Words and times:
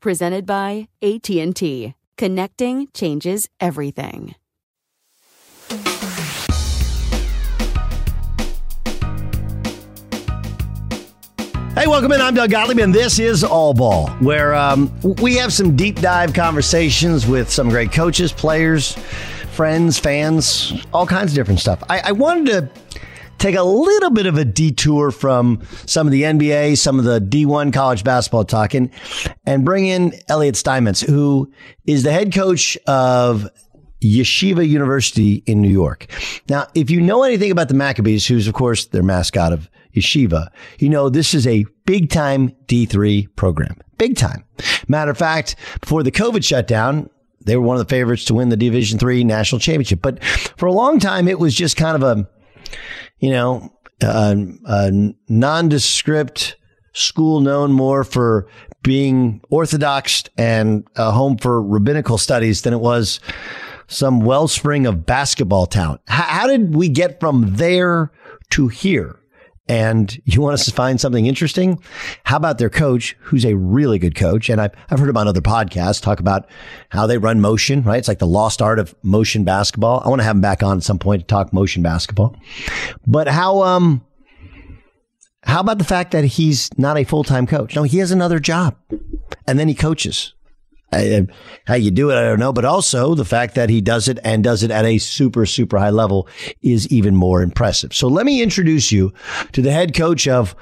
Presented 0.00 0.46
by 0.46 0.86
AT&T. 1.02 1.94
Connecting 2.16 2.88
changes 2.94 3.48
everything. 3.58 4.36
Hey, 11.74 11.86
welcome 11.88 12.12
in. 12.12 12.20
I'm 12.20 12.34
Doug 12.34 12.50
Gottlieb, 12.50 12.78
and 12.78 12.94
this 12.94 13.18
is 13.18 13.42
All 13.42 13.74
Ball, 13.74 14.08
where 14.20 14.54
um, 14.54 14.92
we 15.20 15.36
have 15.36 15.52
some 15.52 15.74
deep 15.74 16.00
dive 16.00 16.32
conversations 16.32 17.26
with 17.26 17.50
some 17.50 17.68
great 17.68 17.90
coaches, 17.90 18.32
players, 18.32 18.92
friends, 19.52 19.98
fans, 19.98 20.72
all 20.92 21.06
kinds 21.06 21.32
of 21.32 21.34
different 21.34 21.58
stuff. 21.58 21.82
I, 21.88 22.00
I 22.04 22.12
wanted 22.12 22.46
to 22.46 23.00
take 23.38 23.54
a 23.54 23.62
little 23.62 24.10
bit 24.10 24.26
of 24.26 24.36
a 24.36 24.44
detour 24.44 25.10
from 25.10 25.62
some 25.86 26.06
of 26.06 26.12
the 26.12 26.22
NBA, 26.22 26.78
some 26.78 26.98
of 26.98 27.04
the 27.04 27.20
D1 27.20 27.72
college 27.72 28.04
basketball 28.04 28.44
talking, 28.44 28.90
and 29.46 29.64
bring 29.64 29.86
in 29.86 30.12
Elliot 30.28 30.56
Steinmetz, 30.56 31.00
who 31.00 31.52
is 31.86 32.02
the 32.02 32.12
head 32.12 32.32
coach 32.32 32.76
of 32.86 33.48
Yeshiva 34.00 34.66
University 34.68 35.42
in 35.46 35.60
New 35.60 35.70
York. 35.70 36.06
Now, 36.48 36.66
if 36.74 36.90
you 36.90 37.00
know 37.00 37.22
anything 37.22 37.50
about 37.50 37.68
the 37.68 37.74
Maccabees, 37.74 38.26
who's 38.26 38.46
of 38.46 38.54
course 38.54 38.86
their 38.86 39.02
mascot 39.02 39.52
of 39.52 39.70
Yeshiva, 39.94 40.48
you 40.78 40.88
know 40.88 41.08
this 41.08 41.34
is 41.34 41.46
a 41.46 41.64
big 41.84 42.10
time 42.10 42.50
D3 42.66 43.34
program. 43.36 43.76
Big 43.96 44.16
time. 44.16 44.44
Matter 44.86 45.10
of 45.10 45.18
fact, 45.18 45.56
before 45.80 46.04
the 46.04 46.12
COVID 46.12 46.44
shutdown, 46.44 47.10
they 47.44 47.56
were 47.56 47.62
one 47.62 47.76
of 47.76 47.86
the 47.86 47.92
favorites 47.92 48.24
to 48.26 48.34
win 48.34 48.48
the 48.48 48.56
Division 48.56 48.98
3 48.98 49.24
national 49.24 49.58
championship. 49.58 50.00
But 50.02 50.22
for 50.22 50.66
a 50.66 50.72
long 50.72 51.00
time, 51.00 51.26
it 51.26 51.38
was 51.38 51.54
just 51.54 51.76
kind 51.76 52.00
of 52.00 52.02
a, 52.02 52.28
you 53.18 53.30
know, 53.30 53.72
a, 54.02 54.36
a 54.66 55.14
nondescript 55.28 56.56
school 56.92 57.40
known 57.40 57.72
more 57.72 58.04
for 58.04 58.48
being 58.82 59.40
orthodox 59.50 60.24
and 60.36 60.86
a 60.96 61.10
home 61.10 61.36
for 61.36 61.62
rabbinical 61.62 62.18
studies 62.18 62.62
than 62.62 62.72
it 62.72 62.80
was 62.80 63.20
some 63.88 64.20
wellspring 64.20 64.86
of 64.86 65.06
basketball 65.06 65.66
talent. 65.66 66.00
How, 66.06 66.22
how 66.22 66.46
did 66.46 66.74
we 66.74 66.88
get 66.88 67.20
from 67.20 67.56
there 67.56 68.12
to 68.50 68.68
here? 68.68 69.17
And 69.68 70.20
you 70.24 70.40
want 70.40 70.54
us 70.54 70.64
to 70.64 70.72
find 70.72 71.00
something 71.00 71.26
interesting, 71.26 71.82
how 72.24 72.36
about 72.36 72.58
their 72.58 72.70
coach, 72.70 73.16
who's 73.20 73.44
a 73.44 73.54
really 73.54 73.98
good 73.98 74.14
coach? 74.14 74.48
And 74.48 74.60
I've, 74.60 74.72
I've 74.90 74.98
heard 74.98 75.08
him 75.08 75.16
on 75.16 75.28
other 75.28 75.40
podcasts 75.40 76.00
talk 76.00 76.20
about 76.20 76.48
how 76.88 77.06
they 77.06 77.18
run 77.18 77.40
motion, 77.40 77.82
right? 77.82 77.98
It's 77.98 78.08
like 78.08 78.18
the 78.18 78.26
lost 78.26 78.62
art 78.62 78.78
of 78.78 78.94
motion 79.02 79.44
basketball. 79.44 80.02
I 80.04 80.08
want 80.08 80.20
to 80.20 80.24
have 80.24 80.36
him 80.36 80.42
back 80.42 80.62
on 80.62 80.78
at 80.78 80.82
some 80.82 80.98
point 80.98 81.22
to 81.22 81.26
talk 81.26 81.52
motion 81.52 81.82
basketball. 81.82 82.36
But 83.06 83.28
how, 83.28 83.62
um, 83.62 84.04
how 85.42 85.60
about 85.60 85.78
the 85.78 85.84
fact 85.84 86.12
that 86.12 86.24
he's 86.24 86.70
not 86.78 86.96
a 86.96 87.04
full 87.04 87.24
time 87.24 87.46
coach? 87.46 87.76
No, 87.76 87.82
he 87.82 87.98
has 87.98 88.10
another 88.10 88.38
job 88.38 88.76
and 89.46 89.58
then 89.58 89.68
he 89.68 89.74
coaches. 89.74 90.34
I, 90.90 91.26
how 91.66 91.74
you 91.74 91.90
do 91.90 92.10
it, 92.10 92.16
I 92.16 92.22
don't 92.22 92.38
know. 92.38 92.52
But 92.52 92.64
also 92.64 93.14
the 93.14 93.24
fact 93.24 93.54
that 93.54 93.68
he 93.68 93.80
does 93.80 94.08
it 94.08 94.18
and 94.24 94.42
does 94.42 94.62
it 94.62 94.70
at 94.70 94.84
a 94.84 94.98
super, 94.98 95.44
super 95.46 95.78
high 95.78 95.90
level 95.90 96.28
is 96.62 96.88
even 96.88 97.14
more 97.14 97.42
impressive. 97.42 97.94
So 97.94 98.08
let 98.08 98.24
me 98.24 98.42
introduce 98.42 98.90
you 98.90 99.12
to 99.52 99.62
the 99.62 99.72
head 99.72 99.94
coach 99.94 100.26
of 100.26 100.54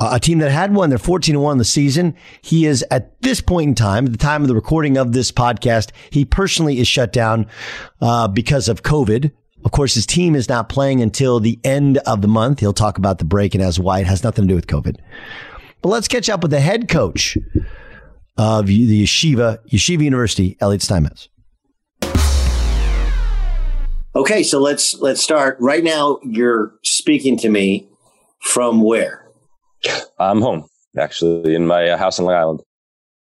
a 0.00 0.20
team 0.20 0.38
that 0.38 0.50
had 0.50 0.74
won. 0.74 0.90
They're 0.90 0.98
14 0.98 1.34
and 1.34 1.44
1 1.44 1.52
in 1.52 1.58
the 1.58 1.64
season. 1.64 2.14
He 2.40 2.66
is 2.66 2.84
at 2.90 3.20
this 3.22 3.40
point 3.40 3.68
in 3.68 3.74
time, 3.74 4.06
at 4.06 4.12
the 4.12 4.18
time 4.18 4.42
of 4.42 4.48
the 4.48 4.54
recording 4.54 4.96
of 4.96 5.12
this 5.12 5.32
podcast, 5.32 5.90
he 6.10 6.24
personally 6.24 6.78
is 6.78 6.88
shut 6.88 7.12
down 7.12 7.46
uh, 8.00 8.28
because 8.28 8.68
of 8.68 8.82
COVID. 8.82 9.32
Of 9.64 9.72
course, 9.72 9.94
his 9.94 10.06
team 10.06 10.36
is 10.36 10.48
not 10.48 10.68
playing 10.68 11.02
until 11.02 11.40
the 11.40 11.58
end 11.64 11.98
of 11.98 12.22
the 12.22 12.28
month. 12.28 12.60
He'll 12.60 12.72
talk 12.72 12.96
about 12.96 13.18
the 13.18 13.24
break 13.24 13.54
and 13.54 13.62
as 13.62 13.78
why 13.78 13.98
it 14.00 14.06
has 14.06 14.22
nothing 14.22 14.44
to 14.44 14.48
do 14.48 14.54
with 14.54 14.68
COVID. 14.68 14.96
But 15.82 15.88
let's 15.88 16.08
catch 16.08 16.28
up 16.28 16.42
with 16.42 16.52
the 16.52 16.60
head 16.60 16.88
coach 16.88 17.36
of 18.38 18.66
the 18.66 19.02
Yeshiva, 19.04 19.58
Yeshiva 19.68 20.02
University, 20.02 20.56
Elliot 20.60 20.80
Steinmetz. 20.80 21.28
Okay, 24.14 24.42
so 24.42 24.58
let's 24.58 24.94
let's 25.00 25.20
start. 25.22 25.56
Right 25.60 25.84
now, 25.84 26.18
you're 26.22 26.72
speaking 26.82 27.36
to 27.38 27.48
me 27.48 27.88
from 28.40 28.82
where? 28.82 29.28
I'm 30.18 30.40
home, 30.40 30.66
actually, 30.98 31.54
in 31.54 31.66
my 31.66 31.90
uh, 31.90 31.96
house 31.96 32.18
in 32.18 32.24
Long 32.24 32.34
Island. 32.34 32.60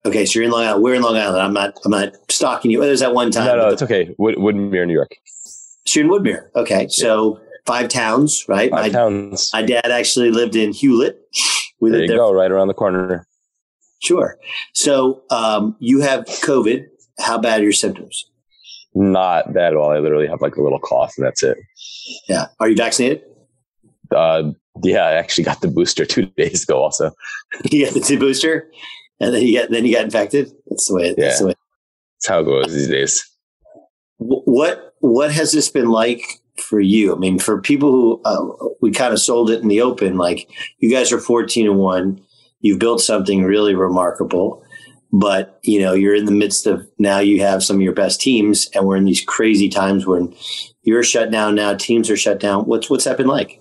Okay, 0.04 0.24
so 0.26 0.38
you're 0.38 0.44
in 0.44 0.50
Long 0.50 0.64
Island. 0.64 0.84
We're 0.84 0.94
in 0.94 1.02
Long 1.02 1.16
Island. 1.16 1.42
I'm 1.42 1.52
not. 1.52 1.74
I'm 1.84 1.90
not 1.90 2.12
stalking 2.30 2.70
you. 2.70 2.80
There's 2.80 3.00
that 3.00 3.14
one 3.14 3.30
time. 3.30 3.46
No, 3.46 3.56
no, 3.56 3.68
it's 3.68 3.82
okay. 3.82 4.14
Wood, 4.18 4.36
Woodmere, 4.36 4.86
New 4.86 4.92
York. 4.92 5.16
So 5.86 6.00
you're 6.00 6.06
in 6.06 6.12
Woodmere. 6.12 6.48
Okay, 6.54 6.86
so 6.88 7.40
five 7.66 7.88
towns, 7.88 8.44
right? 8.48 8.70
Five 8.70 8.80
my, 8.80 8.88
towns. 8.90 9.50
My 9.52 9.62
dad 9.62 9.90
actually 9.90 10.30
lived 10.30 10.54
in 10.54 10.72
Hewlett. 10.72 11.20
We 11.80 11.90
there 11.90 12.02
you 12.02 12.08
there. 12.08 12.16
go, 12.16 12.32
right 12.32 12.50
around 12.50 12.68
the 12.68 12.74
corner. 12.74 13.26
Sure. 14.00 14.38
So 14.74 15.22
um, 15.30 15.76
you 15.80 16.00
have 16.00 16.24
COVID. 16.24 16.86
How 17.18 17.38
bad 17.38 17.60
are 17.60 17.64
your 17.64 17.72
symptoms? 17.72 18.30
Not 18.94 19.52
bad 19.52 19.72
at 19.72 19.76
all. 19.76 19.90
I 19.90 19.98
literally 19.98 20.28
have 20.28 20.40
like 20.40 20.56
a 20.56 20.62
little 20.62 20.78
cough, 20.78 21.14
and 21.16 21.26
that's 21.26 21.42
it. 21.42 21.58
Yeah. 22.28 22.46
Are 22.60 22.68
you 22.68 22.76
vaccinated? 22.76 23.22
Uh, 24.14 24.52
yeah, 24.82 25.04
I 25.04 25.12
actually 25.14 25.44
got 25.44 25.60
the 25.60 25.68
booster 25.68 26.04
two 26.04 26.26
days 26.36 26.62
ago. 26.64 26.82
Also, 26.82 27.10
you 27.70 27.84
got 27.84 27.94
the 27.94 28.00
two 28.00 28.18
booster, 28.18 28.70
and 29.20 29.34
then 29.34 29.42
you 29.42 29.58
got 29.58 29.70
then 29.70 29.84
you 29.84 29.94
got 29.94 30.04
infected. 30.04 30.50
That's 30.66 30.88
the 30.88 30.94
way. 30.94 31.14
That's 31.14 31.18
yeah. 31.18 31.38
the 31.38 31.46
way. 31.46 31.54
That's 32.16 32.28
how 32.28 32.40
it 32.40 32.44
goes 32.44 32.72
these 32.72 32.88
days. 32.88 33.28
What 34.18 34.94
What 35.00 35.32
has 35.32 35.52
this 35.52 35.68
been 35.68 35.90
like 35.90 36.22
for 36.62 36.80
you? 36.80 37.14
I 37.14 37.18
mean, 37.18 37.38
for 37.38 37.60
people 37.60 37.90
who 37.90 38.22
uh, 38.24 38.70
we 38.80 38.90
kind 38.90 39.12
of 39.12 39.20
sold 39.20 39.50
it 39.50 39.60
in 39.60 39.68
the 39.68 39.80
open, 39.80 40.16
like 40.16 40.48
you 40.78 40.90
guys 40.90 41.12
are 41.12 41.20
fourteen 41.20 41.66
and 41.66 41.78
one 41.78 42.20
you've 42.60 42.78
built 42.78 43.00
something 43.00 43.44
really 43.44 43.74
remarkable 43.74 44.62
but 45.12 45.58
you 45.62 45.80
know 45.80 45.94
you're 45.94 46.14
in 46.14 46.26
the 46.26 46.32
midst 46.32 46.66
of 46.66 46.86
now 46.98 47.18
you 47.18 47.40
have 47.40 47.62
some 47.62 47.76
of 47.76 47.82
your 47.82 47.94
best 47.94 48.20
teams 48.20 48.68
and 48.74 48.86
we're 48.86 48.96
in 48.96 49.04
these 49.04 49.24
crazy 49.24 49.68
times 49.68 50.06
when 50.06 50.34
you're 50.82 51.02
shut 51.02 51.30
down 51.30 51.54
now 51.54 51.74
teams 51.74 52.10
are 52.10 52.16
shut 52.16 52.40
down 52.40 52.64
what's 52.64 52.90
what's 52.90 53.04
that 53.04 53.16
been 53.16 53.26
like 53.26 53.60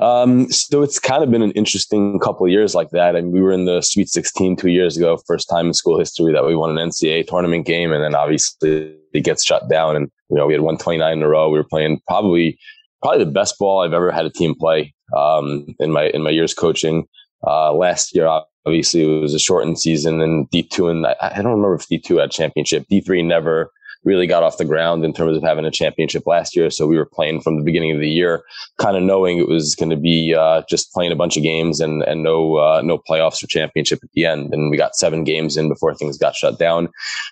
um, 0.00 0.50
so 0.50 0.82
it's 0.82 0.98
kind 0.98 1.22
of 1.22 1.30
been 1.30 1.42
an 1.42 1.52
interesting 1.52 2.18
couple 2.18 2.46
of 2.46 2.50
years 2.50 2.74
like 2.74 2.90
that. 2.90 3.14
I 3.14 3.18
and 3.18 3.28
mean, 3.28 3.34
we 3.34 3.40
were 3.40 3.52
in 3.52 3.64
the 3.64 3.80
Sweet 3.80 4.08
16 4.08 4.56
two 4.56 4.70
years 4.70 4.96
ago, 4.96 5.18
first 5.26 5.48
time 5.48 5.66
in 5.66 5.74
school 5.74 5.98
history 5.98 6.32
that 6.32 6.44
we 6.44 6.56
won 6.56 6.76
an 6.76 6.88
NCAA 6.88 7.26
tournament 7.26 7.66
game, 7.66 7.92
and 7.92 8.02
then 8.02 8.14
obviously 8.14 8.96
it 9.12 9.24
gets 9.24 9.44
shut 9.44 9.68
down. 9.68 9.96
And 9.96 10.10
you 10.30 10.36
know, 10.36 10.46
we 10.46 10.54
had 10.54 10.62
129 10.62 11.12
in 11.12 11.22
a 11.22 11.28
row. 11.28 11.50
We 11.50 11.58
were 11.58 11.64
playing 11.64 12.00
probably 12.08 12.58
probably 13.02 13.24
the 13.24 13.30
best 13.30 13.58
ball 13.58 13.82
I've 13.82 13.92
ever 13.92 14.10
had 14.10 14.26
a 14.26 14.30
team 14.30 14.54
play 14.58 14.94
um, 15.16 15.66
in 15.78 15.92
my 15.92 16.06
in 16.08 16.22
my 16.22 16.30
years 16.30 16.54
coaching. 16.54 17.06
Uh, 17.46 17.72
last 17.72 18.14
year, 18.14 18.26
obviously, 18.66 19.02
it 19.02 19.20
was 19.20 19.34
a 19.34 19.38
shortened 19.38 19.78
season, 19.78 20.20
and 20.20 20.50
D2, 20.50 20.90
and 20.90 21.06
I, 21.06 21.42
don't 21.42 21.52
remember 21.52 21.74
if 21.74 21.88
D2 21.88 22.20
had 22.20 22.30
championship. 22.30 22.86
D3 22.90 23.24
never 23.24 23.70
really 24.04 24.26
got 24.26 24.42
off 24.42 24.56
the 24.56 24.64
ground 24.64 25.04
in 25.04 25.12
terms 25.12 25.36
of 25.36 25.42
having 25.42 25.64
a 25.64 25.70
championship 25.70 26.26
last 26.26 26.56
year. 26.56 26.70
So 26.70 26.86
we 26.86 26.96
were 26.96 27.08
playing 27.12 27.42
from 27.42 27.58
the 27.58 27.64
beginning 27.64 27.92
of 27.92 28.00
the 28.00 28.08
year, 28.08 28.42
kind 28.78 28.96
of 28.96 29.02
knowing 29.02 29.38
it 29.38 29.48
was 29.48 29.74
going 29.74 29.90
to 29.90 29.96
be 29.96 30.34
uh, 30.34 30.62
just 30.68 30.92
playing 30.92 31.12
a 31.12 31.16
bunch 31.16 31.36
of 31.36 31.42
games 31.42 31.80
and 31.80 32.02
and 32.02 32.22
no 32.22 32.56
uh, 32.56 32.80
no 32.82 32.98
playoffs 32.98 33.42
or 33.42 33.46
championship 33.46 34.00
at 34.02 34.10
the 34.12 34.24
end. 34.24 34.52
And 34.52 34.70
we 34.70 34.76
got 34.76 34.96
seven 34.96 35.24
games 35.24 35.56
in 35.56 35.68
before 35.68 35.94
things 35.94 36.18
got 36.18 36.34
shut 36.34 36.58
down. 36.58 36.88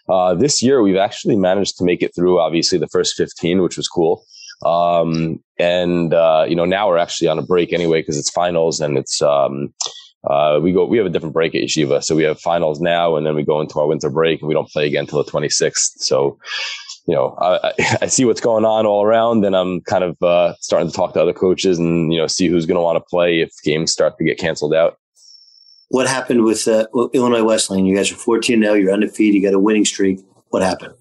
Uh, 0.09 0.35
this 0.35 0.63
year, 0.63 0.83
we've 0.83 0.97
actually 0.97 1.37
managed 1.37 1.77
to 1.79 1.85
make 1.85 2.03
it 2.03 2.15
through. 2.15 2.39
Obviously, 2.39 2.79
the 2.79 2.89
first 2.89 3.15
fifteen, 3.17 3.63
which 3.63 3.77
was 3.77 3.89
cool. 3.89 4.25
Um, 4.65 5.43
and, 5.59 6.15
uh, 6.15 6.45
you 6.49 6.55
know, 6.55 6.65
now 6.65 6.89
we're 6.89 6.99
actually 6.99 7.29
on 7.29 7.39
a 7.39 7.43
break 7.43 7.73
anyway, 7.73 8.01
because 8.01 8.17
it's 8.17 8.31
finals 8.31 8.81
and 8.81 8.97
it's, 8.97 9.21
um, 9.21 9.75
uh, 10.29 10.59
we 10.63 10.73
go, 10.73 10.85
we 10.85 10.99
have 10.99 11.07
a 11.07 11.11
different 11.11 11.33
break 11.33 11.55
at 11.55 11.63
Yeshiva. 11.63 12.03
So 12.03 12.15
we 12.15 12.25
have 12.25 12.41
finals 12.41 12.81
now 12.81 13.17
and 13.17 13.27
then 13.27 13.35
we 13.35 13.43
go 13.43 13.61
into 13.61 13.79
our 13.81 13.87
winter 13.87 14.11
break 14.11 14.41
and 14.41 14.49
we 14.49 14.55
don't 14.55 14.69
play 14.69 14.87
again 14.87 15.03
until 15.03 15.23
the 15.23 15.31
26th. 15.31 15.99
So, 15.99 16.39
you 17.07 17.15
know, 17.15 17.37
I, 17.41 17.73
I, 18.03 18.07
see 18.07 18.25
what's 18.25 18.41
going 18.41 18.65
on 18.65 18.87
all 18.87 19.05
around 19.05 19.45
and 19.45 19.57
I'm 19.57 19.81
kind 19.83 20.05
of, 20.05 20.21
uh, 20.23 20.55
starting 20.61 20.91
to 20.91 20.95
talk 20.95 21.15
to 21.15 21.23
other 21.23 21.33
coaches 21.33 21.79
and, 21.79 22.13
you 22.13 22.21
know, 22.21 22.27
see 22.27 22.49
who's 22.49 22.67
going 22.67 22.77
to 22.77 22.83
want 22.83 22.97
to 22.97 23.05
play 23.09 23.41
if 23.41 23.51
games 23.65 23.93
start 23.93 24.19
to 24.19 24.25
get 24.25 24.39
canceled 24.39 24.75
out. 24.75 24.99
what 25.89 26.07
happened 26.07 26.45
with 26.45 26.69
uh, 26.69 26.87
Illinois 27.15 27.43
Wesleyan? 27.45 27.87
You 27.87 27.97
guys 27.97 28.13
are 28.13 28.17
14 28.17 28.61
0, 28.61 28.75
you're 28.75 28.93
undefeated, 28.93 29.35
you 29.35 29.43
got 29.43 29.55
a 29.55 29.59
winning 29.59 29.85
streak. 29.85 30.21
What 30.51 30.63
happened? 30.63 30.95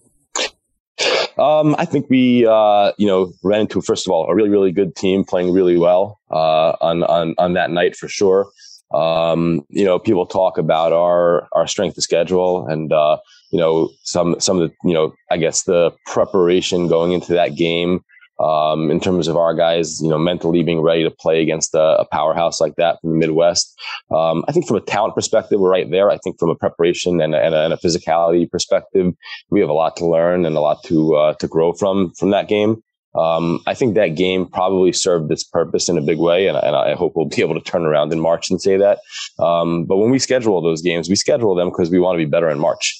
Um, 1.39 1.75
I 1.77 1.85
think 1.85 2.09
we, 2.09 2.45
uh, 2.45 2.93
you 2.97 3.07
know, 3.07 3.31
ran 3.43 3.61
into 3.61 3.81
first 3.81 4.07
of 4.07 4.11
all 4.11 4.27
a 4.27 4.35
really, 4.35 4.49
really 4.49 4.71
good 4.71 4.95
team 4.95 5.23
playing 5.23 5.53
really 5.53 5.77
well 5.77 6.19
uh, 6.31 6.73
on 6.81 7.03
on 7.03 7.35
on 7.37 7.53
that 7.53 7.71
night 7.71 7.95
for 7.95 8.07
sure. 8.07 8.49
Um, 8.93 9.65
you 9.69 9.83
know, 9.85 9.99
people 9.99 10.25
talk 10.25 10.57
about 10.57 10.93
our 10.93 11.47
our 11.51 11.67
strength 11.67 11.97
of 11.97 12.03
schedule 12.03 12.65
and 12.67 12.91
uh, 12.91 13.17
you 13.51 13.59
know 13.59 13.89
some 14.03 14.39
some 14.39 14.59
of 14.59 14.69
the 14.69 14.75
you 14.87 14.93
know 14.93 15.13
I 15.29 15.37
guess 15.37 15.63
the 15.63 15.91
preparation 16.05 16.87
going 16.87 17.11
into 17.11 17.33
that 17.33 17.55
game 17.55 18.03
um, 18.39 18.91
in 18.91 18.99
terms 18.99 19.27
of 19.27 19.35
our 19.35 19.53
guys, 19.53 20.01
you 20.01 20.09
know, 20.09 20.17
mentally 20.17 20.63
being 20.63 20.81
ready 20.81 21.03
to 21.03 21.11
play 21.11 21.41
against 21.41 21.73
a, 21.73 21.99
a 21.99 22.05
powerhouse 22.05 22.61
like 22.61 22.75
that 22.75 22.99
from 23.01 23.11
the 23.11 23.17
Midwest. 23.17 23.79
Um, 24.11 24.43
I 24.47 24.51
think 24.51 24.67
from 24.67 24.77
a 24.77 24.81
talent 24.81 25.15
perspective, 25.15 25.59
we're 25.59 25.71
right 25.71 25.89
there. 25.89 26.09
I 26.09 26.17
think 26.17 26.39
from 26.39 26.49
a 26.49 26.55
preparation 26.55 27.21
and 27.21 27.33
a, 27.33 27.39
and 27.39 27.55
a, 27.55 27.65
and 27.65 27.73
a 27.73 27.77
physicality 27.77 28.49
perspective, 28.49 29.13
we 29.49 29.59
have 29.59 29.69
a 29.69 29.73
lot 29.73 29.97
to 29.97 30.05
learn 30.05 30.45
and 30.45 30.55
a 30.55 30.61
lot 30.61 30.83
to 30.85 31.15
uh, 31.15 31.33
to 31.35 31.47
grow 31.47 31.73
from 31.73 32.13
from 32.17 32.31
that 32.31 32.47
game. 32.47 32.83
Um, 33.15 33.61
I 33.65 33.73
think 33.73 33.95
that 33.95 34.15
game 34.15 34.45
probably 34.45 34.93
served 34.93 35.31
its 35.31 35.43
purpose 35.43 35.89
in 35.89 35.97
a 35.97 36.01
big 36.01 36.19
way, 36.19 36.47
and, 36.47 36.57
and, 36.57 36.75
I 36.75 36.93
hope 36.93 37.13
we'll 37.15 37.25
be 37.25 37.41
able 37.41 37.55
to 37.55 37.61
turn 37.61 37.83
around 37.83 38.13
in 38.13 38.19
March 38.19 38.51
and 38.51 38.61
say 38.61 38.77
that. 38.77 38.99
Um, 39.39 39.85
but 39.85 39.97
when 39.97 40.11
we 40.11 40.19
schedule 40.19 40.61
those 40.61 40.83
games, 40.83 41.09
we 41.09 41.15
schedule 41.15 41.55
them 41.55 41.69
because 41.69 41.89
we 41.89 41.99
want 41.99 42.15
to 42.15 42.23
be 42.23 42.29
better 42.29 42.49
in 42.49 42.59
March. 42.59 42.95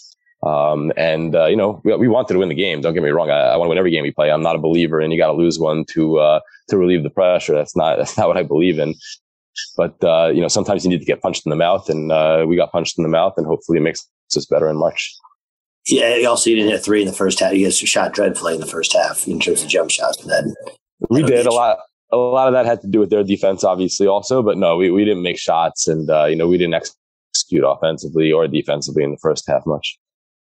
Um, 0.48 0.94
and 0.96 1.36
uh, 1.36 1.48
you 1.48 1.58
know, 1.58 1.82
we, 1.84 1.96
we, 1.96 2.08
wanted 2.08 2.34
to 2.34 2.40
win 2.40 2.48
the 2.48 2.56
game. 2.56 2.80
Don't 2.80 2.94
get 2.94 3.04
me 3.04 3.10
wrong. 3.10 3.30
I, 3.30 3.40
I 3.40 3.58
want 3.58 3.68
to 3.68 3.70
win 3.70 3.78
every 3.78 3.92
game 3.92 4.04
we 4.04 4.12
play. 4.12 4.32
I'm 4.32 4.42
not 4.42 4.56
a 4.56 4.60
believer 4.60 5.02
in 5.02 5.12
you 5.12 5.18
got 5.18 5.28
to 5.28 5.34
lose 5.34 5.60
one 5.60 5.84
to 5.94 6.20
uh, 6.20 6.40
to 6.70 6.78
relieve 6.78 7.04
the 7.04 7.10
pressure. 7.10 7.54
That's 7.54 7.76
not 7.76 7.98
that's 7.98 8.18
not 8.18 8.28
what 8.28 8.38
I 8.38 8.44
believe 8.44 8.80
in. 8.80 8.96
But 9.76 10.02
uh, 10.04 10.28
you 10.34 10.42
know, 10.42 10.48
sometimes 10.48 10.86
you 10.86 10.90
need 10.90 11.00
to 11.00 11.06
get 11.06 11.22
punched 11.22 11.46
in 11.46 11.50
the 11.50 11.58
mouth, 11.58 11.90
and 11.90 12.12
uh, 12.12 12.46
we 12.48 12.56
got 12.56 12.72
punched 12.72 12.98
in 12.98 13.04
the 13.04 13.10
mouth, 13.10 13.34
and 13.36 13.46
hopefully 13.46 13.80
it 13.80 13.82
makes 13.82 14.08
us 14.36 14.46
better 14.46 14.70
in 14.70 14.78
March. 14.78 15.14
Yeah, 15.88 16.28
also 16.28 16.50
you 16.50 16.56
didn't 16.56 16.72
hit 16.72 16.84
three 16.84 17.02
in 17.02 17.08
the 17.08 17.14
first 17.14 17.40
half. 17.40 17.54
You 17.54 17.66
guys 17.66 17.78
shot 17.78 18.14
dreadfully 18.14 18.56
in 18.56 18.62
the 18.62 18.68
first 18.68 18.94
half 18.94 19.28
in 19.28 19.40
terms 19.40 19.64
of 19.64 19.70
jump 19.70 19.90
shots, 19.90 20.18
but 20.18 20.28
then 20.28 20.54
we 21.10 21.24
did 21.24 21.46
a 21.46 21.54
lot. 21.54 21.80
A 22.14 22.16
lot 22.16 22.48
of 22.48 22.54
that 22.54 22.66
had 22.66 22.80
to 22.82 22.88
do 22.88 23.00
with 23.00 23.10
their 23.10 23.24
defense, 23.24 23.66
obviously, 23.66 24.08
also. 24.08 24.42
But 24.42 24.58
no, 24.58 24.78
we, 24.78 24.92
we 24.92 25.04
didn't 25.04 25.24
make 25.24 25.38
shots, 25.38 25.88
and 25.88 26.10
uh, 26.10 26.26
you 26.26 26.38
know 26.38 26.48
we 26.48 26.58
didn't 26.58 26.76
execute 26.76 27.64
offensively 27.66 28.32
or 28.32 28.48
defensively 28.48 29.04
in 29.04 29.12
the 29.12 29.18
first 29.22 29.44
half 29.48 29.66
much 29.66 29.98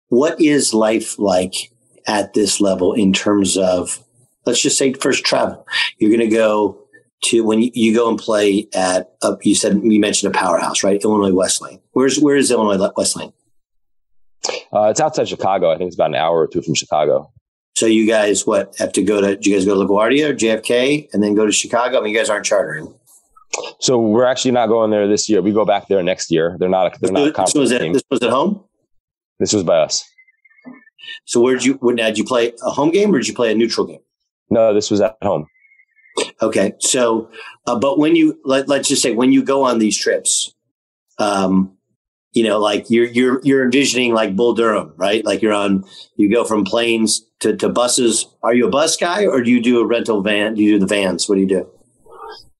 what 0.08 0.41
is 0.41 0.75
life 0.75 1.19
like 1.19 1.73
at 2.06 2.35
this 2.35 2.61
level 2.61 2.93
in 2.93 3.12
terms 3.12 3.56
of, 3.56 4.03
let's 4.44 4.62
just 4.62 4.79
say 4.79 4.93
first 4.93 5.25
travel? 5.25 5.67
You're 5.99 6.11
going 6.11 6.29
to 6.29 6.35
go 6.35 6.79
to 7.25 7.44
when 7.44 7.62
you, 7.62 7.94
go 7.94 8.08
and 8.08 8.19
play 8.19 8.69
at, 8.75 9.12
a, 9.23 9.37
you 9.43 9.55
said, 9.55 9.81
you 9.82 10.00
mentioned 10.00 10.35
a 10.35 10.38
powerhouse, 10.38 10.85
right? 10.85 11.03
Illinois 11.03 11.35
Wesleyan. 11.35 11.81
Where's, 11.93 12.19
where 12.19 12.37
is 12.37 12.50
Illinois 12.50 12.91
Wesleyan? 12.97 13.32
Uh, 14.73 14.88
it's 14.91 15.00
outside 15.00 15.29
Chicago. 15.29 15.70
I 15.70 15.79
think 15.79 15.88
it's 15.88 15.97
about 15.97 16.11
an 16.11 16.17
hour 16.17 16.38
or 16.38 16.47
two 16.47 16.62
from 16.62 16.75
Chicago. 16.75 17.32
So 17.76 17.87
you 17.87 18.06
guys, 18.06 18.47
what, 18.47 18.75
have 18.79 18.93
to 18.93 19.03
go 19.03 19.20
to, 19.20 19.37
do 19.37 19.50
you 19.50 19.56
guys 19.56 19.67
go 19.67 19.75
to 19.75 19.87
LaGuardia 19.87 20.31
or 20.31 20.35
JFK 20.35 21.08
and 21.12 21.23
then 21.23 21.35
go 21.35 21.44
to 21.44 21.53
Chicago? 21.53 21.99
I 21.99 22.03
mean, 22.03 22.12
you 22.12 22.19
guys 22.19 22.31
aren't 22.31 22.47
chartering. 22.47 22.94
So 23.81 23.99
we're 23.99 24.25
actually 24.25 24.53
not 24.53 24.69
going 24.69 24.91
there 24.91 25.06
this 25.08 25.29
year. 25.29 25.43
We 25.43 25.53
go 25.53 25.64
back 25.64 25.88
there 25.88 26.03
next 26.03 26.31
year. 26.31 26.56
They're 26.58 26.69
not. 26.69 26.94
A, 26.94 26.99
they're 27.00 27.12
not. 27.12 27.29
A 27.29 27.32
this 27.32 27.55
was 27.55 27.73
at, 27.73 27.81
this 27.93 28.03
was 28.11 28.23
at 28.23 28.31
home. 28.31 28.64
This 29.38 29.52
was 29.52 29.62
by 29.62 29.78
us. 29.78 30.04
So 31.24 31.40
where 31.40 31.54
did 31.54 31.64
you, 31.64 31.74
where, 31.74 31.94
now, 31.94 32.06
did 32.06 32.18
you 32.18 32.24
play 32.24 32.52
a 32.62 32.70
home 32.70 32.90
game 32.90 33.14
or 33.14 33.18
did 33.18 33.28
you 33.28 33.34
play 33.34 33.52
a 33.52 33.54
neutral 33.54 33.86
game? 33.86 34.00
No, 34.50 34.72
this 34.74 34.90
was 34.90 35.00
at 35.00 35.16
home. 35.22 35.46
Okay. 36.40 36.74
So, 36.80 37.30
uh, 37.66 37.78
but 37.78 37.98
when 37.98 38.16
you, 38.16 38.40
let, 38.44 38.68
let's 38.68 38.88
just 38.88 39.02
say 39.02 39.12
when 39.12 39.32
you 39.32 39.42
go 39.42 39.64
on 39.64 39.78
these 39.78 39.96
trips, 39.96 40.54
um, 41.18 41.76
you 42.32 42.42
know, 42.42 42.58
like 42.58 42.90
you're, 42.90 43.06
you're, 43.06 43.40
you're 43.44 43.64
envisioning 43.64 44.14
like 44.14 44.36
Bull 44.36 44.54
Durham, 44.54 44.92
right? 44.96 45.24
Like 45.24 45.42
you're 45.42 45.52
on, 45.52 45.84
you 46.16 46.32
go 46.32 46.44
from 46.44 46.64
planes 46.64 47.22
to, 47.40 47.56
to 47.56 47.68
buses. 47.68 48.26
Are 48.42 48.54
you 48.54 48.66
a 48.66 48.70
bus 48.70 48.96
guy 48.96 49.26
or 49.26 49.42
do 49.42 49.50
you 49.50 49.62
do 49.62 49.80
a 49.80 49.86
rental 49.86 50.22
van? 50.22 50.54
Do 50.54 50.62
you 50.62 50.72
do 50.72 50.78
the 50.78 50.86
vans? 50.86 51.28
What 51.28 51.36
do 51.36 51.40
you 51.40 51.48
do? 51.48 51.68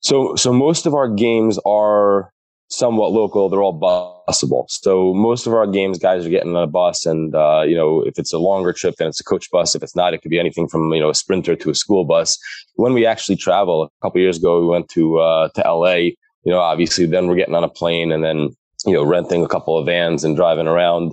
So, 0.01 0.35
so 0.37 0.53
most 0.53 0.87
of 0.87 0.95
our 0.95 1.09
games 1.09 1.59
are 1.67 2.31
somewhat 2.69 3.13
local. 3.13 3.49
They're 3.49 3.63
all 3.63 4.25
busable. 4.27 4.67
So 4.69 5.15
most 5.15 5.47
of 5.47 5.53
our 5.53 5.67
games, 5.67 5.99
guys 5.99 6.27
are 6.27 6.31
getting 6.31 6.57
on 6.57 6.63
a 6.63 6.67
bus, 6.67 7.07
and 7.07 7.35
uh, 7.35 7.63
you 7.67 7.77
know, 7.77 8.03
if 8.03 8.19
it's 8.19 8.33
a 8.33 8.39
longer 8.39 8.73
trip, 8.73 8.97
then 8.99 9.09
it's 9.09 9.21
a 9.21 9.25
coach 9.25 9.51
bus. 9.51 9.75
If 9.75 9.83
it's 9.83 9.97
not, 9.97 10.15
it 10.15 10.23
could 10.23 10.31
be 10.31 10.41
anything 10.41 10.69
from 10.69 10.93
you 10.93 11.01
know 11.01 11.11
a 11.11 11.15
sprinter 11.15 11.57
to 11.57 11.71
a 11.71 11.75
school 11.75 12.05
bus. 12.05 12.39
When 12.75 12.93
we 12.93 13.07
actually 13.07 13.37
travel, 13.37 13.85
a 13.85 13.89
couple 14.03 14.21
years 14.21 14.39
ago, 14.39 14.61
we 14.61 14.67
went 14.67 14.89
to 14.91 15.19
uh, 15.19 15.49
to 15.55 15.61
LA. 15.63 16.15
You 16.45 16.53
know, 16.53 16.61
obviously, 16.61 17.07
then 17.07 17.27
we're 17.27 17.37
getting 17.37 17.55
on 17.55 17.65
a 17.65 17.69
plane 17.69 18.13
and 18.13 18.23
then 18.23 18.51
you 18.85 18.93
know 18.93 19.05
renting 19.05 19.45
a 19.45 19.49
couple 19.49 19.77
of 19.79 19.87
vans 19.87 20.25
and 20.25 20.37
driving 20.37 20.67
around. 20.67 21.13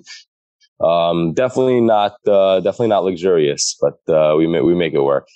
Um, 0.79 1.33
definitely 1.33 1.79
not, 1.79 2.15
uh, 2.27 2.59
definitely 2.59 2.87
not 2.87 3.05
luxurious, 3.05 3.77
but 3.79 3.99
uh, 4.13 4.35
we 4.35 4.47
we 4.47 4.75
make 4.75 4.93
it 4.93 5.01
work. 5.01 5.27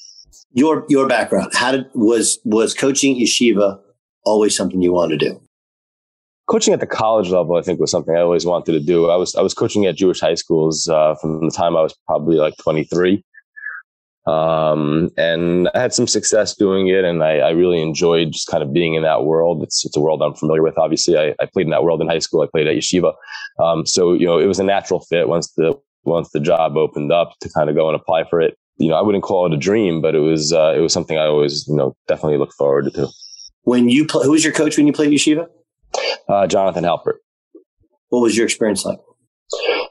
Your 0.51 0.85
your 0.89 1.07
background, 1.07 1.51
how 1.53 1.71
did 1.71 1.85
was 1.93 2.39
was 2.43 2.73
coaching 2.73 3.15
yeshiva 3.15 3.79
always 4.25 4.55
something 4.55 4.81
you 4.81 4.91
wanted 4.91 5.19
to 5.19 5.29
do? 5.29 5.46
Coaching 6.47 6.73
at 6.73 6.79
the 6.79 6.87
college 6.87 7.29
level, 7.29 7.55
I 7.55 7.61
think 7.61 7.79
was 7.79 7.91
something 7.91 8.15
I 8.15 8.21
always 8.21 8.45
wanted 8.45 8.71
to 8.71 8.79
do. 8.79 9.09
I 9.09 9.15
was 9.15 9.35
I 9.35 9.41
was 9.41 9.53
coaching 9.53 9.85
at 9.85 9.95
Jewish 9.95 10.19
high 10.19 10.35
schools 10.35 10.89
uh, 10.89 11.15
from 11.15 11.45
the 11.45 11.51
time 11.51 11.77
I 11.77 11.81
was 11.81 11.95
probably 12.07 12.37
like 12.37 12.55
23, 12.57 13.23
um, 14.25 15.09
and 15.17 15.69
I 15.75 15.79
had 15.79 15.93
some 15.93 16.07
success 16.07 16.55
doing 16.55 16.87
it, 16.87 17.05
and 17.05 17.23
I, 17.23 17.37
I, 17.39 17.49
really 17.51 17.81
enjoyed 17.81 18.31
just 18.31 18.47
kind 18.47 18.63
of 18.63 18.73
being 18.73 18.95
in 18.95 19.03
that 19.03 19.23
world. 19.23 19.63
It's 19.63 19.85
it's 19.85 19.95
a 19.95 20.01
world 20.01 20.21
I'm 20.21 20.33
familiar 20.33 20.63
with. 20.63 20.77
Obviously, 20.77 21.17
I, 21.17 21.35
I 21.39 21.45
played 21.45 21.67
in 21.67 21.71
that 21.71 21.83
world 21.83 22.01
in 22.01 22.07
high 22.07 22.19
school. 22.19 22.41
I 22.41 22.47
played 22.47 22.67
at 22.67 22.75
yeshiva, 22.75 23.13
um, 23.59 23.85
so 23.85 24.13
you 24.13 24.25
know 24.25 24.39
it 24.39 24.47
was 24.47 24.59
a 24.59 24.63
natural 24.63 25.01
fit 25.01 25.27
once 25.27 25.51
the 25.53 25.79
once 26.03 26.29
the 26.31 26.39
job 26.39 26.77
opened 26.77 27.11
up 27.11 27.33
to 27.41 27.49
kind 27.49 27.69
of 27.69 27.75
go 27.75 27.87
and 27.87 27.95
apply 27.95 28.23
for 28.29 28.41
it. 28.41 28.57
You 28.77 28.89
know, 28.89 28.95
I 28.95 29.01
wouldn't 29.01 29.23
call 29.23 29.45
it 29.45 29.53
a 29.53 29.57
dream, 29.57 30.01
but 30.01 30.15
it 30.15 30.19
was 30.19 30.53
uh, 30.53 30.73
it 30.75 30.79
was 30.79 30.93
something 30.93 31.17
I 31.17 31.25
always 31.25 31.67
you 31.67 31.75
know 31.75 31.95
definitely 32.07 32.37
looked 32.37 32.53
forward 32.53 32.93
to. 32.93 33.07
When 33.63 33.89
you 33.89 34.05
play, 34.05 34.25
who 34.25 34.31
was 34.31 34.43
your 34.43 34.53
coach 34.53 34.77
when 34.77 34.87
you 34.87 34.93
played 34.93 35.11
yeshiva? 35.11 35.47
Uh, 36.29 36.47
Jonathan 36.47 36.83
Halpert. 36.83 37.17
What 38.09 38.21
was 38.21 38.37
your 38.37 38.45
experience 38.45 38.85
like? 38.85 38.99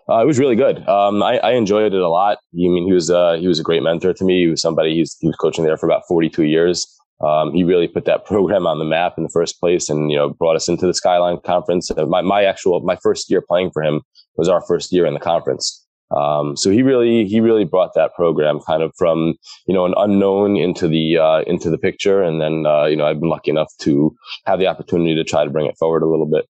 Uh, 0.08 0.22
it 0.22 0.26
was 0.26 0.38
really 0.38 0.56
good. 0.56 0.86
Um, 0.86 1.22
I, 1.22 1.38
I, 1.38 1.52
enjoyed 1.52 1.92
it 1.92 2.00
a 2.00 2.08
lot. 2.08 2.38
I 2.38 2.68
mean, 2.68 2.86
he 2.86 2.92
was 2.92 3.10
uh, 3.10 3.36
he 3.40 3.48
was 3.48 3.58
a 3.58 3.62
great 3.62 3.82
mentor 3.82 4.12
to 4.12 4.24
me. 4.24 4.42
He 4.42 4.46
was 4.48 4.60
somebody 4.60 4.94
he's, 4.94 5.16
he 5.18 5.26
was 5.26 5.36
coaching 5.36 5.64
there 5.64 5.76
for 5.76 5.86
about 5.86 6.02
42 6.06 6.44
years. 6.44 6.86
Um, 7.24 7.54
he 7.54 7.64
really 7.64 7.88
put 7.88 8.04
that 8.04 8.24
program 8.26 8.66
on 8.66 8.78
the 8.78 8.84
map 8.84 9.14
in 9.16 9.24
the 9.24 9.30
first 9.30 9.58
place, 9.58 9.88
and 9.88 10.10
you 10.10 10.16
know 10.16 10.30
brought 10.30 10.56
us 10.56 10.68
into 10.68 10.86
the 10.86 10.94
Skyline 10.94 11.38
Conference. 11.44 11.90
Uh, 11.90 12.06
my 12.06 12.20
my 12.20 12.44
actual 12.44 12.80
my 12.80 12.96
first 12.96 13.30
year 13.30 13.40
playing 13.40 13.70
for 13.72 13.82
him 13.82 14.02
was 14.36 14.48
our 14.48 14.62
first 14.66 14.92
year 14.92 15.06
in 15.06 15.14
the 15.14 15.20
conference. 15.20 15.85
Um, 16.14 16.56
so 16.56 16.70
he 16.70 16.82
really 16.82 17.26
he 17.26 17.40
really 17.40 17.64
brought 17.64 17.94
that 17.94 18.14
program 18.14 18.60
kind 18.60 18.82
of 18.82 18.92
from 18.96 19.34
you 19.66 19.74
know 19.74 19.84
an 19.84 19.94
unknown 19.96 20.56
into 20.56 20.86
the 20.86 21.18
uh, 21.18 21.40
into 21.46 21.70
the 21.70 21.78
picture, 21.78 22.22
and 22.22 22.40
then 22.40 22.64
uh, 22.66 22.84
you 22.84 22.96
know 22.96 23.06
I've 23.06 23.20
been 23.20 23.28
lucky 23.28 23.50
enough 23.50 23.72
to 23.80 24.14
have 24.46 24.58
the 24.58 24.66
opportunity 24.66 25.14
to 25.16 25.24
try 25.24 25.44
to 25.44 25.50
bring 25.50 25.66
it 25.66 25.76
forward 25.78 26.02
a 26.02 26.08
little 26.08 26.26
bit. 26.26 26.46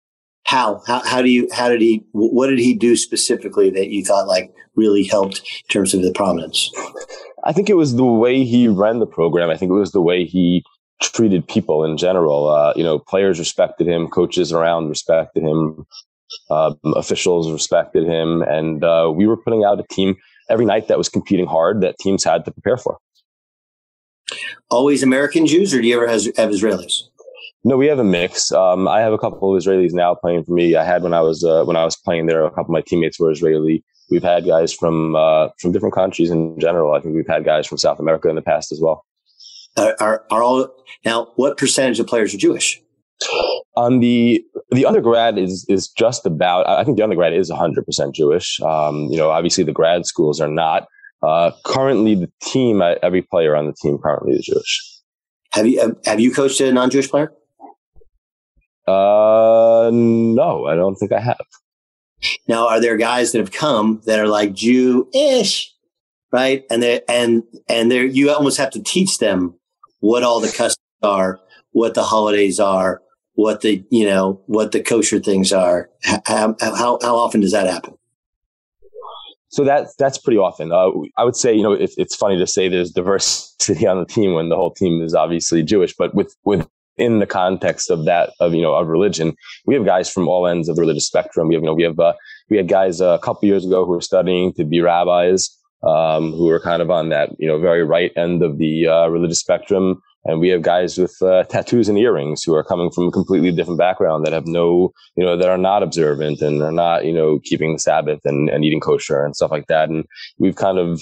How 0.45 0.81
how 0.87 1.01
how 1.05 1.21
do 1.21 1.29
you 1.29 1.49
how 1.51 1.69
did 1.69 1.81
he 1.81 2.03
what 2.13 2.47
did 2.47 2.59
he 2.59 2.73
do 2.73 2.95
specifically 2.95 3.69
that 3.71 3.89
you 3.89 4.03
thought 4.03 4.27
like 4.27 4.53
really 4.75 5.03
helped 5.03 5.39
in 5.39 5.67
terms 5.69 5.93
of 5.93 6.01
the 6.01 6.13
prominence? 6.13 6.71
I 7.43 7.53
think 7.53 7.69
it 7.69 7.75
was 7.75 7.95
the 7.95 8.05
way 8.05 8.43
he 8.45 8.67
ran 8.67 8.99
the 8.99 9.07
program. 9.07 9.49
I 9.49 9.57
think 9.57 9.69
it 9.69 9.75
was 9.75 9.91
the 9.91 10.01
way 10.01 10.25
he 10.25 10.63
treated 11.01 11.47
people 11.47 11.83
in 11.83 11.97
general. 11.97 12.47
Uh, 12.47 12.73
you 12.75 12.83
know, 12.83 12.99
players 12.99 13.39
respected 13.39 13.87
him, 13.87 14.07
coaches 14.07 14.51
around 14.53 14.89
respected 14.89 15.43
him. 15.43 15.85
Uh, 16.49 16.73
officials 16.95 17.51
respected 17.51 18.05
him, 18.05 18.41
and 18.43 18.83
uh, 18.83 19.11
we 19.13 19.27
were 19.27 19.37
putting 19.37 19.63
out 19.63 19.79
a 19.79 19.83
team 19.83 20.15
every 20.49 20.65
night 20.65 20.87
that 20.87 20.97
was 20.97 21.09
competing 21.09 21.47
hard 21.47 21.81
that 21.81 21.97
teams 21.99 22.23
had 22.23 22.45
to 22.45 22.51
prepare 22.51 22.77
for. 22.77 22.97
Always 24.69 25.03
American 25.03 25.45
Jews, 25.45 25.73
or 25.73 25.81
do 25.81 25.87
you 25.87 25.95
ever 25.95 26.07
have, 26.07 26.23
have 26.37 26.49
Israelis? 26.49 27.03
No, 27.63 27.77
we 27.77 27.87
have 27.87 27.99
a 27.99 28.03
mix. 28.03 28.51
Um, 28.51 28.87
I 28.87 29.01
have 29.01 29.13
a 29.13 29.17
couple 29.17 29.55
of 29.55 29.61
Israelis 29.61 29.93
now 29.93 30.15
playing 30.15 30.43
for 30.43 30.53
me. 30.53 30.75
I 30.75 30.83
had 30.83 31.03
when 31.03 31.13
I 31.13 31.21
was 31.21 31.43
uh, 31.43 31.63
when 31.63 31.75
I 31.75 31.85
was 31.85 31.95
playing 31.95 32.25
there. 32.25 32.43
A 32.43 32.49
couple 32.49 32.65
of 32.65 32.69
my 32.71 32.81
teammates 32.81 33.19
were 33.19 33.31
Israeli. 33.31 33.83
We've 34.09 34.23
had 34.23 34.45
guys 34.45 34.73
from 34.73 35.15
uh, 35.15 35.49
from 35.59 35.71
different 35.71 35.93
countries 35.93 36.31
in 36.31 36.59
general. 36.59 36.93
I 36.93 37.01
think 37.01 37.15
we've 37.15 37.27
had 37.27 37.45
guys 37.45 37.67
from 37.67 37.77
South 37.77 37.99
America 37.99 38.29
in 38.29 38.35
the 38.35 38.41
past 38.41 38.71
as 38.71 38.81
well. 38.81 39.05
Are, 39.77 39.95
are, 39.99 40.25
are 40.31 40.43
all 40.43 40.67
now? 41.05 41.27
What 41.35 41.57
percentage 41.57 41.99
of 41.99 42.07
players 42.07 42.33
are 42.33 42.37
Jewish? 42.37 42.81
On 43.75 43.99
the 43.99 44.43
the 44.71 44.85
undergrad 44.85 45.37
is 45.37 45.65
is 45.69 45.87
just 45.87 46.25
about. 46.25 46.67
I 46.67 46.83
think 46.83 46.97
the 46.97 47.03
undergrad 47.03 47.33
is 47.33 47.49
100 47.49 47.85
percent 47.85 48.15
Jewish. 48.15 48.59
Um, 48.61 49.07
you 49.11 49.17
know, 49.17 49.29
obviously 49.29 49.63
the 49.63 49.71
grad 49.71 50.05
schools 50.05 50.39
are 50.41 50.49
not. 50.49 50.87
Uh, 51.23 51.51
currently, 51.65 52.15
the 52.15 52.31
team, 52.41 52.81
uh, 52.81 52.95
every 53.03 53.21
player 53.21 53.55
on 53.55 53.67
the 53.67 53.73
team 53.73 53.99
currently 54.01 54.33
is 54.33 54.45
Jewish. 54.45 55.01
Have 55.51 55.67
you 55.67 55.95
have 56.05 56.19
you 56.19 56.33
coached 56.33 56.59
a 56.61 56.71
non 56.71 56.89
Jewish 56.89 57.09
player? 57.09 57.31
Uh, 58.87 59.89
no, 59.93 60.65
I 60.65 60.75
don't 60.75 60.95
think 60.95 61.11
I 61.11 61.19
have. 61.19 61.45
Now, 62.47 62.67
are 62.67 62.79
there 62.79 62.97
guys 62.97 63.31
that 63.31 63.39
have 63.39 63.51
come 63.51 64.01
that 64.05 64.19
are 64.19 64.27
like 64.27 64.53
Jew-ish, 64.53 65.73
right? 66.31 66.63
And 66.69 66.81
they 66.81 67.01
and 67.07 67.43
and 67.69 67.91
they 67.91 68.05
you 68.05 68.31
almost 68.31 68.57
have 68.57 68.71
to 68.71 68.81
teach 68.81 69.19
them 69.19 69.59
what 69.99 70.23
all 70.23 70.39
the 70.39 70.47
customs 70.47 70.77
are, 71.03 71.39
what 71.71 71.93
the 71.93 72.03
holidays 72.03 72.59
are, 72.59 73.01
what 73.41 73.61
the 73.61 73.83
you 73.89 74.05
know 74.05 74.41
what 74.45 74.71
the 74.71 74.81
kosher 74.81 75.19
things 75.19 75.51
are. 75.51 75.89
How 76.25 76.55
how, 76.59 76.99
how 77.01 77.15
often 77.17 77.41
does 77.41 77.51
that 77.51 77.67
happen? 77.67 77.97
So 79.49 79.65
that's 79.65 79.93
that's 79.95 80.17
pretty 80.17 80.37
often. 80.37 80.71
Uh, 80.71 80.91
I 81.17 81.25
would 81.25 81.35
say, 81.35 81.53
you 81.53 81.61
know, 81.61 81.73
it, 81.73 81.91
it's 81.97 82.15
funny 82.15 82.37
to 82.37 82.47
say 82.47 82.69
there's 82.69 82.91
diversity 82.91 83.85
on 83.91 83.99
the 83.99 84.05
team 84.05 84.33
when 84.33 84.49
the 84.49 84.55
whole 84.55 84.73
team 84.73 85.01
is 85.01 85.13
obviously 85.13 85.61
Jewish, 85.61 85.93
but 85.93 86.15
with 86.15 86.33
within 86.45 87.19
the 87.19 87.25
context 87.25 87.89
of 87.89 88.05
that 88.05 88.31
of 88.39 88.53
you 88.53 88.61
know 88.61 88.73
of 88.73 88.87
religion, 88.87 89.35
we 89.65 89.75
have 89.75 89.85
guys 89.85 90.09
from 90.09 90.29
all 90.29 90.47
ends 90.47 90.69
of 90.69 90.77
the 90.77 90.81
religious 90.81 91.05
spectrum. 91.05 91.49
We 91.49 91.55
have 91.55 91.63
you 91.63 91.67
know 91.67 91.73
we 91.73 91.83
have 91.83 91.99
uh, 91.99 92.13
we 92.49 92.57
had 92.57 92.69
guys 92.69 93.01
uh, 93.01 93.17
a 93.17 93.19
couple 93.19 93.47
years 93.47 93.65
ago 93.65 93.85
who 93.85 93.91
were 93.91 94.01
studying 94.01 94.53
to 94.53 94.63
be 94.63 94.79
rabbis, 94.79 95.49
um, 95.83 96.31
who 96.31 96.49
are 96.49 96.59
kind 96.59 96.81
of 96.81 96.89
on 96.91 97.09
that 97.09 97.29
you 97.39 97.47
know 97.47 97.59
very 97.59 97.83
right 97.83 98.11
end 98.15 98.43
of 98.43 98.57
the 98.57 98.87
uh, 98.87 99.07
religious 99.07 99.39
spectrum. 99.39 100.01
And 100.23 100.39
we 100.39 100.49
have 100.49 100.61
guys 100.61 100.99
with 100.99 101.19
uh, 101.23 101.45
tattoos 101.45 101.89
and 101.89 101.97
earrings 101.97 102.43
who 102.43 102.53
are 102.53 102.63
coming 102.63 102.91
from 102.91 103.07
a 103.07 103.11
completely 103.11 103.51
different 103.51 103.79
background 103.79 104.23
that 104.23 104.33
have 104.33 104.45
no, 104.45 104.93
you 105.15 105.25
know, 105.25 105.35
that 105.35 105.49
are 105.49 105.57
not 105.57 105.81
observant 105.81 106.41
and 106.41 106.61
are 106.61 106.71
not, 106.71 107.05
you 107.05 107.11
know, 107.11 107.39
keeping 107.43 107.73
the 107.73 107.79
Sabbath 107.79 108.19
and, 108.23 108.47
and 108.47 108.63
eating 108.63 108.79
kosher 108.79 109.25
and 109.25 109.35
stuff 109.35 109.49
like 109.49 109.65
that. 109.65 109.89
And 109.89 110.05
we've 110.37 110.55
kind 110.55 110.77
of, 110.77 111.01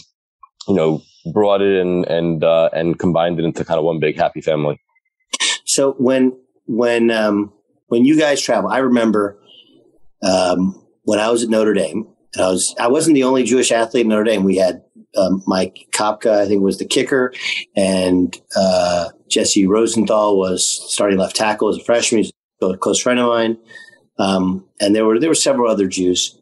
you 0.69 0.73
know, 0.75 1.01
brought 1.33 1.61
it 1.61 1.81
and 1.81 2.05
and 2.07 2.45
uh, 2.45 2.69
and 2.71 2.97
combined 2.97 3.39
it 3.39 3.45
into 3.45 3.65
kind 3.65 3.77
of 3.77 3.83
one 3.83 3.99
big 3.99 4.15
happy 4.15 4.39
family. 4.39 4.79
So 5.65 5.93
when 5.93 6.39
when 6.65 7.11
um, 7.11 7.51
when 7.87 8.05
you 8.05 8.17
guys 8.17 8.41
travel, 8.41 8.69
I 8.69 8.77
remember 8.79 9.37
um, 10.23 10.81
when 11.03 11.19
I 11.19 11.29
was 11.29 11.43
at 11.43 11.49
Notre 11.49 11.73
Dame. 11.73 12.07
I 12.37 12.49
was 12.49 12.75
I 12.79 12.87
wasn't 12.87 13.15
the 13.15 13.23
only 13.23 13.43
Jewish 13.43 13.71
athlete 13.71 14.03
in 14.03 14.09
Notre 14.09 14.23
Dame. 14.23 14.43
We 14.43 14.57
had 14.57 14.83
um, 15.17 15.43
Mike 15.47 15.87
Kopka, 15.91 16.39
I 16.39 16.47
think, 16.47 16.61
was 16.61 16.77
the 16.77 16.85
kicker, 16.85 17.33
and 17.75 18.35
uh, 18.55 19.09
Jesse 19.29 19.65
Rosenthal 19.65 20.37
was 20.37 20.65
starting 20.93 21.17
left 21.17 21.35
tackle 21.35 21.69
as 21.69 21.77
a 21.77 21.83
freshman. 21.83 22.23
He's 22.23 22.31
a 22.61 22.77
close 22.77 22.99
friend 22.99 23.19
of 23.19 23.27
mine, 23.27 23.57
um, 24.19 24.67
and 24.79 24.95
there 24.95 25.05
were 25.05 25.19
there 25.19 25.29
were 25.29 25.35
several 25.35 25.71
other 25.71 25.87
Jews. 25.87 26.39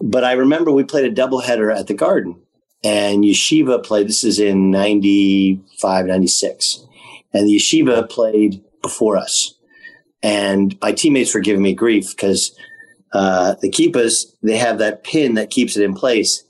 But 0.00 0.24
I 0.24 0.32
remember 0.32 0.72
we 0.72 0.84
played 0.84 1.10
a 1.10 1.14
doubleheader 1.14 1.74
at 1.74 1.86
the 1.86 1.94
Garden, 1.94 2.40
and 2.82 3.22
Yeshiva 3.22 3.84
played. 3.84 4.08
This 4.08 4.24
is 4.24 4.40
in 4.40 4.70
95, 4.70 6.06
96. 6.06 6.84
and 7.32 7.46
the 7.46 7.56
Yeshiva 7.56 8.08
played 8.10 8.62
before 8.82 9.16
us, 9.16 9.54
and 10.20 10.76
my 10.82 10.90
teammates 10.90 11.32
were 11.32 11.40
giving 11.40 11.62
me 11.62 11.74
grief 11.74 12.10
because 12.10 12.56
uh, 13.12 13.54
the 13.60 13.70
kippahs 13.70 14.26
they 14.42 14.56
have 14.56 14.78
that 14.78 15.04
pin 15.04 15.34
that 15.34 15.50
keeps 15.50 15.76
it 15.76 15.84
in 15.84 15.94
place 15.94 16.44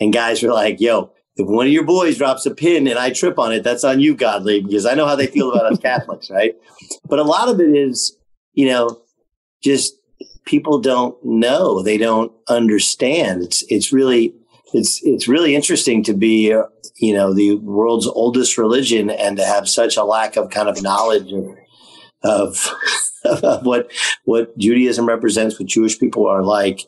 and 0.00 0.12
guys 0.12 0.42
were 0.42 0.52
like, 0.52 0.80
yo, 0.80 1.12
if 1.36 1.46
one 1.46 1.66
of 1.66 1.72
your 1.72 1.84
boys 1.84 2.18
drops 2.18 2.46
a 2.46 2.54
pin 2.54 2.86
and 2.86 2.98
I 2.98 3.10
trip 3.10 3.38
on 3.38 3.52
it, 3.52 3.62
that's 3.62 3.84
on 3.84 4.00
you, 4.00 4.14
Godly, 4.14 4.62
because 4.62 4.86
I 4.86 4.94
know 4.94 5.06
how 5.06 5.14
they 5.14 5.26
feel 5.26 5.52
about 5.52 5.72
us 5.72 5.78
Catholics, 5.82 6.30
right? 6.30 6.54
But 7.04 7.18
a 7.18 7.24
lot 7.24 7.48
of 7.48 7.60
it 7.60 7.70
is, 7.74 8.16
you 8.54 8.66
know, 8.66 9.00
just 9.62 9.94
people 10.46 10.80
don't 10.80 11.16
know, 11.24 11.82
they 11.82 11.98
don't 11.98 12.32
understand. 12.48 13.42
It's 13.42 13.62
it's 13.68 13.92
really 13.92 14.34
it's 14.72 15.00
it's 15.04 15.28
really 15.28 15.54
interesting 15.54 16.02
to 16.04 16.14
be, 16.14 16.54
you 16.96 17.14
know, 17.14 17.34
the 17.34 17.56
world's 17.56 18.06
oldest 18.06 18.56
religion 18.56 19.10
and 19.10 19.36
to 19.36 19.44
have 19.44 19.68
such 19.68 19.96
a 19.96 20.04
lack 20.04 20.36
of 20.36 20.50
kind 20.50 20.68
of 20.68 20.82
knowledge 20.82 21.32
of 21.32 21.56
of, 22.22 22.74
what 23.62 23.90
what 24.24 24.56
Judaism 24.58 25.06
represents, 25.06 25.58
what 25.58 25.68
Jewish 25.68 25.98
people 25.98 26.26
are 26.26 26.42
like. 26.42 26.80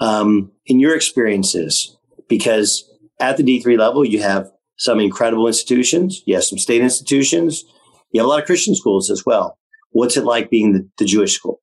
Um, 0.00 0.52
in 0.66 0.78
your 0.78 0.94
experiences, 0.94 1.96
because 2.28 2.88
at 3.18 3.36
the 3.36 3.42
D3 3.42 3.76
level, 3.76 4.04
you 4.04 4.22
have 4.22 4.50
some 4.76 5.00
incredible 5.00 5.46
institutions, 5.48 6.22
you 6.24 6.34
have 6.34 6.44
some 6.44 6.58
state 6.58 6.80
institutions, 6.80 7.64
you 8.12 8.20
have 8.20 8.26
a 8.26 8.28
lot 8.28 8.40
of 8.40 8.46
Christian 8.46 8.74
schools 8.74 9.10
as 9.10 9.24
well. 9.26 9.58
What's 9.90 10.16
it 10.16 10.24
like 10.24 10.50
being 10.50 10.72
the, 10.72 10.88
the 10.98 11.04
Jewish 11.04 11.34
school? 11.34 11.60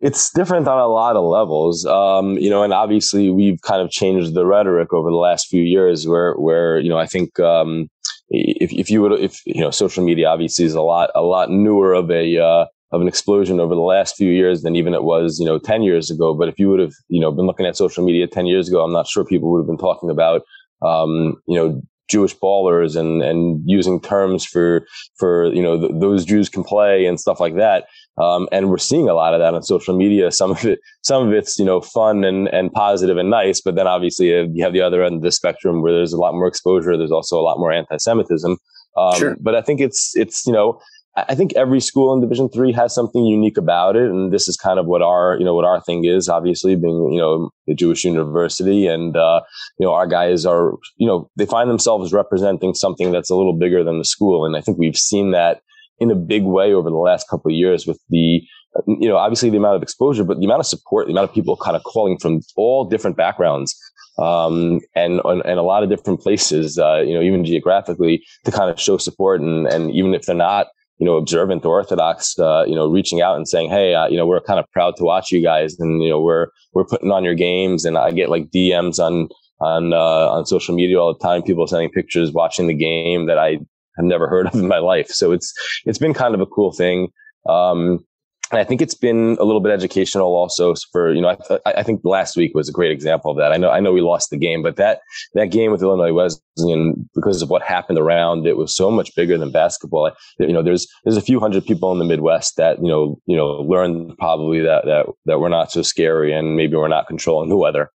It's 0.00 0.30
different 0.30 0.68
on 0.68 0.78
a 0.78 0.86
lot 0.86 1.16
of 1.16 1.24
levels, 1.24 1.84
um, 1.84 2.38
you 2.38 2.48
know, 2.48 2.62
and 2.62 2.72
obviously 2.72 3.30
we've 3.30 3.60
kind 3.62 3.82
of 3.82 3.90
changed 3.90 4.32
the 4.32 4.46
rhetoric 4.46 4.92
over 4.92 5.10
the 5.10 5.16
last 5.16 5.48
few 5.48 5.62
years. 5.62 6.06
Where, 6.06 6.34
where 6.34 6.78
you 6.78 6.88
know, 6.88 6.98
I 6.98 7.06
think 7.06 7.38
um, 7.40 7.88
if 8.30 8.72
if 8.72 8.90
you 8.90 9.02
would, 9.02 9.12
if 9.20 9.40
you 9.46 9.60
know, 9.60 9.70
social 9.70 10.04
media 10.04 10.28
obviously 10.28 10.64
is 10.64 10.74
a 10.74 10.82
lot 10.82 11.10
a 11.14 11.22
lot 11.22 11.50
newer 11.50 11.94
of 11.94 12.10
a 12.10 12.38
uh, 12.38 12.66
of 12.90 13.00
an 13.00 13.08
explosion 13.08 13.60
over 13.60 13.74
the 13.74 13.80
last 13.80 14.16
few 14.16 14.30
years 14.30 14.62
than 14.62 14.74
even 14.74 14.94
it 14.94 15.04
was, 15.04 15.38
you 15.38 15.46
know, 15.46 15.58
10 15.58 15.82
years 15.82 16.10
ago. 16.10 16.34
But 16.34 16.48
if 16.48 16.58
you 16.58 16.70
would 16.70 16.80
have, 16.80 16.94
you 17.08 17.20
know, 17.20 17.30
been 17.30 17.46
looking 17.46 17.66
at 17.66 17.76
social 17.76 18.04
media 18.04 18.26
10 18.26 18.46
years 18.46 18.68
ago, 18.68 18.82
I'm 18.82 18.92
not 18.92 19.06
sure 19.06 19.24
people 19.24 19.50
would 19.50 19.60
have 19.60 19.66
been 19.66 19.78
talking 19.78 20.10
about, 20.10 20.42
um, 20.80 21.34
you 21.46 21.56
know, 21.56 21.82
Jewish 22.08 22.34
ballers 22.34 22.98
and, 22.98 23.22
and 23.22 23.62
using 23.66 24.00
terms 24.00 24.46
for, 24.46 24.86
for, 25.18 25.52
you 25.52 25.62
know, 25.62 25.78
th- 25.78 26.00
those 26.00 26.24
Jews 26.24 26.48
can 26.48 26.64
play 26.64 27.04
and 27.04 27.20
stuff 27.20 27.40
like 27.40 27.56
that. 27.56 27.84
Um, 28.20 28.48
and 28.50 28.68
we're 28.70 28.78
seeing 28.78 29.08
a 29.08 29.14
lot 29.14 29.34
of 29.34 29.40
that 29.40 29.54
on 29.54 29.62
social 29.62 29.96
media. 29.96 30.30
Some 30.32 30.50
of 30.50 30.64
it, 30.64 30.80
some 31.02 31.26
of 31.26 31.32
it's, 31.32 31.58
you 31.58 31.64
know, 31.64 31.80
fun 31.80 32.24
and, 32.24 32.48
and 32.48 32.72
positive 32.72 33.16
and 33.16 33.30
nice. 33.30 33.60
But 33.60 33.74
then 33.76 33.86
obviously 33.86 34.28
you 34.28 34.62
have 34.64 34.72
the 34.72 34.80
other 34.80 35.02
end 35.02 35.16
of 35.16 35.22
the 35.22 35.32
spectrum 35.32 35.82
where 35.82 35.92
there's 35.92 36.12
a 36.12 36.18
lot 36.18 36.34
more 36.34 36.46
exposure. 36.46 36.96
There's 36.96 37.12
also 37.12 37.38
a 37.38 37.42
lot 37.42 37.58
more 37.58 37.72
anti-Semitism. 37.72 38.56
Um, 38.96 39.14
sure. 39.16 39.36
but 39.40 39.54
I 39.54 39.62
think 39.62 39.80
it's, 39.80 40.16
it's, 40.16 40.46
you 40.46 40.52
know, 40.52 40.80
I 41.28 41.34
think 41.34 41.52
every 41.56 41.80
school 41.80 42.14
in 42.14 42.20
Division 42.20 42.48
three 42.48 42.72
has 42.72 42.94
something 42.94 43.24
unique 43.24 43.56
about 43.56 43.96
it, 43.96 44.08
and 44.08 44.32
this 44.32 44.46
is 44.46 44.56
kind 44.56 44.78
of 44.78 44.86
what 44.86 45.02
our 45.02 45.36
you 45.38 45.44
know 45.44 45.54
what 45.54 45.64
our 45.64 45.80
thing 45.80 46.04
is. 46.04 46.28
Obviously, 46.28 46.76
being 46.76 47.12
you 47.12 47.18
know 47.18 47.50
the 47.66 47.74
Jewish 47.74 48.04
university, 48.04 48.86
and 48.86 49.16
uh, 49.16 49.40
you 49.78 49.86
know 49.86 49.92
our 49.92 50.06
guys 50.06 50.46
are 50.46 50.74
you 50.96 51.06
know 51.06 51.28
they 51.36 51.46
find 51.46 51.68
themselves 51.70 52.12
representing 52.12 52.74
something 52.74 53.10
that's 53.10 53.30
a 53.30 53.34
little 53.34 53.52
bigger 53.52 53.82
than 53.82 53.98
the 53.98 54.04
school, 54.04 54.44
and 54.44 54.56
I 54.56 54.60
think 54.60 54.78
we've 54.78 54.96
seen 54.96 55.32
that 55.32 55.62
in 56.00 56.10
a 56.10 56.14
big 56.14 56.44
way 56.44 56.72
over 56.72 56.90
the 56.90 56.96
last 56.96 57.28
couple 57.28 57.50
of 57.50 57.56
years 57.56 57.86
with 57.86 58.00
the 58.10 58.42
you 58.86 59.08
know 59.08 59.16
obviously 59.16 59.50
the 59.50 59.56
amount 59.56 59.76
of 59.76 59.82
exposure, 59.82 60.24
but 60.24 60.38
the 60.38 60.44
amount 60.44 60.60
of 60.60 60.66
support, 60.66 61.06
the 61.06 61.12
amount 61.12 61.28
of 61.28 61.34
people 61.34 61.56
kind 61.56 61.76
of 61.76 61.82
calling 61.84 62.18
from 62.18 62.40
all 62.56 62.84
different 62.84 63.16
backgrounds. 63.16 63.76
Um, 64.18 64.80
and 64.96 65.20
and 65.24 65.60
a 65.60 65.62
lot 65.62 65.84
of 65.84 65.90
different 65.90 66.20
places, 66.20 66.76
uh, 66.76 67.02
you 67.06 67.14
know, 67.14 67.22
even 67.22 67.44
geographically, 67.44 68.24
to 68.44 68.50
kind 68.50 68.68
of 68.68 68.80
show 68.80 68.98
support, 68.98 69.40
and 69.40 69.66
and 69.68 69.92
even 69.92 70.12
if 70.12 70.26
they're 70.26 70.34
not 70.34 70.66
you 70.98 71.06
know, 71.06 71.16
observant 71.16 71.64
or 71.64 71.78
Orthodox, 71.78 72.38
uh, 72.38 72.64
you 72.66 72.74
know, 72.74 72.86
reaching 72.88 73.22
out 73.22 73.36
and 73.36 73.48
saying, 73.48 73.70
Hey, 73.70 73.94
uh, 73.94 74.08
you 74.08 74.16
know, 74.16 74.26
we're 74.26 74.40
kind 74.40 74.58
of 74.58 74.70
proud 74.72 74.96
to 74.96 75.04
watch 75.04 75.30
you 75.30 75.42
guys 75.42 75.78
and, 75.78 76.02
you 76.02 76.10
know, 76.10 76.20
we're, 76.20 76.48
we're 76.72 76.84
putting 76.84 77.12
on 77.12 77.24
your 77.24 77.34
games. 77.34 77.84
And 77.84 77.96
I 77.96 78.10
get 78.10 78.28
like 78.28 78.50
DMs 78.50 78.98
on, 78.98 79.28
on, 79.60 79.92
uh, 79.92 80.28
on 80.28 80.44
social 80.44 80.74
media 80.74 80.98
all 80.98 81.14
the 81.14 81.20
time, 81.20 81.42
people 81.42 81.66
sending 81.66 81.90
pictures, 81.90 82.32
watching 82.32 82.66
the 82.66 82.74
game 82.74 83.26
that 83.26 83.38
I 83.38 83.58
have 83.98 84.06
never 84.06 84.28
heard 84.28 84.46
of 84.46 84.54
in 84.54 84.68
my 84.68 84.78
life. 84.78 85.08
So 85.08 85.32
it's, 85.32 85.52
it's 85.84 85.98
been 85.98 86.14
kind 86.14 86.34
of 86.34 86.40
a 86.40 86.46
cool 86.46 86.72
thing. 86.72 87.08
Um, 87.48 88.04
and 88.50 88.58
I 88.58 88.64
think 88.64 88.80
it's 88.80 88.94
been 88.94 89.36
a 89.38 89.44
little 89.44 89.60
bit 89.60 89.72
educational 89.72 90.34
also 90.34 90.74
for, 90.90 91.12
you 91.12 91.20
know, 91.20 91.36
I, 91.66 91.72
I, 91.78 91.82
think 91.82 92.00
last 92.02 92.34
week 92.34 92.54
was 92.54 92.68
a 92.68 92.72
great 92.72 92.90
example 92.90 93.30
of 93.30 93.36
that. 93.36 93.52
I 93.52 93.58
know, 93.58 93.70
I 93.70 93.80
know 93.80 93.92
we 93.92 94.00
lost 94.00 94.30
the 94.30 94.38
game, 94.38 94.62
but 94.62 94.76
that, 94.76 95.00
that 95.34 95.50
game 95.50 95.70
with 95.70 95.82
Illinois 95.82 96.12
Wesleyan, 96.12 97.08
because 97.14 97.42
of 97.42 97.50
what 97.50 97.62
happened 97.62 97.98
around 97.98 98.46
it 98.46 98.56
was 98.56 98.74
so 98.74 98.90
much 98.90 99.14
bigger 99.14 99.36
than 99.36 99.52
basketball. 99.52 100.12
You 100.38 100.52
know, 100.52 100.62
there's, 100.62 100.86
there's 101.04 101.18
a 101.18 101.22
few 101.22 101.40
hundred 101.40 101.66
people 101.66 101.92
in 101.92 101.98
the 101.98 102.06
Midwest 102.06 102.56
that, 102.56 102.78
you 102.78 102.88
know, 102.88 103.20
you 103.26 103.36
know, 103.36 103.48
learned 103.48 104.16
probably 104.16 104.60
that, 104.60 104.86
that, 104.86 105.06
that 105.26 105.40
we're 105.40 105.50
not 105.50 105.70
so 105.70 105.82
scary 105.82 106.32
and 106.32 106.56
maybe 106.56 106.74
we're 106.74 106.88
not 106.88 107.06
controlling 107.06 107.50
the 107.50 107.56
weather. 107.56 107.90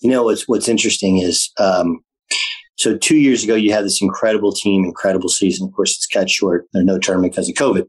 You 0.00 0.10
know, 0.10 0.22
what's, 0.22 0.46
what's 0.46 0.68
interesting 0.68 1.18
is, 1.18 1.50
um, 1.58 2.04
so 2.78 2.96
two 2.96 3.16
years 3.16 3.42
ago, 3.42 3.56
you 3.56 3.72
had 3.72 3.84
this 3.84 4.00
incredible 4.00 4.52
team, 4.52 4.84
incredible 4.84 5.28
season. 5.28 5.66
Of 5.66 5.74
course, 5.74 5.96
it's 5.96 6.06
cut 6.06 6.30
short. 6.30 6.66
There's 6.72 6.84
no 6.84 6.98
tournament 6.98 7.32
because 7.32 7.48
of 7.48 7.56
COVID. 7.56 7.86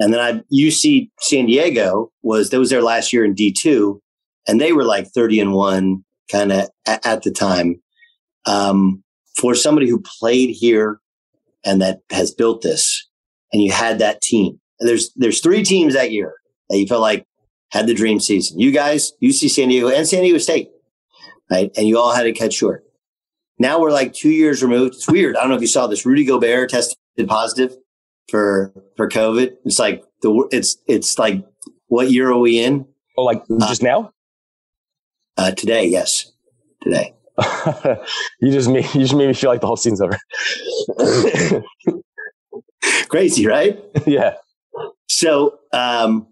And 0.00 0.12
then 0.12 0.20
I 0.20 0.42
UC 0.52 1.10
San 1.20 1.46
Diego 1.46 2.10
was 2.22 2.50
that 2.50 2.58
was 2.58 2.70
their 2.70 2.82
last 2.82 3.12
year 3.12 3.24
in 3.24 3.34
D 3.34 3.52
two, 3.52 4.02
and 4.46 4.60
they 4.60 4.72
were 4.72 4.84
like 4.84 5.06
thirty 5.08 5.38
and 5.38 5.52
one 5.52 6.04
kind 6.30 6.52
of 6.52 6.68
at, 6.86 7.06
at, 7.06 7.22
the 7.22 7.30
time. 7.30 7.80
Um, 8.44 9.04
for 9.36 9.54
somebody 9.54 9.88
who 9.88 10.02
played 10.18 10.50
here 10.50 11.00
and 11.64 11.80
that 11.80 12.00
has 12.10 12.32
built 12.32 12.62
this, 12.62 13.08
and 13.52 13.62
you 13.62 13.70
had 13.70 14.00
that 14.00 14.20
team. 14.20 14.60
There's 14.80 15.12
there's 15.14 15.40
three 15.40 15.62
teams 15.62 15.94
that 15.94 16.10
year 16.10 16.34
that 16.70 16.78
you 16.78 16.86
felt 16.86 17.02
like 17.02 17.24
had 17.70 17.86
the 17.86 17.94
dream 17.94 18.18
season. 18.18 18.58
You 18.58 18.72
guys, 18.72 19.12
UC 19.22 19.50
San 19.50 19.68
Diego 19.68 19.88
and 19.88 20.08
San 20.08 20.22
Diego 20.22 20.38
State, 20.38 20.70
right? 21.50 21.70
And 21.76 21.86
you 21.86 21.98
all 21.98 22.12
had 22.12 22.24
to 22.24 22.32
cut 22.32 22.52
short. 22.52 22.82
Now 23.58 23.80
we're 23.80 23.90
like 23.90 24.12
two 24.12 24.30
years 24.30 24.62
removed. 24.62 24.94
It's 24.94 25.10
weird. 25.10 25.36
I 25.36 25.40
don't 25.40 25.50
know 25.50 25.56
if 25.56 25.60
you 25.60 25.66
saw 25.66 25.86
this. 25.86 26.06
Rudy 26.06 26.24
Gobert 26.24 26.70
tested 26.70 26.96
positive 27.26 27.76
for 28.28 28.72
for 28.96 29.08
COVID. 29.08 29.56
It's 29.64 29.78
like 29.78 30.04
the 30.22 30.48
it's 30.52 30.76
it's 30.86 31.18
like 31.18 31.44
what 31.88 32.10
year 32.10 32.30
are 32.30 32.38
we 32.38 32.58
in? 32.60 32.86
Oh, 33.16 33.24
like 33.24 33.42
just 33.68 33.82
uh, 33.82 33.86
now? 33.86 34.12
Uh, 35.36 35.50
today, 35.52 35.86
yes, 35.86 36.32
today. 36.82 37.14
you 38.40 38.50
just 38.50 38.68
made 38.68 38.84
you 38.94 39.00
just 39.00 39.14
made 39.14 39.28
me 39.28 39.34
feel 39.34 39.50
like 39.50 39.60
the 39.60 39.66
whole 39.66 39.76
scene's 39.76 40.00
over. 40.00 40.18
Crazy, 43.08 43.46
right? 43.46 43.82
Yeah. 44.06 44.34
So, 45.10 45.58
um, 45.72 46.28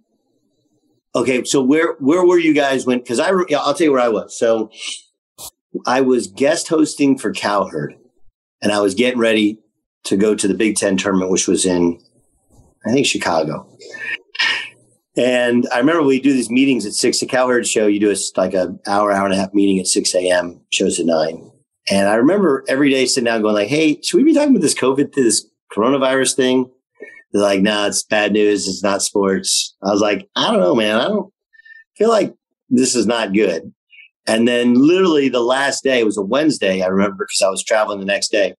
okay, 1.15 1.43
so 1.45 1.63
where 1.63 1.95
where 1.95 2.25
were 2.25 2.39
you 2.39 2.53
guys 2.53 2.87
when? 2.87 2.99
Because 2.99 3.19
I 3.19 3.31
I'll 3.31 3.75
tell 3.75 3.85
you 3.85 3.93
where 3.93 4.01
I 4.01 4.09
was. 4.09 4.39
So, 4.39 4.71
I 5.87 6.01
was 6.01 6.27
guest 6.27 6.69
hosting 6.69 7.19
for 7.19 7.33
Cowherd, 7.33 7.95
and 8.63 8.73
I 8.73 8.81
was 8.81 8.95
getting 8.95 9.19
ready 9.19 9.59
to 10.05 10.17
go 10.17 10.35
to 10.35 10.49
the 10.49 10.55
Big 10.55 10.77
Ten 10.77 10.97
tournament, 10.97 11.31
which 11.31 11.49
was 11.49 11.67
in 11.67 12.01
I 12.87 12.93
think 12.93 13.07
Chicago. 13.07 13.69
And 15.17 15.67
I 15.73 15.79
remember 15.79 16.03
we 16.03 16.21
do 16.21 16.33
these 16.33 16.51
meetings 16.51 16.85
at 16.85 16.93
six. 16.93 17.21
The 17.21 17.27
Cowherd 17.27 17.67
show, 17.67 17.87
you 17.87 17.99
do 17.99 18.11
a, 18.11 18.17
like 18.37 18.55
an 18.55 18.79
hour, 18.87 19.11
hour 19.11 19.25
and 19.25 19.35
a 19.35 19.39
half 19.39 19.55
meeting 19.55 19.81
at 19.81 19.87
6 19.87 20.15
a.m., 20.15 20.61
shows 20.71 21.01
at 21.01 21.07
nine. 21.07 21.51
And 21.91 22.07
I 22.07 22.17
remember 22.17 22.65
every 22.69 22.91
day 22.91 23.07
sitting 23.07 23.25
down 23.25 23.41
going 23.43 23.55
like, 23.55 23.69
Hey, 23.69 24.01
should 24.03 24.19
we 24.19 24.25
be 24.25 24.35
talking 24.35 24.51
about 24.51 24.61
this 24.61 24.75
COVID, 24.75 25.15
this 25.15 25.47
coronavirus 25.75 26.37
thing? 26.37 26.71
They're 27.33 27.43
like, 27.43 27.61
no, 27.61 27.75
nah, 27.75 27.87
it's 27.89 28.03
bad 28.03 28.33
news. 28.33 28.69
It's 28.69 28.83
not 28.83 29.03
sports. 29.03 29.75
I 29.83 29.91
was 29.91 30.01
like, 30.01 30.29
I 30.37 30.51
don't 30.51 30.61
know, 30.61 30.75
man. 30.75 30.97
I 30.97 31.09
don't 31.09 31.33
feel 31.97 32.09
like 32.09 32.35
this 32.69 32.95
is 32.95 33.07
not 33.07 33.33
good. 33.33 33.73
And 34.27 34.49
then 34.49 34.75
literally 34.75 35.29
the 35.29 35.41
last 35.41 35.85
day 35.85 36.03
was 36.05 36.17
a 36.17 36.23
Wednesday. 36.23 36.83
I 36.83 36.87
remember 36.87 37.25
because 37.25 37.43
I 37.43 37.51
was 37.51 37.65
traveling 37.65 38.01
the 38.01 38.07
next 38.07 38.29
day 38.29 38.55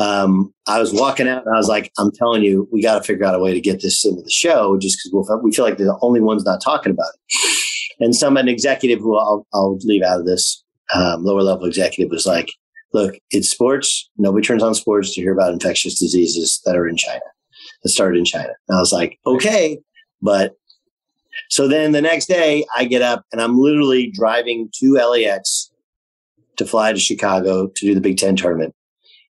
um, 0.00 0.54
I 0.66 0.80
was 0.80 0.92
walking 0.92 1.28
out 1.28 1.44
and 1.44 1.54
I 1.54 1.58
was 1.58 1.68
like, 1.68 1.92
I'm 1.98 2.10
telling 2.12 2.42
you, 2.42 2.66
we 2.72 2.82
got 2.82 2.98
to 2.98 3.04
figure 3.04 3.26
out 3.26 3.34
a 3.34 3.38
way 3.38 3.52
to 3.52 3.60
get 3.60 3.82
this 3.82 4.04
into 4.04 4.22
the 4.22 4.30
show 4.30 4.78
just 4.78 4.98
because 4.98 5.28
we'll, 5.28 5.42
we 5.42 5.52
feel 5.52 5.64
like 5.64 5.76
they're 5.76 5.86
the 5.86 5.98
only 6.00 6.20
ones 6.20 6.44
not 6.44 6.62
talking 6.62 6.90
about 6.90 7.10
it. 7.12 7.56
And 8.00 8.16
some 8.16 8.38
an 8.38 8.48
executive 8.48 9.00
who 9.00 9.18
I'll, 9.18 9.46
I'll 9.52 9.78
leave 9.84 10.02
out 10.02 10.20
of 10.20 10.26
this 10.26 10.64
um, 10.94 11.22
lower 11.22 11.42
level 11.42 11.66
executive 11.66 12.10
was 12.10 12.26
like, 12.26 12.50
look, 12.94 13.14
it's 13.30 13.50
sports. 13.50 14.08
Nobody 14.16 14.44
turns 14.44 14.62
on 14.62 14.74
sports 14.74 15.14
to 15.14 15.20
hear 15.20 15.34
about 15.34 15.52
infectious 15.52 15.98
diseases 15.98 16.62
that 16.64 16.76
are 16.76 16.88
in 16.88 16.96
China, 16.96 17.20
that 17.82 17.90
started 17.90 18.18
in 18.18 18.24
China. 18.24 18.52
And 18.68 18.78
I 18.78 18.80
was 18.80 18.92
like, 18.92 19.18
okay, 19.26 19.78
but 20.22 20.54
so 21.48 21.68
then 21.68 21.92
the 21.92 22.02
next 22.02 22.26
day 22.26 22.64
I 22.76 22.84
get 22.84 23.02
up 23.02 23.24
and 23.32 23.40
I'm 23.40 23.58
literally 23.58 24.10
driving 24.10 24.68
to 24.74 24.94
LAX 24.94 25.70
to 26.56 26.66
fly 26.66 26.92
to 26.92 26.98
Chicago 26.98 27.68
to 27.68 27.86
do 27.86 27.94
the 27.94 28.00
Big 28.00 28.18
Ten 28.18 28.36
tournament 28.36 28.74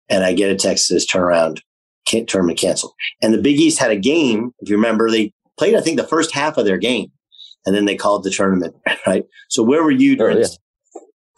and 0.10 0.24
I 0.24 0.34
get 0.34 0.52
a 0.52 0.56
text 0.56 0.90
that 0.90 0.96
says 0.96 1.06
turn 1.06 1.22
around, 1.22 1.62
can't, 2.06 2.28
tournament 2.28 2.60
canceled. 2.60 2.94
And 3.22 3.34
the 3.34 3.42
Big 3.42 3.60
East 3.60 3.80
had 3.80 3.92
a 3.92 3.96
game. 3.96 4.52
If 4.60 4.70
you 4.70 4.76
remember, 4.76 5.10
they 5.10 5.32
played, 5.58 5.76
I 5.76 5.82
think, 5.82 5.98
the 5.98 6.08
first 6.08 6.34
half 6.34 6.58
of 6.58 6.66
their 6.66 6.78
game, 6.78 7.12
and 7.66 7.76
then 7.76 7.86
they 7.86 7.96
called 7.96 8.24
the 8.24 8.32
tournament. 8.32 8.76
Right. 9.08 9.26
So 9.48 9.64
where 9.64 9.82
were 9.82 9.92
you 9.92 10.16
during? 10.16 10.38
Oh, 10.38 10.42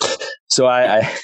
yeah. 0.01 0.15
So 0.49 0.65
I, 0.65 0.97
I, 0.97 1.17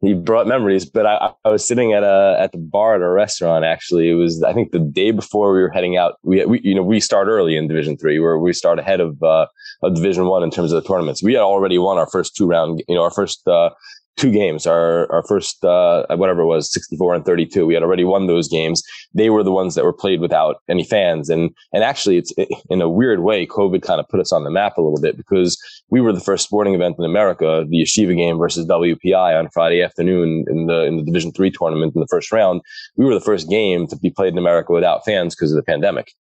you 0.00 0.14
brought 0.14 0.46
memories, 0.46 0.84
but 0.84 1.06
I, 1.06 1.32
I, 1.44 1.50
was 1.50 1.66
sitting 1.66 1.92
at 1.92 2.04
a 2.04 2.36
at 2.38 2.52
the 2.52 2.58
bar 2.58 2.94
at 2.94 3.00
a 3.00 3.08
restaurant. 3.08 3.64
Actually, 3.64 4.10
it 4.10 4.14
was 4.14 4.42
I 4.44 4.52
think 4.52 4.70
the 4.70 4.78
day 4.78 5.10
before 5.10 5.52
we 5.52 5.60
were 5.60 5.70
heading 5.70 5.96
out. 5.96 6.18
We, 6.22 6.44
we 6.44 6.60
you 6.62 6.74
know 6.74 6.84
we 6.84 7.00
start 7.00 7.26
early 7.26 7.56
in 7.56 7.66
Division 7.66 7.96
Three, 7.96 8.20
where 8.20 8.38
we 8.38 8.52
start 8.52 8.78
ahead 8.78 9.00
of 9.00 9.20
uh, 9.22 9.46
of 9.82 9.94
Division 9.94 10.26
One 10.26 10.44
in 10.44 10.50
terms 10.50 10.72
of 10.72 10.80
the 10.80 10.88
tournaments. 10.88 11.22
We 11.22 11.34
had 11.34 11.42
already 11.42 11.78
won 11.78 11.98
our 11.98 12.08
first 12.08 12.36
two 12.36 12.46
round, 12.46 12.82
you 12.86 12.94
know, 12.94 13.02
our 13.02 13.10
first 13.10 13.46
uh, 13.48 13.70
two 14.18 14.30
games. 14.30 14.66
Our 14.66 15.10
our 15.10 15.22
first 15.22 15.64
uh, 15.64 16.04
whatever 16.10 16.42
it 16.42 16.46
was, 16.46 16.72
64 16.72 17.14
and 17.14 17.24
32. 17.24 17.64
We 17.66 17.74
had 17.74 17.82
already 17.82 18.04
won 18.04 18.26
those 18.26 18.48
games. 18.48 18.82
They 19.14 19.30
were 19.30 19.42
the 19.42 19.52
ones 19.52 19.74
that 19.74 19.84
were 19.84 19.92
played 19.92 20.20
without 20.20 20.56
any 20.68 20.84
fans. 20.84 21.30
And 21.30 21.50
and 21.72 21.82
actually, 21.82 22.18
it's 22.18 22.32
it, 22.36 22.48
in 22.68 22.82
a 22.82 22.88
weird 22.88 23.20
way, 23.20 23.46
COVID 23.46 23.82
kind 23.82 24.00
of 24.00 24.08
put 24.08 24.20
us 24.20 24.32
on 24.32 24.44
the 24.44 24.50
map 24.50 24.76
a 24.76 24.82
little 24.82 25.00
bit 25.00 25.16
because 25.16 25.58
we 25.90 26.00
were 26.00 26.12
the 26.12 26.20
first 26.20 26.44
sporting 26.44 26.74
event 26.74 26.96
in 26.98 27.04
America, 27.04 27.64
the 27.68 27.82
Yeshiva 27.82 28.16
game 28.16 28.38
versus 28.38 28.66
WPI 28.66 29.38
on 29.38 29.48
Friday 29.50 29.82
afternoon 29.82 30.44
in 30.48 30.66
the 30.66 30.84
in 30.84 30.96
the 30.96 31.04
Division 31.04 31.32
three 31.32 31.50
tournament 31.50 31.94
in 31.94 32.00
the 32.00 32.08
first 32.10 32.30
round. 32.32 32.60
We 32.96 33.06
were 33.06 33.14
the 33.14 33.20
first 33.20 33.48
game 33.48 33.86
to 33.86 33.96
be 33.96 34.10
played 34.10 34.32
in 34.32 34.38
America 34.38 34.72
without 34.72 35.04
fans 35.04 35.34
because 35.34 35.52
of 35.52 35.56
the 35.56 35.62
pandemic. 35.62 36.12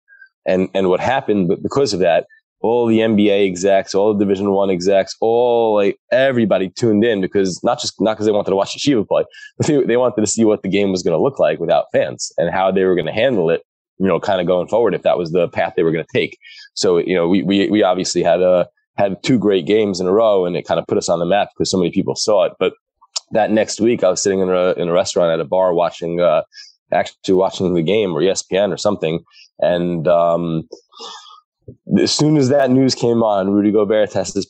And 0.45 0.69
and 0.73 0.87
what 0.87 0.99
happened 0.99 1.51
because 1.61 1.93
of 1.93 1.99
that 1.99 2.27
all 2.61 2.87
the 2.87 2.99
NBA 2.99 3.47
execs, 3.47 3.93
all 3.93 4.13
the 4.13 4.23
Division 4.23 4.51
One 4.51 4.69
execs, 4.69 5.15
all 5.21 5.75
like 5.75 5.97
everybody 6.11 6.69
tuned 6.69 7.03
in 7.03 7.21
because 7.21 7.63
not 7.63 7.79
just 7.79 7.99
not 7.99 8.13
because 8.13 8.25
they 8.25 8.31
wanted 8.31 8.49
to 8.49 8.55
watch 8.55 8.75
Yeshiva 8.75 9.07
play, 9.07 9.23
but 9.57 9.67
they, 9.67 9.83
they 9.83 9.97
wanted 9.97 10.21
to 10.21 10.27
see 10.27 10.45
what 10.45 10.63
the 10.63 10.69
game 10.69 10.91
was 10.91 11.03
going 11.03 11.17
to 11.17 11.21
look 11.21 11.39
like 11.39 11.59
without 11.59 11.85
fans 11.91 12.31
and 12.37 12.49
how 12.53 12.71
they 12.71 12.83
were 12.83 12.95
going 12.95 13.05
to 13.05 13.11
handle 13.11 13.49
it. 13.49 13.61
You 13.99 14.07
know, 14.07 14.19
kind 14.19 14.39
of 14.39 14.45
going 14.45 14.67
forward 14.67 14.93
if 14.93 15.01
that 15.03 15.17
was 15.17 15.31
the 15.31 15.47
path 15.49 15.73
they 15.75 15.83
were 15.83 15.91
going 15.91 16.05
to 16.05 16.17
take. 16.19 16.37
So 16.73 16.97
you 16.97 17.15
know, 17.15 17.27
we 17.27 17.43
we 17.43 17.69
we 17.69 17.83
obviously 17.83 18.23
had 18.23 18.41
a 18.41 18.49
uh, 18.49 18.65
had 18.97 19.21
two 19.23 19.37
great 19.37 19.65
games 19.65 19.99
in 19.99 20.07
a 20.07 20.11
row, 20.11 20.45
and 20.45 20.55
it 20.55 20.65
kind 20.65 20.79
of 20.79 20.87
put 20.87 20.97
us 20.97 21.09
on 21.09 21.19
the 21.19 21.25
map 21.25 21.49
because 21.53 21.69
so 21.69 21.77
many 21.77 21.91
people 21.91 22.15
saw 22.15 22.45
it. 22.45 22.53
But 22.59 22.73
that 23.31 23.51
next 23.51 23.79
week, 23.79 24.03
I 24.03 24.09
was 24.09 24.21
sitting 24.21 24.39
in 24.39 24.49
a 24.49 24.73
in 24.73 24.87
a 24.87 24.93
restaurant 24.93 25.31
at 25.31 25.39
a 25.39 25.45
bar 25.45 25.73
watching. 25.73 26.19
Uh, 26.19 26.41
actually 26.91 27.33
watching 27.33 27.73
the 27.73 27.83
game 27.83 28.15
or 28.15 28.21
ESPN 28.21 28.71
or 28.71 28.77
something. 28.77 29.23
And, 29.59 30.07
um, 30.07 30.67
as 32.01 32.13
soon 32.13 32.37
as 32.37 32.49
that 32.49 32.69
news 32.69 32.95
came 32.95 33.23
on, 33.23 33.49
Rudy 33.49 33.71
Gobert 33.71 34.11
tested 34.11 34.45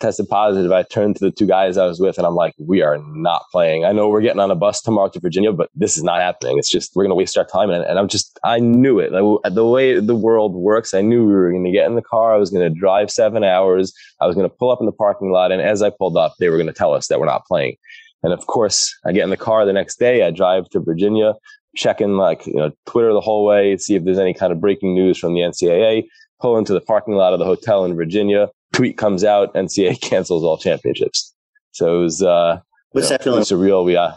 tested 0.00 0.28
positive. 0.28 0.70
I 0.70 0.82
turned 0.82 1.16
to 1.16 1.24
the 1.24 1.30
two 1.30 1.46
guys 1.46 1.78
I 1.78 1.86
was 1.86 1.98
with, 1.98 2.18
and 2.18 2.26
I'm 2.26 2.34
like, 2.34 2.54
"We 2.58 2.82
are 2.82 2.98
not 3.14 3.42
playing. 3.50 3.84
I 3.84 3.92
know 3.92 4.08
we're 4.08 4.20
getting 4.20 4.40
on 4.40 4.50
a 4.50 4.54
bus 4.54 4.82
tomorrow 4.82 5.08
to 5.10 5.20
Virginia, 5.20 5.52
but 5.52 5.70
this 5.74 5.96
is 5.96 6.02
not 6.02 6.20
happening. 6.20 6.58
It's 6.58 6.70
just 6.70 6.94
we're 6.94 7.04
going 7.04 7.10
to 7.10 7.14
waste 7.14 7.38
our 7.38 7.44
time." 7.44 7.70
And, 7.70 7.84
and 7.84 7.98
I'm 7.98 8.08
just, 8.08 8.38
I 8.44 8.58
knew 8.58 8.98
it. 8.98 9.12
Like, 9.12 9.54
the 9.54 9.66
way 9.66 9.98
the 9.98 10.14
world 10.14 10.54
works, 10.54 10.92
I 10.92 11.00
knew 11.00 11.26
we 11.26 11.32
were 11.32 11.50
going 11.50 11.64
to 11.64 11.72
get 11.72 11.86
in 11.86 11.94
the 11.94 12.02
car. 12.02 12.34
I 12.34 12.38
was 12.38 12.50
going 12.50 12.70
to 12.70 12.78
drive 12.78 13.10
seven 13.10 13.44
hours. 13.44 13.92
I 14.20 14.26
was 14.26 14.34
going 14.34 14.48
to 14.48 14.54
pull 14.54 14.70
up 14.70 14.80
in 14.80 14.86
the 14.86 14.92
parking 14.92 15.30
lot, 15.30 15.52
and 15.52 15.62
as 15.62 15.82
I 15.82 15.90
pulled 15.90 16.16
up, 16.16 16.34
they 16.38 16.50
were 16.50 16.56
going 16.56 16.66
to 16.66 16.72
tell 16.72 16.92
us 16.92 17.08
that 17.08 17.18
we're 17.18 17.26
not 17.26 17.46
playing. 17.46 17.76
And 18.22 18.32
of 18.32 18.46
course, 18.46 18.94
I 19.06 19.12
get 19.12 19.24
in 19.24 19.30
the 19.30 19.36
car 19.36 19.64
the 19.64 19.72
next 19.72 19.98
day. 19.98 20.22
I 20.22 20.30
drive 20.30 20.68
to 20.70 20.80
Virginia, 20.80 21.34
checking 21.76 22.16
like 22.16 22.46
you 22.46 22.56
know 22.56 22.72
Twitter 22.86 23.12
the 23.12 23.20
whole 23.20 23.46
way, 23.46 23.76
see 23.78 23.94
if 23.94 24.04
there's 24.04 24.18
any 24.18 24.34
kind 24.34 24.52
of 24.52 24.60
breaking 24.60 24.94
news 24.94 25.18
from 25.18 25.34
the 25.34 25.40
NCAA 25.40 26.04
pull 26.40 26.58
into 26.58 26.72
the 26.72 26.80
parking 26.80 27.14
lot 27.14 27.32
of 27.32 27.38
the 27.38 27.44
hotel 27.44 27.84
in 27.84 27.94
Virginia. 27.94 28.48
Tweet 28.72 28.96
comes 28.96 29.24
out, 29.24 29.52
NCAA 29.54 30.00
cancels 30.02 30.44
all 30.44 30.58
championships. 30.58 31.34
So 31.72 32.00
it 32.00 32.02
was, 32.02 32.22
uh, 32.22 32.60
what's 32.92 33.08
that 33.08 33.22
feeling? 33.22 33.42
Surreal. 33.42 33.84
We, 33.84 33.96
uh, 33.96 34.12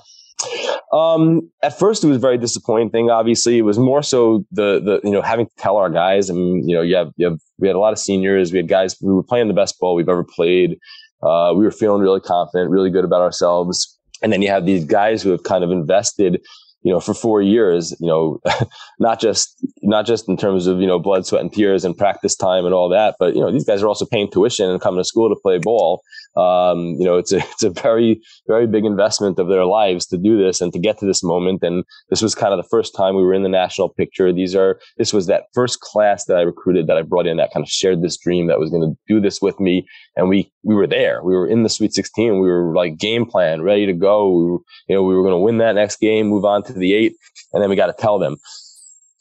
um, 0.92 1.50
at 1.64 1.78
first 1.78 2.04
it 2.04 2.08
was 2.08 2.18
very 2.18 2.38
disappointing. 2.38 2.90
Thing, 2.90 3.10
obviously, 3.10 3.58
it 3.58 3.62
was 3.62 3.80
more 3.80 4.04
so 4.04 4.46
the 4.52 4.82
the 4.82 5.00
you 5.08 5.12
know 5.12 5.22
having 5.22 5.46
to 5.46 5.52
tell 5.58 5.78
our 5.78 5.90
guys. 5.90 6.30
I 6.30 6.34
mean, 6.34 6.68
you 6.68 6.76
know, 6.76 6.82
you 6.82 6.96
have, 6.96 7.12
you 7.16 7.30
have 7.30 7.40
we 7.60 7.68
had 7.68 7.76
a 7.76 7.80
lot 7.80 7.94
of 7.94 8.00
seniors. 8.00 8.52
We 8.52 8.58
had 8.58 8.68
guys. 8.68 8.98
We 9.02 9.14
were 9.14 9.24
playing 9.24 9.48
the 9.48 9.54
best 9.54 9.80
ball 9.80 9.96
we've 9.96 10.10
ever 10.10 10.24
played. 10.24 10.78
Uh, 11.24 11.54
we 11.56 11.64
were 11.64 11.72
feeling 11.72 12.02
really 12.02 12.20
confident, 12.20 12.72
really 12.72 12.90
good 12.90 13.06
about 13.06 13.22
ourselves. 13.22 13.98
And 14.22 14.34
then 14.34 14.42
you 14.42 14.50
have 14.50 14.66
these 14.66 14.86
guys 14.86 15.22
who 15.22 15.32
have 15.32 15.44
kind 15.44 15.64
of 15.64 15.72
invested 15.72 16.42
you 16.84 16.92
know, 16.92 17.00
for 17.00 17.14
four 17.14 17.42
years, 17.42 17.96
you 18.00 18.08
know, 18.08 18.40
not 19.00 19.20
just, 19.20 19.56
not 19.84 20.06
just 20.06 20.28
in 20.28 20.38
terms 20.38 20.68
of, 20.68 20.80
you 20.80 20.88
know, 20.88 21.00
blood, 21.00 21.26
sweat 21.26 21.42
and 21.42 21.54
tears 21.54 21.86
and 21.86 21.98
practice 21.98 22.36
time 22.36 22.66
and 22.66 22.74
all 22.74 22.90
that, 22.90 23.16
but, 23.20 23.36
you 23.36 23.42
know, 23.42 23.52
these 23.52 23.66
guys 23.66 23.84
are 23.84 23.88
also 23.88 24.06
paying 24.06 24.30
tuition 24.30 24.70
and 24.70 24.82
coming 24.82 25.00
to 25.00 25.04
school 25.04 25.30
to 25.30 25.40
play 25.40 25.60
ball. 25.60 26.02
Um, 26.36 26.96
you 26.98 27.06
know, 27.06 27.18
it's 27.18 27.32
a, 27.32 27.38
it's 27.52 27.64
a 27.64 27.70
very, 27.70 28.22
very 28.48 28.66
big 28.66 28.86
investment 28.86 29.38
of 29.38 29.48
their 29.48 29.66
lives 29.66 30.08
to 30.08 30.18
do 30.18 30.38
this 30.38 30.62
and 30.62 30.74
to 30.74 30.80
get 30.80 30.98
to 31.00 31.06
this 31.06 31.24
moment. 31.24 31.62
And 31.64 31.84
this 32.10 32.22
was 32.22 32.34
kind 32.34 32.54
of 32.54 32.58
the 32.58 32.70
first 32.70 32.96
time 32.96 33.16
we 33.16 33.24
were 33.24 33.34
in 33.34 33.44
the 33.44 33.50
national 33.50 33.90
picture. 33.90 34.34
These 34.34 34.56
are, 34.56 34.80
this 34.98 35.14
was 35.14 35.28
that 35.28 35.44
first 35.54 35.82
class 35.82 36.26
that 36.26 36.38
I 36.38 36.42
recruited 36.42 36.88
that 36.88 36.98
I 36.98 37.04
brought 37.04 37.28
in 37.28 37.38
that 37.38 37.54
kind 37.54 37.64
of 37.64 37.70
shared 37.70 38.02
this 38.02 38.18
dream 38.18 38.48
that 38.48 38.60
was 38.60 38.70
going 38.72 38.82
to 38.82 38.98
do 39.08 39.20
this 39.20 39.42
with 39.42 39.60
me. 39.60 39.86
And 40.16 40.28
we, 40.28 40.52
we 40.64 40.76
were 40.76 40.88
there. 40.88 41.24
We 41.24 41.34
were 41.34 41.48
in 41.48 41.64
the 41.64 41.70
Sweet 41.70 41.94
16. 41.94 42.34
We 42.34 42.48
were 42.48 42.76
like 42.76 42.98
game 42.98 43.26
plan, 43.26 43.62
ready 43.62 43.86
to 43.86 43.94
go. 43.94 44.30
We 44.30 44.52
were, 44.52 44.58
you 44.88 44.96
know, 44.96 45.04
we 45.04 45.16
were 45.16 45.24
going 45.24 45.34
to 45.34 45.38
win 45.38 45.60
that 45.60 45.76
next 45.76 46.00
game, 46.00 46.28
move 46.28 46.46
on 46.46 46.64
to 46.64 46.74
the 46.74 46.94
eight, 46.94 47.14
and 47.54 47.64
then 47.64 47.70
we 47.70 47.76
got 47.76 47.88
to 47.88 47.94
tell 47.94 48.20
them. 48.20 48.38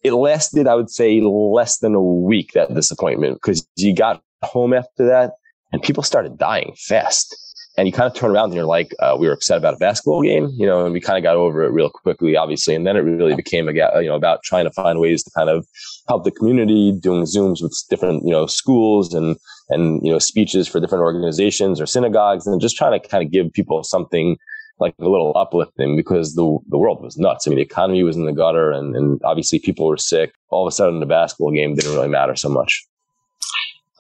It 0.03 0.13
lasted, 0.13 0.67
I 0.67 0.75
would 0.75 0.91
say, 0.91 1.21
less 1.21 1.79
than 1.79 1.95
a 1.95 2.03
week, 2.03 2.53
that 2.55 2.75
disappointment, 2.75 3.35
because 3.35 3.67
you 3.77 3.95
got 3.95 4.23
home 4.43 4.73
after 4.73 5.07
that 5.07 5.33
and 5.73 5.83
people 5.83 6.03
started 6.03 6.39
dying 6.39 6.75
fast. 6.77 7.37
And 7.81 7.87
you 7.87 7.95
kind 7.95 8.07
of 8.07 8.15
turn 8.15 8.33
around 8.33 8.51
and 8.51 8.55
you're 8.55 8.67
like, 8.67 8.95
uh, 8.99 9.17
we 9.19 9.27
were 9.27 9.33
upset 9.33 9.57
about 9.57 9.73
a 9.73 9.79
basketball 9.79 10.21
game, 10.23 10.53
you 10.55 10.67
know, 10.67 10.85
and 10.85 10.93
we 10.93 11.01
kind 11.01 11.17
of 11.17 11.23
got 11.23 11.37
over 11.37 11.65
it 11.65 11.73
real 11.73 11.89
quickly, 11.89 12.37
obviously. 12.37 12.75
And 12.75 12.87
then 12.87 12.95
it 12.95 13.01
really 13.01 13.35
became 13.35 13.71
a, 13.71 13.73
you 13.73 14.07
know, 14.07 14.15
about 14.15 14.43
trying 14.43 14.67
to 14.67 14.71
find 14.71 15.01
ways 15.01 15.23
to 15.23 15.31
kind 15.31 15.49
of 15.49 15.67
help 16.07 16.25
the 16.25 16.31
community, 16.31 16.93
doing 16.93 17.23
Zooms 17.23 17.63
with 17.63 17.75
different, 17.89 18.23
you 18.27 18.33
know, 18.33 18.45
schools 18.45 19.15
and, 19.15 19.39
and, 19.71 20.05
you 20.05 20.13
know, 20.13 20.19
speeches 20.19 20.69
for 20.69 20.79
different 20.79 21.01
organizations 21.01 21.81
or 21.81 21.87
synagogues 21.87 22.47
and 22.47 22.61
just 22.61 22.77
trying 22.77 23.01
to 23.01 23.09
kind 23.09 23.25
of 23.25 23.33
give 23.33 23.51
people 23.51 23.83
something 23.83 24.37
like 24.79 24.95
a 24.99 25.09
little 25.09 25.33
uplifting 25.35 25.97
because 25.97 26.35
the 26.35 26.59
the 26.69 26.77
world 26.77 27.03
was 27.03 27.17
nuts. 27.17 27.47
I 27.47 27.49
mean, 27.49 27.57
the 27.57 27.63
economy 27.63 28.03
was 28.03 28.17
in 28.17 28.27
the 28.27 28.33
gutter, 28.33 28.73
and, 28.73 28.95
and 28.95 29.21
obviously 29.25 29.59
people 29.59 29.87
were 29.87 29.97
sick. 29.97 30.35
All 30.51 30.67
of 30.67 30.71
a 30.71 30.75
sudden, 30.75 31.01
the 31.01 31.07
basketball 31.07 31.53
game 31.53 31.75
didn't 31.77 31.95
really 31.95 32.09
matter 32.09 32.37
so 32.37 32.51
much. 32.51 32.85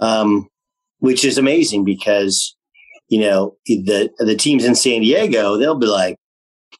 Um, 0.00 0.50
which 0.98 1.24
is 1.24 1.38
amazing 1.38 1.84
because 1.84 2.56
you 3.10 3.20
know 3.20 3.56
the 3.66 4.10
the 4.18 4.36
teams 4.36 4.64
in 4.64 4.74
San 4.74 5.02
Diego 5.02 5.58
they'll 5.58 5.78
be 5.78 5.86
like 5.86 6.16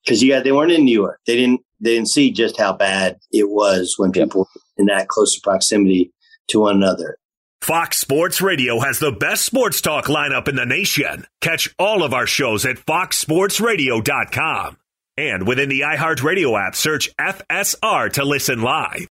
because 0.04 0.22
you 0.22 0.32
got 0.32 0.44
they 0.44 0.52
weren't 0.52 0.72
in 0.72 0.84
New 0.84 0.98
York 0.98 1.20
they 1.26 1.36
didn't 1.36 1.60
they 1.80 1.94
didn't 1.94 2.08
see 2.08 2.30
just 2.30 2.58
how 2.58 2.72
bad 2.72 3.18
it 3.30 3.50
was 3.50 3.96
when 3.98 4.12
people 4.12 4.48
yep. 4.54 4.62
in 4.78 4.86
that 4.86 5.08
closer 5.08 5.40
proximity 5.42 6.12
to 6.48 6.60
one 6.60 6.76
another. 6.76 7.18
Fox 7.62 7.98
Sports 7.98 8.40
Radio 8.40 8.80
has 8.80 8.98
the 8.98 9.12
best 9.12 9.44
sports 9.44 9.82
talk 9.82 10.06
lineup 10.06 10.48
in 10.48 10.56
the 10.56 10.64
nation. 10.64 11.26
Catch 11.40 11.74
all 11.78 12.02
of 12.02 12.14
our 12.14 12.26
shows 12.26 12.64
at 12.64 12.76
foxsportsradio.com. 12.76 14.78
And 15.16 15.46
within 15.46 15.68
the 15.68 15.80
iHeartRadio 15.80 16.58
app, 16.58 16.74
search 16.74 17.14
FSR 17.16 18.12
to 18.14 18.24
listen 18.24 18.62
live. 18.62 19.06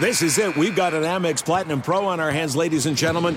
This 0.00 0.20
is 0.20 0.36
it. 0.38 0.56
We've 0.56 0.74
got 0.74 0.94
an 0.94 1.04
Amex 1.04 1.44
Platinum 1.44 1.80
Pro 1.80 2.06
on 2.06 2.18
our 2.18 2.32
hands, 2.32 2.56
ladies 2.56 2.86
and 2.86 2.96
gentlemen. 2.96 3.36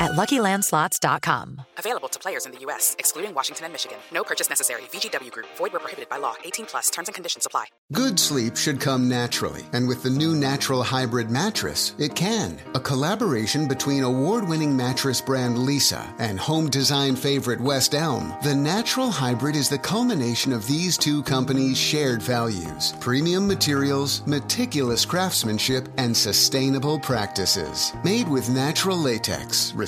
at 0.00 0.12
LuckyLandSlots.com. 0.12 1.62
Available 1.78 2.08
to 2.08 2.18
players 2.18 2.46
in 2.46 2.52
the 2.52 2.58
U.S., 2.60 2.96
excluding 2.98 3.34
Washington 3.34 3.66
and 3.66 3.72
Michigan. 3.72 3.98
No 4.12 4.24
purchase 4.24 4.48
necessary. 4.48 4.82
VGW 4.92 5.30
Group. 5.30 5.46
Void 5.56 5.72
where 5.72 5.80
prohibited 5.80 6.08
by 6.08 6.18
law. 6.18 6.34
18 6.44 6.66
plus. 6.66 6.90
Terms 6.90 7.08
and 7.08 7.14
conditions 7.14 7.46
apply. 7.46 7.66
Good 7.92 8.20
sleep 8.20 8.56
should 8.56 8.80
come 8.80 9.08
naturally, 9.08 9.62
and 9.72 9.88
with 9.88 10.02
the 10.02 10.10
new 10.10 10.34
Natural 10.34 10.82
Hybrid 10.82 11.30
mattress, 11.30 11.94
it 11.98 12.14
can. 12.14 12.58
A 12.74 12.80
collaboration 12.80 13.66
between 13.66 14.04
award-winning 14.04 14.76
mattress 14.76 15.20
brand 15.20 15.56
Leesa 15.56 16.06
and 16.18 16.38
home 16.38 16.70
design 16.70 17.16
favorite 17.16 17.60
West 17.60 17.94
Elm, 17.94 18.34
the 18.42 18.54
Natural 18.54 19.10
Hybrid 19.10 19.56
is 19.56 19.68
the 19.68 19.78
culmination 19.78 20.52
of 20.52 20.66
these 20.66 20.96
two 20.96 21.22
companies' 21.24 21.78
shared 21.78 22.22
values: 22.22 22.94
premium 23.00 23.46
materials, 23.46 24.24
meticulous 24.26 25.04
craftsmanship, 25.04 25.88
and 25.96 26.16
sustainable 26.16 26.98
practices. 27.00 27.92
Made 28.04 28.28
with 28.28 28.48
natural 28.50 28.96
latex, 28.96 29.74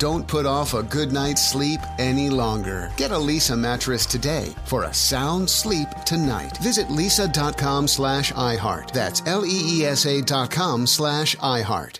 Don't 0.00 0.26
put 0.26 0.46
off 0.46 0.72
a 0.72 0.82
good 0.82 1.12
night's 1.12 1.46
sleep 1.46 1.78
any 1.98 2.30
longer. 2.30 2.90
Get 2.96 3.10
a 3.10 3.16
Leesa 3.16 3.58
mattress 3.58 4.06
today 4.06 4.54
for 4.64 4.84
a 4.84 4.94
sound 4.94 5.50
sleep 5.50 5.88
tonight. 6.06 6.56
Visit 6.62 6.88
leesa.com 6.88 7.86
slash 7.86 8.32
iHeart. 8.32 8.92
That's 8.92 9.20
L 9.26 9.44
E 9.44 9.60
E 9.62 9.84
S 9.84 10.06
A 10.06 10.22
dot 10.22 10.50
com 10.50 10.86
slash 10.86 11.36
iHeart. 11.36 11.98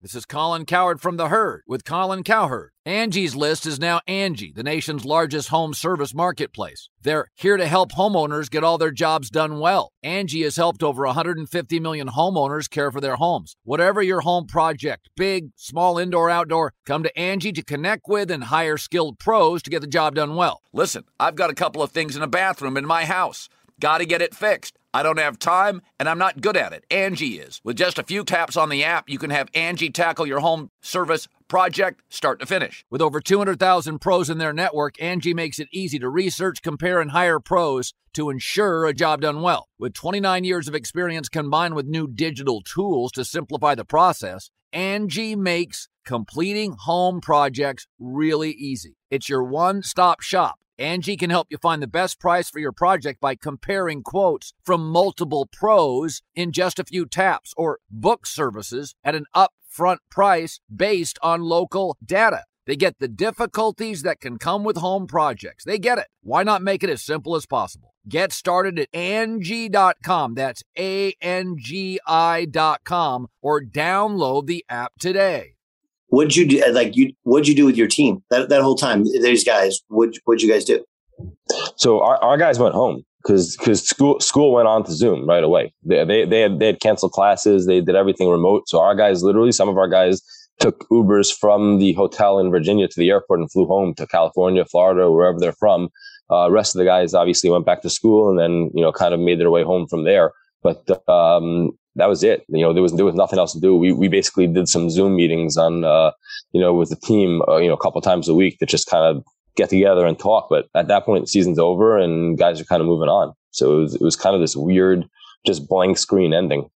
This 0.00 0.14
is 0.14 0.26
Colin 0.26 0.64
Cowherd 0.64 1.00
from 1.00 1.16
The 1.16 1.26
Herd 1.26 1.62
with 1.66 1.84
Colin 1.84 2.22
Cowherd. 2.22 2.70
Angie's 2.90 3.36
List 3.36 3.66
is 3.66 3.78
now 3.78 4.00
Angie, 4.08 4.50
the 4.52 4.64
nation's 4.64 5.04
largest 5.04 5.50
home 5.50 5.74
service 5.74 6.12
marketplace. 6.12 6.88
They're 7.00 7.28
here 7.36 7.56
to 7.56 7.68
help 7.68 7.92
homeowners 7.92 8.50
get 8.50 8.64
all 8.64 8.78
their 8.78 8.90
jobs 8.90 9.30
done 9.30 9.60
well. 9.60 9.92
Angie 10.02 10.42
has 10.42 10.56
helped 10.56 10.82
over 10.82 11.04
150 11.06 11.78
million 11.78 12.08
homeowners 12.08 12.68
care 12.68 12.90
for 12.90 13.00
their 13.00 13.14
homes. 13.14 13.54
Whatever 13.62 14.02
your 14.02 14.22
home 14.22 14.46
project, 14.48 15.08
big, 15.16 15.50
small, 15.54 15.98
indoor, 15.98 16.30
outdoor, 16.30 16.72
come 16.84 17.04
to 17.04 17.16
Angie 17.16 17.52
to 17.52 17.62
connect 17.62 18.08
with 18.08 18.28
and 18.28 18.42
hire 18.42 18.76
skilled 18.76 19.20
pros 19.20 19.62
to 19.62 19.70
get 19.70 19.82
the 19.82 19.86
job 19.86 20.16
done 20.16 20.34
well. 20.34 20.60
Listen, 20.72 21.04
I've 21.20 21.36
got 21.36 21.50
a 21.50 21.54
couple 21.54 21.84
of 21.84 21.92
things 21.92 22.16
in 22.16 22.22
a 22.22 22.26
bathroom 22.26 22.76
in 22.76 22.84
my 22.84 23.04
house. 23.04 23.48
Got 23.78 23.98
to 23.98 24.04
get 24.04 24.20
it 24.20 24.34
fixed. 24.34 24.76
I 24.92 25.04
don't 25.04 25.20
have 25.20 25.38
time 25.38 25.80
and 26.00 26.08
I'm 26.08 26.18
not 26.18 26.40
good 26.40 26.56
at 26.56 26.72
it. 26.72 26.84
Angie 26.90 27.38
is. 27.38 27.60
With 27.62 27.76
just 27.76 28.00
a 28.00 28.02
few 28.02 28.24
taps 28.24 28.56
on 28.56 28.68
the 28.68 28.82
app, 28.82 29.08
you 29.08 29.18
can 29.18 29.30
have 29.30 29.48
Angie 29.54 29.90
tackle 29.90 30.26
your 30.26 30.40
home 30.40 30.72
service 30.80 31.28
project 31.50 32.00
start 32.08 32.40
to 32.40 32.46
finish. 32.46 32.86
With 32.88 33.02
over 33.02 33.20
200,000 33.20 33.98
pros 33.98 34.30
in 34.30 34.38
their 34.38 34.54
network, 34.54 34.94
Angie 35.02 35.34
makes 35.34 35.58
it 35.58 35.68
easy 35.70 35.98
to 35.98 36.08
research, 36.08 36.62
compare, 36.62 37.00
and 37.00 37.10
hire 37.10 37.40
pros 37.40 37.92
to 38.14 38.30
ensure 38.30 38.86
a 38.86 38.94
job 38.94 39.20
done 39.20 39.42
well. 39.42 39.68
With 39.78 39.92
29 39.92 40.44
years 40.44 40.68
of 40.68 40.74
experience 40.74 41.28
combined 41.28 41.74
with 41.74 41.86
new 41.86 42.08
digital 42.08 42.62
tools 42.62 43.12
to 43.12 43.24
simplify 43.24 43.74
the 43.74 43.84
process, 43.84 44.48
Angie 44.72 45.36
makes 45.36 45.88
completing 46.04 46.76
home 46.78 47.20
projects 47.20 47.86
really 47.98 48.52
easy. 48.52 48.96
It's 49.10 49.28
your 49.28 49.42
one 49.42 49.82
stop 49.82 50.22
shop. 50.22 50.60
Angie 50.78 51.18
can 51.18 51.28
help 51.28 51.48
you 51.50 51.58
find 51.58 51.82
the 51.82 51.86
best 51.86 52.18
price 52.18 52.48
for 52.48 52.58
your 52.58 52.72
project 52.72 53.20
by 53.20 53.34
comparing 53.34 54.02
quotes 54.02 54.54
from 54.64 54.88
multiple 54.88 55.46
pros 55.52 56.22
in 56.34 56.52
just 56.52 56.78
a 56.78 56.84
few 56.84 57.04
taps 57.04 57.52
or 57.54 57.80
book 57.90 58.24
services 58.24 58.94
at 59.04 59.14
an 59.14 59.26
upfront 59.70 59.98
price 60.10 60.60
based 60.74 61.18
on 61.22 61.42
local 61.42 61.96
data. 62.04 62.44
They 62.66 62.76
get 62.76 62.98
the 62.98 63.08
difficulties 63.08 64.02
that 64.02 64.20
can 64.20 64.38
come 64.38 64.64
with 64.64 64.76
home 64.76 65.06
projects. 65.06 65.64
They 65.64 65.78
get 65.78 65.98
it. 65.98 66.06
Why 66.22 66.42
not 66.42 66.62
make 66.62 66.84
it 66.84 66.90
as 66.90 67.02
simple 67.02 67.34
as 67.34 67.46
possible? 67.46 67.94
Get 68.08 68.32
started 68.32 68.78
at 68.78 68.88
Angie.com. 68.94 70.34
That's 70.34 70.62
A 70.78 71.14
N 71.20 71.56
G 71.58 71.98
I.com 72.06 73.26
or 73.42 73.60
download 73.62 74.46
the 74.46 74.64
app 74.68 74.92
today 74.98 75.54
what'd 76.10 76.36
you 76.36 76.46
do? 76.46 76.62
Uh, 76.62 76.72
like 76.72 76.96
you, 76.96 77.12
what'd 77.22 77.48
you 77.48 77.54
do 77.54 77.64
with 77.64 77.76
your 77.76 77.88
team 77.88 78.22
that, 78.30 78.48
that 78.50 78.62
whole 78.62 78.76
time? 78.76 79.04
These 79.04 79.44
guys, 79.44 79.80
what 79.88 80.10
what'd 80.24 80.42
you 80.42 80.52
guys 80.52 80.64
do? 80.64 80.84
So 81.76 82.00
our, 82.02 82.16
our 82.22 82.36
guys 82.36 82.58
went 82.58 82.74
home 82.74 83.04
because 83.22 83.56
because 83.56 83.86
school 83.86 84.20
school 84.20 84.52
went 84.52 84.68
on 84.68 84.84
to 84.84 84.92
Zoom 84.92 85.28
right 85.28 85.44
away. 85.44 85.72
They, 85.84 86.04
they 86.04 86.24
they 86.24 86.40
had 86.40 86.58
they 86.58 86.66
had 86.66 86.80
canceled 86.80 87.12
classes. 87.12 87.66
They 87.66 87.80
did 87.80 87.94
everything 87.94 88.28
remote. 88.28 88.68
So 88.68 88.80
our 88.80 88.94
guys, 88.94 89.22
literally, 89.22 89.52
some 89.52 89.68
of 89.68 89.76
our 89.76 89.88
guys 89.88 90.22
took 90.58 90.86
Ubers 90.90 91.32
from 91.32 91.78
the 91.78 91.92
hotel 91.94 92.38
in 92.38 92.50
Virginia 92.50 92.86
to 92.86 93.00
the 93.00 93.10
airport 93.10 93.40
and 93.40 93.50
flew 93.50 93.66
home 93.66 93.94
to 93.94 94.06
California, 94.06 94.64
Florida, 94.64 95.10
wherever 95.10 95.38
they're 95.38 95.52
from. 95.52 95.88
Uh, 96.30 96.50
rest 96.50 96.74
of 96.74 96.78
the 96.78 96.84
guys 96.84 97.12
obviously 97.14 97.50
went 97.50 97.66
back 97.66 97.82
to 97.82 97.90
school 97.90 98.30
and 98.30 98.38
then 98.38 98.70
you 98.74 98.82
know 98.82 98.92
kind 98.92 99.14
of 99.14 99.20
made 99.20 99.40
their 99.40 99.50
way 99.50 99.62
home 99.62 99.86
from 99.86 100.04
there. 100.04 100.32
But 100.62 100.88
um, 101.08 101.70
that 101.96 102.08
was 102.08 102.22
it. 102.22 102.44
You 102.48 102.62
know, 102.62 102.72
there 102.72 102.82
was 102.82 102.92
there 102.94 103.04
was 103.04 103.14
nothing 103.14 103.38
else 103.38 103.52
to 103.52 103.60
do. 103.60 103.76
We 103.76 103.92
we 103.92 104.08
basically 104.08 104.46
did 104.46 104.68
some 104.68 104.90
Zoom 104.90 105.16
meetings 105.16 105.56
on, 105.56 105.84
uh, 105.84 106.12
you 106.52 106.60
know, 106.60 106.72
with 106.74 106.90
the 106.90 106.96
team, 106.96 107.42
uh, 107.48 107.56
you 107.56 107.68
know, 107.68 107.74
a 107.74 107.80
couple 107.80 108.00
times 108.00 108.28
a 108.28 108.34
week 108.34 108.58
that 108.60 108.68
just 108.68 108.88
kind 108.88 109.04
of 109.04 109.24
get 109.56 109.70
together 109.70 110.06
and 110.06 110.18
talk. 110.18 110.48
But 110.48 110.66
at 110.74 110.88
that 110.88 111.04
point, 111.04 111.24
the 111.24 111.28
season's 111.28 111.58
over 111.58 111.98
and 111.98 112.38
guys 112.38 112.60
are 112.60 112.64
kind 112.64 112.80
of 112.80 112.86
moving 112.86 113.08
on. 113.08 113.34
So 113.50 113.78
it 113.78 113.80
was, 113.80 113.94
it 113.96 114.00
was 114.00 114.16
kind 114.16 114.34
of 114.34 114.40
this 114.40 114.56
weird, 114.56 115.08
just 115.46 115.68
blank 115.68 115.98
screen 115.98 116.32
ending. 116.32 116.70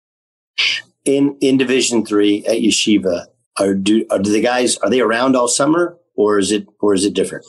In 1.05 1.37
in 1.41 1.59
Division 1.59 2.07
Three 2.07 2.45
at 2.47 2.59
Yeshiva, 2.59 3.27
are 3.59 3.75
do 3.75 4.07
are 4.11 4.19
the 4.19 4.41
guys 4.41 4.77
are 4.79 4.91
they 4.91 5.01
around 5.01 5.35
all 5.35 5.49
summer 5.49 5.97
or 6.15 6.39
is 6.39 6.53
it 6.53 6.67
or 6.81 6.95
is 6.95 7.05
it 7.05 7.15
different? 7.15 7.45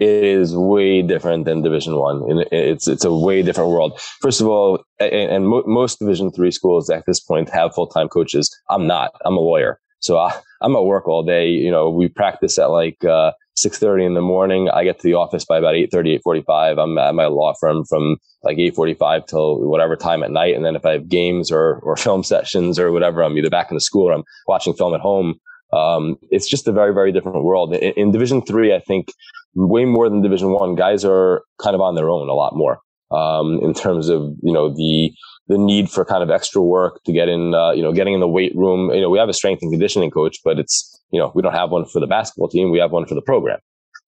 it 0.00 0.24
is 0.24 0.56
way 0.56 1.02
different 1.02 1.44
than 1.44 1.62
Division 1.62 1.96
One. 1.96 2.44
It's 2.50 2.88
it's 2.88 3.04
a 3.04 3.14
way 3.14 3.42
different 3.42 3.70
world. 3.70 4.00
First 4.20 4.40
of 4.40 4.48
all, 4.48 4.84
and, 4.98 5.12
and 5.12 5.48
mo- 5.48 5.64
most 5.66 5.98
Division 5.98 6.32
Three 6.32 6.50
schools 6.50 6.90
at 6.90 7.04
this 7.06 7.20
point 7.20 7.48
have 7.50 7.74
full 7.74 7.86
time 7.86 8.08
coaches. 8.08 8.50
I'm 8.70 8.86
not. 8.86 9.12
I'm 9.24 9.36
a 9.36 9.40
lawyer, 9.40 9.80
so 10.00 10.18
I, 10.18 10.32
I'm 10.60 10.74
at 10.74 10.84
work 10.84 11.06
all 11.06 11.22
day. 11.22 11.48
You 11.48 11.70
know, 11.70 11.90
we 11.90 12.08
practice 12.08 12.58
at 12.58 12.70
like 12.70 13.04
uh, 13.04 13.32
six 13.56 13.78
thirty 13.78 14.04
in 14.04 14.14
the 14.14 14.20
morning. 14.20 14.68
I 14.70 14.84
get 14.84 14.98
to 14.98 15.02
the 15.02 15.14
office 15.14 15.44
by 15.44 15.58
about 15.58 15.74
8.30, 15.74 16.20
8.45. 16.26 16.82
I'm 16.82 16.98
at 16.98 17.14
my 17.14 17.26
law 17.26 17.54
firm 17.60 17.84
from 17.84 18.16
like 18.42 18.58
eight 18.58 18.74
forty 18.74 18.94
five 18.94 19.26
till 19.26 19.60
whatever 19.68 19.96
time 19.96 20.22
at 20.22 20.30
night. 20.30 20.54
And 20.54 20.64
then 20.64 20.76
if 20.76 20.84
I 20.84 20.92
have 20.92 21.08
games 21.08 21.50
or 21.50 21.80
or 21.82 21.96
film 22.04 22.22
sessions 22.22 22.78
or 22.78 22.92
whatever, 22.92 23.22
I'm 23.22 23.36
either 23.36 23.50
back 23.50 23.70
in 23.70 23.74
the 23.74 23.80
school 23.80 24.08
or 24.08 24.12
I'm 24.12 24.24
watching 24.46 24.74
film 24.74 24.94
at 24.94 25.00
home. 25.00 25.34
Um, 25.72 26.18
it's 26.30 26.48
just 26.48 26.68
a 26.68 26.72
very, 26.72 26.94
very 26.94 27.10
different 27.10 27.42
world. 27.42 27.74
In, 27.74 27.92
in 27.96 28.12
Division 28.12 28.42
Three, 28.42 28.74
I 28.74 28.80
think 28.80 29.08
way 29.54 29.84
more 29.84 30.08
than 30.08 30.22
Division 30.22 30.50
One. 30.50 30.74
Guys 30.74 31.04
are 31.04 31.42
kind 31.58 31.74
of 31.74 31.80
on 31.80 31.94
their 31.94 32.10
own 32.10 32.28
a 32.28 32.34
lot 32.34 32.56
more 32.56 32.80
um, 33.10 33.60
in 33.62 33.74
terms 33.74 34.08
of 34.08 34.22
you 34.42 34.52
know 34.52 34.68
the 34.74 35.12
the 35.48 35.58
need 35.58 35.90
for 35.90 36.04
kind 36.04 36.22
of 36.22 36.30
extra 36.30 36.62
work 36.62 37.02
to 37.04 37.12
get 37.12 37.28
in, 37.28 37.54
uh, 37.54 37.72
you 37.72 37.82
know, 37.82 37.92
getting 37.92 38.14
in 38.14 38.20
the 38.20 38.28
weight 38.28 38.54
room. 38.54 38.90
You 38.90 39.00
know, 39.00 39.10
we 39.10 39.18
have 39.18 39.28
a 39.28 39.34
strength 39.34 39.62
and 39.62 39.70
conditioning 39.70 40.10
coach, 40.10 40.38
but 40.44 40.58
it's 40.58 41.00
you 41.10 41.18
know 41.18 41.32
we 41.34 41.42
don't 41.42 41.52
have 41.52 41.70
one 41.70 41.84
for 41.86 42.00
the 42.00 42.06
basketball 42.06 42.48
team. 42.48 42.70
We 42.70 42.78
have 42.78 42.92
one 42.92 43.06
for 43.06 43.14
the 43.14 43.22
program. 43.22 43.58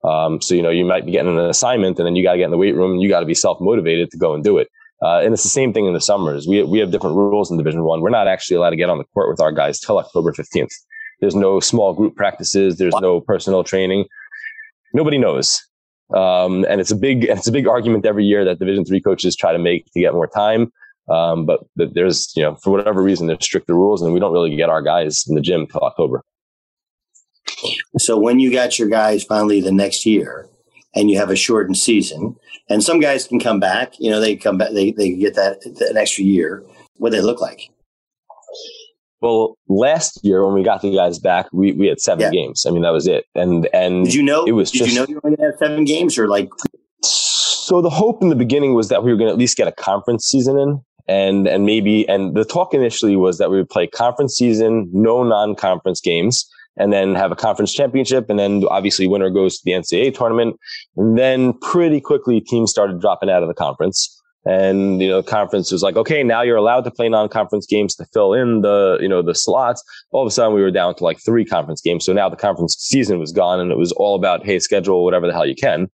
Um, 0.05 0.40
so 0.40 0.55
you 0.55 0.62
know 0.62 0.70
you 0.70 0.85
might 0.85 1.05
be 1.05 1.12
getting 1.12 1.38
an 1.38 1.44
assignment, 1.44 1.99
and 1.99 2.07
then 2.07 2.16
you 2.16 2.22
got 2.22 2.33
to 2.33 2.38
get 2.38 2.44
in 2.46 2.51
the 2.51 2.59
weight 2.59 2.75
room, 2.75 2.92
and 2.92 3.03
you 3.03 3.09
got 3.09 3.20
to 3.20 3.27
be 3.27 3.35
self 3.35 3.59
motivated 3.61 4.11
to 4.11 4.18
go 4.18 4.35
and 4.35 4.42
do 4.42 4.59
it. 4.59 4.68
Uh, 5.03 5.20
and 5.20 5.35
it's 5.35 5.42
the 5.42 5.49
same 5.51 5.75
thing 5.75 5.87
in 5.87 5.92
the 5.92 6.01
summers. 6.01 6.46
We 6.49 6.62
we 6.62 6.79
have 6.79 6.90
different 6.90 7.16
rules 7.16 7.51
in 7.51 7.59
Division 7.59 7.85
One. 7.85 8.01
We're 8.01 8.11
not 8.11 8.29
actually 8.29 8.57
allowed 8.57 8.70
to 8.70 8.77
get 8.77 8.88
on 8.88 8.99
the 8.99 9.05
court 9.12 9.29
with 9.29 9.40
our 9.40 9.53
guys 9.53 9.79
till 9.79 9.99
October 9.99 10.33
fifteenth. 10.33 10.72
There's 11.20 11.35
no 11.35 11.61
small 11.61 11.94
group 11.94 12.14
practices. 12.14 12.77
There's 12.77 12.94
no 13.01 13.20
personal 13.20 13.64
training 13.64 14.05
nobody 14.96 15.18
knows. 15.18 15.62
Um, 16.14 16.64
and 16.68 16.81
it's 16.81 16.90
a 16.90 16.96
big, 16.96 17.25
it's 17.25 17.46
a 17.46 17.53
big 17.53 17.68
argument 17.68 18.07
every 18.07 18.25
year 18.25 18.44
that 18.44 18.59
Division 18.59 18.85
three 18.85 19.01
coaches 19.01 19.37
try 19.37 19.53
to 19.53 19.59
make 19.59 19.85
to 19.92 20.01
get 20.01 20.12
more 20.12 20.27
time. 20.27 20.72
Um, 21.09 21.47
but, 21.47 21.61
but 21.77 21.95
there's, 21.95 22.33
you 22.37 22.42
know, 22.42 22.57
for 22.57 22.71
whatever 22.71 23.03
reason, 23.03 23.27
there's 23.27 23.45
stricter 23.45 23.75
rules 23.75 24.03
and 24.03 24.12
we 24.12 24.21
don't 24.21 24.33
really 24.33 24.55
get 24.57 24.69
our 24.69 24.83
guys 24.83 25.25
in 25.29 25.35
the 25.35 25.40
gym 25.40 25.66
till 25.66 25.81
October. 25.81 26.23
So 27.99 28.19
when 28.19 28.40
you 28.40 28.51
got 28.51 28.79
your 28.79 28.88
guys 28.88 29.25
finally 29.25 29.61
the 29.61 29.73
next 29.73 30.05
year 30.05 30.49
and 30.95 31.11
you 31.11 31.19
have 31.19 31.31
a 31.31 31.37
shortened 31.37 31.77
season 31.77 32.35
and 32.69 32.83
some 32.83 32.99
guys 33.01 33.27
can 33.27 33.38
come 33.38 33.61
back, 33.61 33.95
you 34.01 34.11
know, 34.11 34.21
they 34.21 34.37
come 34.37 34.59
back, 34.59 34.73
they, 34.73 34.90
they 34.90 35.12
get 35.12 35.35
that, 35.37 35.61
that 35.79 35.97
extra 35.97 36.25
year. 36.25 36.64
What 36.97 37.12
they 37.12 37.21
look 37.21 37.40
like? 37.40 37.71
Well, 39.21 39.57
last 39.69 40.25
year 40.25 40.45
when 40.45 40.55
we 40.55 40.62
got 40.62 40.83
the 40.83 40.95
guys 40.95 41.19
back, 41.19 41.47
we, 41.53 41.73
we 41.73 41.87
had 41.87 42.01
seven 42.01 42.23
yeah. 42.23 42.31
games. 42.31 42.66
I 42.66 42.71
mean, 42.71 42.83
that 42.83 42.90
was 42.90 43.07
it. 43.07 43.25
And 43.35 43.66
and 43.73 44.05
did 44.05 44.14
you 44.14 44.23
know 44.23 44.45
it 44.45 44.53
was 44.53 44.71
did 44.71 44.79
just, 44.79 44.92
you 44.92 44.99
know 44.99 45.07
you 45.09 45.14
were 45.16 45.21
going 45.21 45.37
to 45.37 45.42
have 45.42 45.55
seven 45.59 45.85
games 45.85 46.19
or 46.19 46.29
like? 46.29 46.49
So 47.03 47.81
the 47.81 47.90
hope 47.90 48.23
in 48.23 48.29
the 48.29 48.37
beginning 48.37 48.75
was 48.75 48.88
that 48.88 49.03
we 49.03 49.11
were 49.11 49.16
going 49.16 49.29
to 49.29 49.33
at 49.33 49.38
least 49.38 49.57
get 49.57 49.69
a 49.69 49.73
conference 49.73 50.27
season 50.27 50.59
in, 50.59 50.85
and 51.09 51.47
and 51.47 51.64
maybe 51.64 52.09
and 52.09 52.35
the 52.35 52.45
talk 52.45 52.75
initially 52.75 53.16
was 53.16 53.38
that 53.38 53.51
we 53.51 53.57
would 53.57 53.71
play 53.71 53.87
conference 53.87 54.35
season, 54.37 54.88
no 54.92 55.23
non-conference 55.23 56.01
games, 56.01 56.49
and 56.77 56.92
then 56.92 57.14
have 57.14 57.33
a 57.33 57.37
conference 57.37 57.73
championship, 57.73 58.29
and 58.29 58.38
then 58.38 58.64
obviously 58.71 59.07
winner 59.07 59.31
goes 59.31 59.59
to 59.59 59.62
the 59.64 59.73
NCAA 59.73 60.14
tournament, 60.14 60.57
and 60.97 61.19
then 61.19 61.53
pretty 61.61 62.01
quickly 62.01 62.40
teams 62.40 62.71
started 62.71 63.01
dropping 63.01 63.31
out 63.31 63.42
of 63.42 63.49
the 63.49 63.55
conference. 63.55 64.12
And, 64.49 65.03
you 65.03 65.09
know, 65.09 65.25
conference 65.25 65.73
was 65.73 65.83
like, 65.83 65.97
okay, 65.97 66.23
now 66.23 66.42
you're 66.42 66.57
allowed 66.57 66.85
to 66.85 66.90
play 66.92 67.09
non-conference 67.09 67.66
games 67.66 67.97
to 67.97 68.07
fill 68.14 68.33
in 68.33 68.61
the, 68.61 68.97
you 69.01 69.09
know, 69.09 69.21
the 69.21 69.35
slots. 69.35 69.83
All 70.12 70.23
of 70.23 70.29
a 70.29 70.31
sudden 70.31 70.55
we 70.55 70.62
were 70.62 70.71
down 70.71 70.95
to 70.95 71.05
like 71.05 71.19
three 71.19 71.45
conference 71.45 71.81
games. 71.81 72.05
So 72.05 72.12
now 72.12 72.29
the 72.29 72.37
conference 72.37 72.77
season 72.79 73.19
was 73.19 73.33
gone 73.33 73.59
and 73.59 73.73
it 73.73 73.77
was 73.77 73.90
all 73.92 74.14
about, 74.14 74.47
hey, 74.47 74.61
schedule 74.61 75.03
whatever 75.03 75.27
the 75.27 75.33
hell 75.33 75.47
you 75.47 75.57
can. 75.57 75.90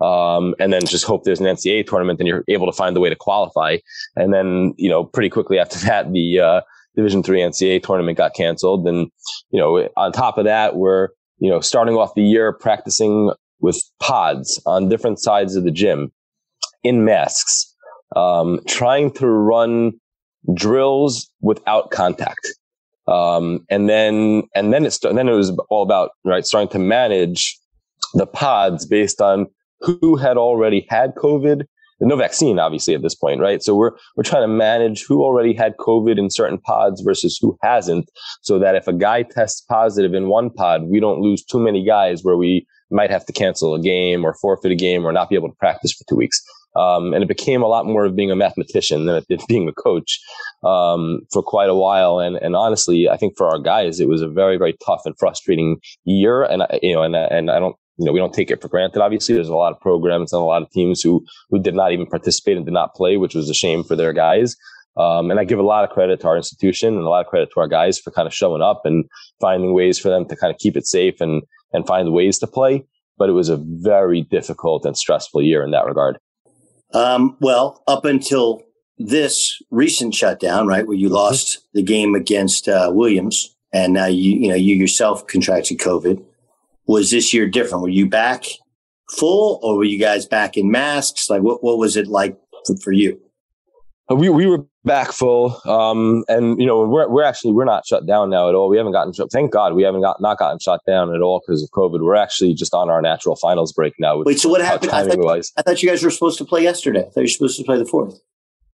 Um, 0.00 0.54
and 0.58 0.72
then 0.72 0.84
just 0.84 1.04
hope 1.04 1.24
there's 1.24 1.40
an 1.40 1.46
NCAA 1.46 1.86
tournament 1.86 2.20
and 2.20 2.28
you're 2.28 2.44
able 2.48 2.66
to 2.66 2.72
find 2.72 2.94
the 2.94 3.00
way 3.00 3.08
to 3.08 3.16
qualify. 3.16 3.78
And 4.14 4.32
then, 4.32 4.74
you 4.76 4.90
know, 4.90 5.04
pretty 5.04 5.30
quickly 5.30 5.58
after 5.58 5.78
that, 5.86 6.12
the, 6.12 6.40
uh, 6.40 6.60
Division 6.96 7.22
three 7.22 7.40
NCAA 7.40 7.82
tournament 7.82 8.16
got 8.16 8.34
canceled. 8.34 8.88
And, 8.88 9.10
you 9.50 9.60
know, 9.60 9.86
on 9.96 10.12
top 10.12 10.38
of 10.38 10.46
that, 10.46 10.76
we're, 10.76 11.08
you 11.38 11.50
know, 11.50 11.60
starting 11.60 11.94
off 11.94 12.14
the 12.14 12.22
year 12.22 12.52
practicing 12.52 13.32
with 13.60 13.82
pods 14.00 14.60
on 14.66 14.88
different 14.88 15.20
sides 15.20 15.56
of 15.56 15.64
the 15.64 15.70
gym 15.70 16.10
in 16.82 17.04
masks 17.04 17.74
um, 18.14 18.60
trying 18.66 19.10
to 19.12 19.26
run 19.26 19.92
drills 20.54 21.30
without 21.40 21.90
contact. 21.90 22.48
Um, 23.06 23.64
and 23.70 23.88
then, 23.88 24.44
and 24.54 24.72
then 24.72 24.84
it's, 24.84 24.98
then 24.98 25.28
it 25.28 25.34
was 25.34 25.56
all 25.68 25.82
about, 25.82 26.10
right, 26.24 26.46
starting 26.46 26.70
to 26.70 26.78
manage 26.78 27.58
the 28.14 28.26
pods 28.26 28.86
based 28.86 29.20
on 29.20 29.46
who 29.80 30.16
had 30.16 30.36
already 30.36 30.86
had 30.88 31.14
COVID. 31.14 31.62
No 31.98 32.16
vaccine, 32.16 32.58
obviously, 32.58 32.94
at 32.94 33.00
this 33.00 33.14
point, 33.14 33.40
right? 33.40 33.62
So 33.62 33.74
we're, 33.74 33.92
we're 34.16 34.22
trying 34.22 34.42
to 34.42 34.48
manage 34.48 35.04
who 35.06 35.22
already 35.22 35.54
had 35.54 35.78
COVID 35.78 36.18
in 36.18 36.28
certain 36.28 36.58
pods 36.58 37.00
versus 37.00 37.38
who 37.40 37.56
hasn't. 37.62 38.10
So 38.42 38.58
that 38.58 38.74
if 38.74 38.86
a 38.86 38.92
guy 38.92 39.22
tests 39.22 39.62
positive 39.62 40.12
in 40.12 40.28
one 40.28 40.50
pod, 40.50 40.84
we 40.84 41.00
don't 41.00 41.20
lose 41.20 41.42
too 41.42 41.58
many 41.58 41.82
guys 41.82 42.22
where 42.22 42.36
we 42.36 42.66
might 42.90 43.10
have 43.10 43.24
to 43.26 43.32
cancel 43.32 43.74
a 43.74 43.80
game 43.80 44.24
or 44.24 44.34
forfeit 44.34 44.72
a 44.72 44.76
game 44.76 45.06
or 45.06 45.12
not 45.12 45.30
be 45.30 45.36
able 45.36 45.48
to 45.48 45.56
practice 45.56 45.92
for 45.92 46.04
two 46.06 46.16
weeks. 46.16 46.42
Um, 46.76 47.14
and 47.14 47.22
it 47.22 47.28
became 47.28 47.62
a 47.62 47.66
lot 47.66 47.86
more 47.86 48.04
of 48.04 48.14
being 48.14 48.30
a 48.30 48.36
mathematician 48.36 49.06
than 49.06 49.24
it 49.28 49.42
being 49.48 49.68
a 49.68 49.72
coach 49.72 50.20
um, 50.62 51.20
for 51.32 51.42
quite 51.42 51.70
a 51.70 51.74
while. 51.74 52.18
And 52.18 52.36
and 52.36 52.54
honestly, 52.54 53.08
I 53.08 53.16
think 53.16 53.36
for 53.36 53.48
our 53.48 53.58
guys, 53.58 53.98
it 53.98 54.08
was 54.08 54.22
a 54.22 54.28
very 54.28 54.58
very 54.58 54.76
tough 54.84 55.02
and 55.04 55.16
frustrating 55.18 55.78
year. 56.04 56.42
And 56.42 56.62
you 56.82 56.94
know, 56.94 57.02
and 57.02 57.16
and 57.16 57.50
I 57.50 57.58
don't. 57.58 57.76
You 57.98 58.04
know, 58.04 58.12
we 58.12 58.18
don't 58.18 58.34
take 58.34 58.50
it 58.50 58.60
for 58.60 58.68
granted. 58.68 59.00
Obviously, 59.00 59.34
there's 59.34 59.48
a 59.48 59.56
lot 59.56 59.72
of 59.72 59.80
programs 59.80 60.32
and 60.32 60.40
a 60.42 60.44
lot 60.44 60.62
of 60.62 60.70
teams 60.70 61.00
who 61.00 61.24
who 61.50 61.58
did 61.58 61.74
not 61.74 61.92
even 61.92 62.06
participate 62.06 62.56
and 62.56 62.66
did 62.66 62.74
not 62.74 62.94
play, 62.94 63.16
which 63.16 63.34
was 63.34 63.48
a 63.48 63.54
shame 63.54 63.84
for 63.84 63.96
their 63.96 64.12
guys. 64.12 64.56
Um, 64.96 65.30
and 65.30 65.38
I 65.38 65.44
give 65.44 65.58
a 65.58 65.62
lot 65.62 65.84
of 65.84 65.90
credit 65.90 66.20
to 66.20 66.28
our 66.28 66.36
institution 66.36 66.94
and 66.94 67.04
a 67.04 67.08
lot 67.08 67.24
of 67.24 67.26
credit 67.26 67.50
to 67.52 67.60
our 67.60 67.68
guys 67.68 67.98
for 67.98 68.10
kind 68.10 68.26
of 68.26 68.32
showing 68.32 68.62
up 68.62 68.82
and 68.86 69.04
finding 69.40 69.74
ways 69.74 69.98
for 69.98 70.08
them 70.08 70.26
to 70.28 70.36
kind 70.36 70.52
of 70.52 70.58
keep 70.58 70.76
it 70.76 70.86
safe 70.86 71.20
and 71.20 71.42
and 71.72 71.86
find 71.86 72.12
ways 72.12 72.38
to 72.38 72.46
play. 72.46 72.84
But 73.18 73.28
it 73.28 73.32
was 73.32 73.48
a 73.48 73.58
very 73.58 74.22
difficult 74.22 74.84
and 74.84 74.96
stressful 74.96 75.42
year 75.42 75.62
in 75.62 75.70
that 75.70 75.86
regard. 75.86 76.18
Um, 76.92 77.36
well, 77.40 77.82
up 77.86 78.04
until 78.04 78.62
this 78.98 79.60
recent 79.70 80.14
shutdown, 80.14 80.66
right, 80.66 80.86
where 80.86 80.96
you 80.96 81.08
mm-hmm. 81.08 81.16
lost 81.16 81.58
the 81.74 81.82
game 81.82 82.14
against 82.14 82.68
uh, 82.68 82.90
Williams, 82.92 83.54
and 83.72 83.92
now 83.92 84.06
you 84.06 84.32
you 84.32 84.48
know 84.48 84.54
you 84.54 84.74
yourself 84.74 85.26
contracted 85.26 85.78
COVID. 85.78 86.24
Was 86.86 87.10
this 87.10 87.34
year 87.34 87.46
different? 87.46 87.82
Were 87.82 87.88
you 87.88 88.08
back 88.08 88.44
full, 89.10 89.58
or 89.62 89.76
were 89.76 89.84
you 89.84 89.98
guys 89.98 90.26
back 90.26 90.56
in 90.56 90.70
masks? 90.70 91.28
Like, 91.28 91.42
what 91.42 91.62
what 91.62 91.78
was 91.78 91.96
it 91.96 92.06
like 92.06 92.36
for, 92.66 92.76
for 92.76 92.92
you? 92.92 93.20
Uh, 94.10 94.14
we 94.14 94.28
we 94.28 94.46
were 94.46 94.64
back 94.84 95.10
full, 95.10 95.60
um, 95.64 96.24
and 96.28 96.60
you 96.60 96.66
know 96.66 96.86
we're 96.86 97.08
we're 97.08 97.24
actually 97.24 97.52
we're 97.52 97.64
not 97.64 97.84
shut 97.86 98.06
down 98.06 98.30
now 98.30 98.48
at 98.48 98.54
all. 98.54 98.68
We 98.68 98.76
haven't 98.76 98.92
gotten 98.92 99.12
shut. 99.12 99.32
Thank 99.32 99.50
God 99.50 99.74
we 99.74 99.82
haven't 99.82 100.02
got 100.02 100.20
not 100.20 100.38
gotten 100.38 100.58
shut 100.60 100.80
down 100.86 101.12
at 101.14 101.20
all 101.20 101.42
because 101.44 101.62
of 101.62 101.70
COVID. 101.70 102.00
We're 102.00 102.14
actually 102.14 102.54
just 102.54 102.72
on 102.72 102.88
our 102.88 103.02
natural 103.02 103.34
finals 103.36 103.72
break 103.72 103.94
now. 103.98 104.22
Wait, 104.22 104.38
so 104.38 104.48
what 104.48 104.60
happened? 104.60 104.92
I 104.92 105.04
thought, 105.04 105.44
I 105.56 105.62
thought 105.62 105.82
you 105.82 105.88
guys 105.88 106.04
were 106.04 106.10
supposed 106.10 106.38
to 106.38 106.44
play 106.44 106.62
yesterday. 106.62 107.00
I 107.00 107.10
thought 107.10 107.16
you 107.16 107.22
were 107.22 107.28
supposed 107.28 107.58
to 107.58 107.64
play 107.64 107.78
the 107.78 107.84
fourth. 107.84 108.20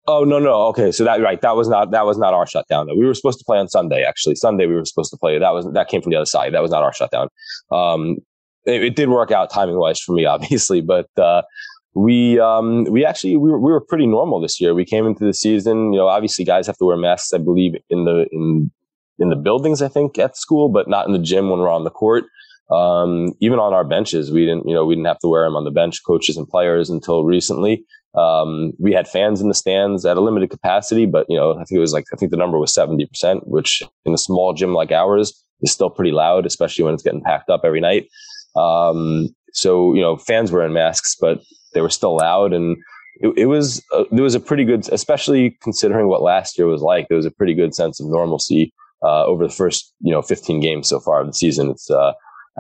Oh 0.08 0.24
no 0.24 0.40
no 0.40 0.64
okay 0.68 0.92
so 0.92 1.04
that 1.04 1.22
right 1.22 1.40
that 1.42 1.56
was 1.56 1.70
not 1.70 1.92
that 1.92 2.06
was 2.06 2.18
not 2.18 2.34
our 2.34 2.48
shutdown. 2.48 2.88
We 2.98 3.06
were 3.06 3.14
supposed 3.14 3.40
to 3.40 3.46
play 3.46 3.60
on 3.60 3.68
Sunday 3.68 4.04
actually 4.04 4.36
Sunday 4.36 4.66
we 4.66 4.76
were 4.76 4.86
supposed 4.86 5.12
to 5.12 5.18
play 5.18 5.38
that 5.38 5.54
was 5.54 5.68
that 5.74 5.90
came 5.90 6.02
from 6.02 6.12
the 6.12 6.18
other 6.18 6.26
side 6.26 6.54
that 6.54 6.62
was 6.62 6.72
not 6.72 6.84
our 6.84 6.94
shutdown. 6.94 7.28
Um, 7.72 8.18
it, 8.66 8.84
it 8.84 8.96
did 8.96 9.10
work 9.10 9.32
out 9.32 9.52
timing 9.52 9.78
wise 9.78 10.00
for 10.00 10.14
me 10.14 10.26
obviously, 10.36 10.82
but 10.82 11.08
uh, 11.18 11.44
we 11.94 12.40
um 12.40 12.86
we 12.86 13.06
actually 13.06 13.36
we 13.38 13.52
were, 13.52 13.60
we 13.60 13.72
were 13.72 13.82
pretty 13.82 14.08
normal 14.08 14.42
this 14.42 14.60
year. 14.60 14.74
We 14.74 14.86
came 14.86 15.06
into 15.06 15.26
the 15.26 15.34
season, 15.34 15.94
you 15.94 16.00
know, 16.00 16.08
obviously 16.08 16.46
guys 16.46 16.68
have 16.68 16.78
to 16.78 16.86
wear 16.86 16.98
masks, 16.98 17.34
I 17.34 17.38
believe, 17.38 17.74
in 17.90 18.06
the 18.06 18.26
in 18.32 18.72
in 19.20 19.30
the 19.30 19.36
buildings, 19.36 19.82
I 19.82 19.88
think, 19.88 20.18
at 20.18 20.36
school, 20.36 20.70
but 20.70 20.90
not 20.90 21.06
in 21.06 21.14
the 21.14 21.20
gym 21.20 21.50
when 21.50 21.60
we're 21.60 21.70
on 21.70 21.84
the 21.84 21.92
court. 21.92 22.26
Um, 22.72 23.34
even 23.42 23.60
on 23.60 23.74
our 23.74 23.84
benches, 23.84 24.32
we 24.32 24.46
didn't, 24.46 24.68
you 24.68 24.74
know, 24.74 24.86
we 24.86 24.96
didn't 24.96 25.08
have 25.08 25.20
to 25.20 25.28
wear 25.28 25.44
them 25.44 25.58
on 25.58 25.66
the 25.66 25.72
bench, 25.72 26.00
coaches 26.08 26.38
and 26.38 26.48
players 26.48 26.90
until 26.90 27.26
recently. 27.26 27.86
Um, 28.14 28.74
we 28.78 28.92
had 28.92 29.08
fans 29.08 29.42
in 29.42 29.48
the 29.48 29.54
stands 29.54 30.06
at 30.06 30.18
a 30.18 30.22
limited 30.22 30.50
capacity, 30.50 31.06
but 31.06 31.26
you 31.30 31.38
know, 31.38 31.54
I 31.54 31.64
think 31.64 31.78
it 31.78 31.80
was 31.80 31.94
like 31.94 32.06
I 32.14 32.18
think 32.18 32.32
the 32.32 32.38
number 32.38 32.60
was 32.60 32.74
seventy 32.74 33.06
percent, 33.06 33.48
which 33.48 33.84
in 34.06 34.14
a 34.14 34.18
small 34.18 34.54
gym 34.54 34.74
like 34.74 34.92
ours 34.92 35.46
is 35.62 35.72
still 35.72 35.90
pretty 35.90 36.12
loud, 36.12 36.46
especially 36.46 36.84
when 36.84 36.94
it's 36.94 37.04
getting 37.04 37.24
packed 37.24 37.50
up 37.50 37.62
every 37.64 37.82
night. 37.82 38.08
Um, 38.56 39.30
so 39.54 39.94
you 39.94 40.02
know, 40.02 40.18
fans 40.18 40.52
were 40.52 40.66
in 40.66 40.74
masks, 40.74 41.16
but 41.20 41.42
they 41.74 41.82
were 41.82 41.90
still 41.90 42.18
loud 42.18 42.54
and 42.54 42.78
it, 43.22 43.34
it 43.38 43.46
was 43.46 43.84
uh, 43.94 44.04
there 44.12 44.24
was 44.24 44.36
a 44.36 44.40
pretty 44.40 44.66
good 44.66 44.88
especially 44.92 45.58
considering 45.62 46.08
what 46.08 46.22
last 46.22 46.58
year 46.58 46.68
was 46.68 46.82
like 46.82 47.08
there 47.08 47.18
was 47.18 47.26
a 47.26 47.32
pretty 47.32 47.54
good 47.54 47.74
sense 47.74 48.00
of 48.00 48.08
normalcy 48.08 48.74
uh, 49.04 49.26
over 49.26 49.48
the 49.48 49.54
first 49.54 49.94
you 50.02 50.12
know 50.12 50.22
15 50.22 50.60
games 50.60 50.90
so 50.90 51.00
far 51.00 51.22
of 51.22 51.28
the 51.28 51.34
season 51.34 51.70
it's 51.70 51.90
uh, 51.90 52.14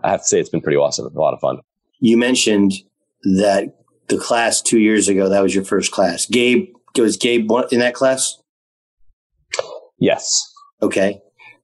i 0.04 0.10
have 0.10 0.22
to 0.22 0.28
say 0.28 0.40
it's 0.40 0.50
been 0.50 0.62
pretty 0.62 0.78
awesome 0.78 1.06
a 1.06 1.20
lot 1.20 1.34
of 1.34 1.40
fun 1.40 1.60
you 2.00 2.18
mentioned 2.18 2.74
that 3.24 3.76
the 4.12 4.18
class 4.18 4.62
two 4.62 4.80
years 4.80 5.08
ago 5.08 5.30
that 5.30 5.42
was 5.42 5.56
your 5.56 5.64
first 5.64 5.92
class 5.92 6.26
gabe 6.28 6.70
was 6.98 7.18
gabe 7.18 7.50
in 7.72 7.80
that 7.80 7.94
class 7.94 8.38
yes 9.98 10.54
okay 10.82 11.22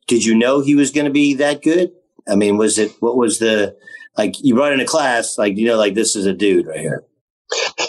did 0.07 0.23
you 0.23 0.33
know 0.33 0.61
he 0.61 0.73
was 0.73 0.91
going 0.91 1.05
to 1.05 1.11
be 1.11 1.33
that 1.33 1.61
good 1.61 1.91
i 2.27 2.35
mean 2.35 2.57
was 2.57 2.77
it 2.77 2.91
what 3.01 3.17
was 3.17 3.39
the 3.39 3.75
like 4.17 4.35
you 4.43 4.55
brought 4.55 4.73
in 4.73 4.79
a 4.79 4.85
class 4.85 5.37
like 5.37 5.57
you 5.57 5.67
know 5.67 5.77
like 5.77 5.93
this 5.93 6.15
is 6.15 6.25
a 6.25 6.33
dude 6.33 6.65
right 6.65 6.79
here 6.79 7.03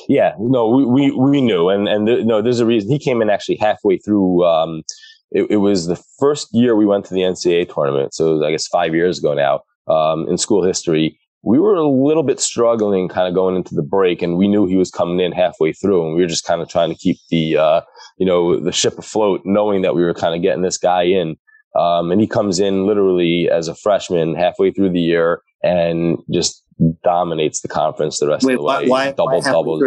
yeah, 0.08 0.34
no, 0.38 0.68
we, 0.68 0.84
we, 0.84 1.10
we 1.10 1.40
knew. 1.40 1.68
And, 1.68 1.88
and 1.88 2.06
th- 2.06 2.24
no, 2.24 2.40
there's 2.40 2.60
a 2.60 2.66
reason 2.66 2.90
he 2.90 2.98
came 2.98 3.20
in 3.22 3.30
actually 3.30 3.56
halfway 3.56 3.98
through. 3.98 4.44
Um, 4.44 4.82
it, 5.30 5.46
it, 5.50 5.56
was 5.56 5.86
the 5.86 6.02
first 6.18 6.48
year 6.52 6.76
we 6.76 6.86
went 6.86 7.04
to 7.06 7.14
the 7.14 7.20
NCAA 7.20 7.72
tournament. 7.72 8.14
So 8.14 8.44
I 8.44 8.50
guess 8.50 8.66
five 8.66 8.94
years 8.94 9.18
ago 9.18 9.34
now, 9.34 9.60
um, 9.92 10.28
in 10.28 10.38
school 10.38 10.64
history, 10.64 11.18
we 11.42 11.58
were 11.58 11.74
a 11.74 11.86
little 11.86 12.22
bit 12.22 12.40
struggling 12.40 13.08
kind 13.08 13.28
of 13.28 13.34
going 13.34 13.54
into 13.54 13.74
the 13.74 13.82
break 13.82 14.22
and 14.22 14.36
we 14.36 14.48
knew 14.48 14.66
he 14.66 14.76
was 14.76 14.90
coming 14.90 15.20
in 15.20 15.32
halfway 15.32 15.72
through 15.72 16.04
and 16.04 16.16
we 16.16 16.22
were 16.22 16.28
just 16.28 16.44
kind 16.44 16.60
of 16.60 16.68
trying 16.68 16.90
to 16.90 16.96
keep 16.96 17.18
the, 17.30 17.56
uh, 17.56 17.80
you 18.18 18.26
know, 18.26 18.58
the 18.58 18.72
ship 18.72 18.98
afloat, 18.98 19.42
knowing 19.44 19.82
that 19.82 19.94
we 19.94 20.02
were 20.02 20.14
kind 20.14 20.34
of 20.34 20.42
getting 20.42 20.62
this 20.62 20.78
guy 20.78 21.04
in. 21.04 21.36
Um, 21.78 22.10
and 22.10 22.20
he 22.20 22.26
comes 22.26 22.58
in 22.58 22.86
literally 22.86 23.48
as 23.50 23.68
a 23.68 23.74
freshman 23.74 24.34
halfway 24.34 24.72
through 24.72 24.90
the 24.90 25.00
year 25.00 25.42
and 25.62 26.18
just 26.32 26.64
dominates 27.04 27.60
the 27.60 27.68
conference 27.68 28.18
the 28.18 28.28
rest 28.28 28.44
Wait, 28.44 28.54
of 28.54 28.58
the 28.58 28.64
way. 28.64 28.88
Why, 28.88 29.12
double 29.12 29.40
doubles. 29.40 29.82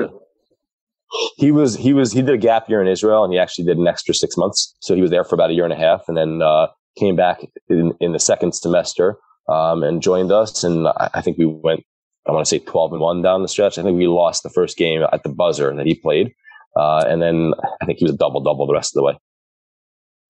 He 1.36 1.52
was 1.52 1.76
he 1.76 1.92
was 1.92 2.14
he 2.14 2.22
did 2.22 2.34
a 2.34 2.38
gap 2.38 2.70
year 2.70 2.82
in 2.82 2.88
Israel 2.88 3.26
and 3.26 3.34
he 3.34 3.40
actually 3.40 3.66
did 3.66 3.78
an 3.78 3.88
extra 3.88 4.14
six 4.14 4.38
months. 4.38 4.74
So 4.80 4.96
he 4.96 5.02
was 5.02 5.12
there 5.12 5.26
for 5.26 5.36
about 5.36 5.50
a 5.50 5.54
year 5.54 5.66
and 5.66 5.74
a 5.74 5.78
half 5.78 6.04
and 6.08 6.16
then 6.16 6.42
uh, 6.42 6.68
came 6.98 7.18
back 7.18 7.42
in, 7.68 7.94
in 8.00 8.14
the 8.14 8.20
second 8.20 8.54
semester 8.54 9.18
um, 9.48 9.84
and 9.84 10.02
joined 10.02 10.32
us. 10.32 10.64
And 10.64 10.88
I, 10.88 11.22
think 11.22 11.38
we 11.38 11.46
went 11.46 11.84
I 12.28 12.32
want 12.32 12.46
to 12.46 12.50
say 12.50 12.60
twelve 12.60 12.92
and 12.94 13.02
one 13.02 13.22
down 13.22 13.42
the 13.42 13.48
stretch. 13.48 13.78
I 13.78 13.84
think 13.84 13.98
we 13.98 14.08
lost 14.08 14.44
the 14.44 14.50
first 14.50 14.78
game 14.78 15.04
at 15.12 15.24
the 15.24 15.30
buzzer 15.30 15.76
that 15.76 15.86
he 15.86 15.96
played. 15.96 16.34
Uh, 16.76 17.04
and 17.08 17.22
then 17.22 17.54
I 17.82 17.86
think 17.86 18.00
he 18.00 18.06
was 18.06 18.14
a 18.14 18.18
double 18.18 18.42
double 18.42 18.66
the 18.68 18.74
rest 18.74 18.96
of 18.96 19.02
the 19.02 19.04
way 19.04 19.18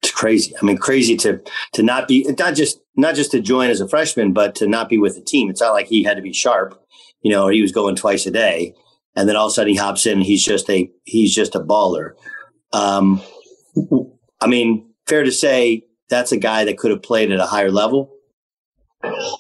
it's 0.02 0.12
crazy. 0.12 0.54
I 0.60 0.65
mean, 0.65 0.78
crazy 0.78 1.15
to 1.17 1.41
to 1.74 1.84
not 1.84 2.08
be 2.08 2.26
not 2.39 2.56
just 2.56 2.80
not 2.95 3.15
just 3.15 3.32
to 3.32 3.39
join 3.39 3.69
as 3.69 3.82
a 3.82 3.88
freshman, 3.88 4.34
but 4.34 4.56
to 4.56 4.67
not 4.67 4.89
be 4.89 4.97
with 4.97 5.15
the 5.15 5.21
team. 5.21 5.50
It's 5.50 5.62
not 5.62 5.74
like 5.74 5.88
he 5.88 6.04
had 6.04 6.17
to 6.17 6.24
be 6.24 6.34
sharp, 6.34 6.82
you 7.21 7.32
know, 7.32 7.47
he 7.47 7.62
was 7.62 7.71
going 7.71 7.95
twice 7.95 8.26
a 8.26 8.32
day, 8.32 8.74
and 9.15 9.30
then 9.30 9.36
all 9.36 9.47
of 9.47 9.52
a 9.52 9.54
sudden 9.54 9.71
he 9.71 9.78
hops 9.78 10.06
in 10.06 10.21
he's 10.21 10.43
just 10.43 10.69
a 10.69 10.89
he's 11.04 11.34
just 11.34 11.56
a 11.56 11.60
baller. 11.60 12.12
Um, 12.74 13.21
I 14.41 14.47
mean, 14.47 14.91
fair 15.08 15.24
to 15.24 15.32
say 15.32 15.84
that's 16.10 16.32
a 16.32 16.38
guy 16.38 16.65
that 16.65 16.78
could 16.78 16.91
have 16.91 17.04
played 17.04 17.32
at 17.32 17.39
a 17.39 17.45
higher 17.45 17.71
level. 17.71 18.12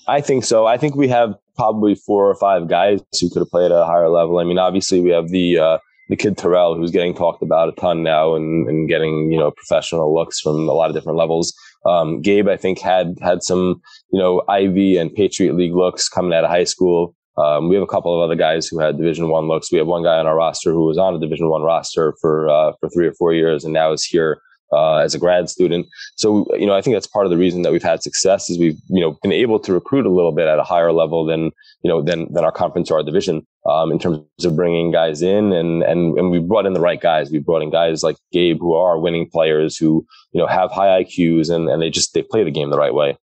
I 0.07 0.21
think 0.21 0.43
so. 0.43 0.65
I 0.65 0.77
think 0.77 0.95
we 0.95 1.07
have 1.09 1.35
probably 1.55 1.95
four 1.95 2.29
or 2.29 2.35
five 2.35 2.67
guys 2.67 3.01
who 3.19 3.29
could 3.29 3.39
have 3.39 3.49
played 3.49 3.71
at 3.71 3.77
a 3.77 3.85
higher 3.85 4.09
level. 4.09 4.39
I 4.39 4.43
mean, 4.43 4.57
obviously 4.57 5.01
we 5.01 5.11
have 5.11 5.29
the 5.29 5.57
uh, 5.57 5.77
the 6.09 6.15
kid 6.15 6.37
Turell, 6.37 6.75
who's 6.75 6.91
getting 6.91 7.13
talked 7.13 7.41
about 7.41 7.69
a 7.69 7.71
ton 7.73 8.03
now 8.03 8.35
and, 8.35 8.67
and 8.67 8.89
getting 8.89 9.31
you 9.31 9.39
know 9.39 9.51
professional 9.51 10.13
looks 10.13 10.39
from 10.39 10.67
a 10.67 10.73
lot 10.73 10.89
of 10.89 10.95
different 10.95 11.17
levels. 11.17 11.53
Um, 11.85 12.21
Gabe, 12.21 12.47
I 12.47 12.57
think, 12.57 12.79
had 12.79 13.17
had 13.21 13.43
some 13.43 13.81
you 14.11 14.19
know 14.19 14.43
Ivy 14.49 14.97
and 14.97 15.13
Patriot 15.13 15.55
League 15.55 15.73
looks 15.73 16.09
coming 16.09 16.33
out 16.33 16.43
of 16.43 16.49
high 16.49 16.65
school. 16.65 17.15
Um, 17.37 17.69
we 17.69 17.75
have 17.75 17.83
a 17.83 17.87
couple 17.87 18.13
of 18.13 18.21
other 18.21 18.35
guys 18.35 18.67
who 18.67 18.79
had 18.79 18.97
Division 18.97 19.29
One 19.29 19.47
looks. 19.47 19.71
We 19.71 19.77
have 19.77 19.87
one 19.87 20.03
guy 20.03 20.17
on 20.17 20.27
our 20.27 20.35
roster 20.35 20.71
who 20.71 20.85
was 20.85 20.97
on 20.97 21.15
a 21.15 21.19
Division 21.19 21.49
One 21.49 21.63
roster 21.63 22.13
for 22.19 22.49
uh, 22.49 22.73
for 22.79 22.89
three 22.89 23.07
or 23.07 23.13
four 23.13 23.33
years, 23.33 23.63
and 23.63 23.73
now 23.73 23.93
is 23.93 24.03
here 24.03 24.41
uh, 24.71 24.97
as 24.97 25.13
a 25.13 25.19
grad 25.19 25.49
student. 25.49 25.87
So, 26.15 26.45
you 26.55 26.65
know, 26.65 26.73
I 26.73 26.81
think 26.81 26.95
that's 26.95 27.07
part 27.07 27.25
of 27.25 27.31
the 27.31 27.37
reason 27.37 27.61
that 27.61 27.71
we've 27.71 27.83
had 27.83 28.01
success 28.01 28.49
is 28.49 28.57
we've, 28.57 28.79
you 28.87 29.01
know, 29.01 29.17
been 29.21 29.31
able 29.31 29.59
to 29.59 29.73
recruit 29.73 30.05
a 30.05 30.09
little 30.09 30.31
bit 30.31 30.47
at 30.47 30.59
a 30.59 30.63
higher 30.63 30.91
level 30.91 31.25
than, 31.25 31.51
you 31.83 31.89
know, 31.89 32.01
than, 32.01 32.31
than 32.33 32.43
our 32.43 32.51
conference 32.51 32.89
or 32.89 32.97
our 32.97 33.03
division, 33.03 33.45
um, 33.65 33.91
in 33.91 33.99
terms 33.99 34.23
of 34.43 34.55
bringing 34.55 34.91
guys 34.91 35.21
in 35.21 35.51
and, 35.51 35.83
and, 35.83 36.17
and 36.17 36.31
we 36.31 36.39
brought 36.39 36.65
in 36.65 36.73
the 36.73 36.79
right 36.79 37.01
guys. 37.01 37.31
We 37.31 37.39
brought 37.39 37.61
in 37.61 37.69
guys 37.69 38.03
like 38.03 38.15
Gabe 38.31 38.59
who 38.59 38.73
are 38.73 38.97
winning 38.97 39.29
players 39.29 39.77
who, 39.77 40.05
you 40.31 40.39
know, 40.39 40.47
have 40.47 40.71
high 40.71 41.03
IQs 41.03 41.53
and, 41.53 41.69
and 41.69 41.81
they 41.81 41.89
just, 41.89 42.13
they 42.13 42.21
play 42.21 42.43
the 42.43 42.51
game 42.51 42.69
the 42.69 42.77
right 42.77 42.93
way. 42.93 43.17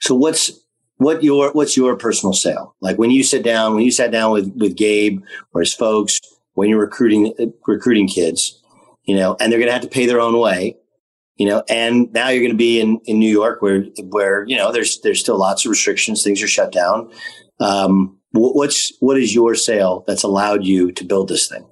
So 0.00 0.14
what's, 0.14 0.50
what 0.96 1.22
your, 1.22 1.52
what's 1.52 1.76
your 1.76 1.96
personal 1.96 2.32
sale? 2.32 2.74
Like 2.80 2.98
when 2.98 3.10
you 3.10 3.22
sit 3.22 3.42
down, 3.42 3.74
when 3.74 3.84
you 3.84 3.90
sat 3.90 4.10
down 4.10 4.32
with, 4.32 4.52
with 4.56 4.76
Gabe 4.76 5.22
or 5.54 5.60
his 5.60 5.72
folks, 5.72 6.18
when 6.54 6.68
you're 6.68 6.80
recruiting, 6.80 7.32
recruiting 7.66 8.08
kids, 8.08 8.59
you 9.10 9.16
know, 9.16 9.36
and 9.40 9.50
they're 9.50 9.58
going 9.58 9.66
to 9.66 9.72
have 9.72 9.82
to 9.82 9.88
pay 9.88 10.06
their 10.06 10.20
own 10.20 10.38
way, 10.38 10.76
you 11.34 11.44
know, 11.44 11.64
and 11.68 12.12
now 12.12 12.28
you're 12.28 12.42
going 12.42 12.52
to 12.52 12.56
be 12.56 12.80
in, 12.80 13.00
in 13.06 13.18
New 13.18 13.28
York 13.28 13.60
where, 13.60 13.82
where, 14.04 14.44
you 14.46 14.56
know, 14.56 14.70
there's, 14.70 15.00
there's 15.00 15.18
still 15.18 15.36
lots 15.36 15.66
of 15.66 15.70
restrictions. 15.70 16.22
Things 16.22 16.40
are 16.44 16.46
shut 16.46 16.70
down. 16.70 17.10
Um, 17.58 18.20
what's, 18.30 18.92
what 19.00 19.18
is 19.18 19.34
your 19.34 19.56
sale 19.56 20.04
that's 20.06 20.22
allowed 20.22 20.64
you 20.64 20.92
to 20.92 21.04
build 21.04 21.26
this 21.26 21.48
thing? 21.48 21.66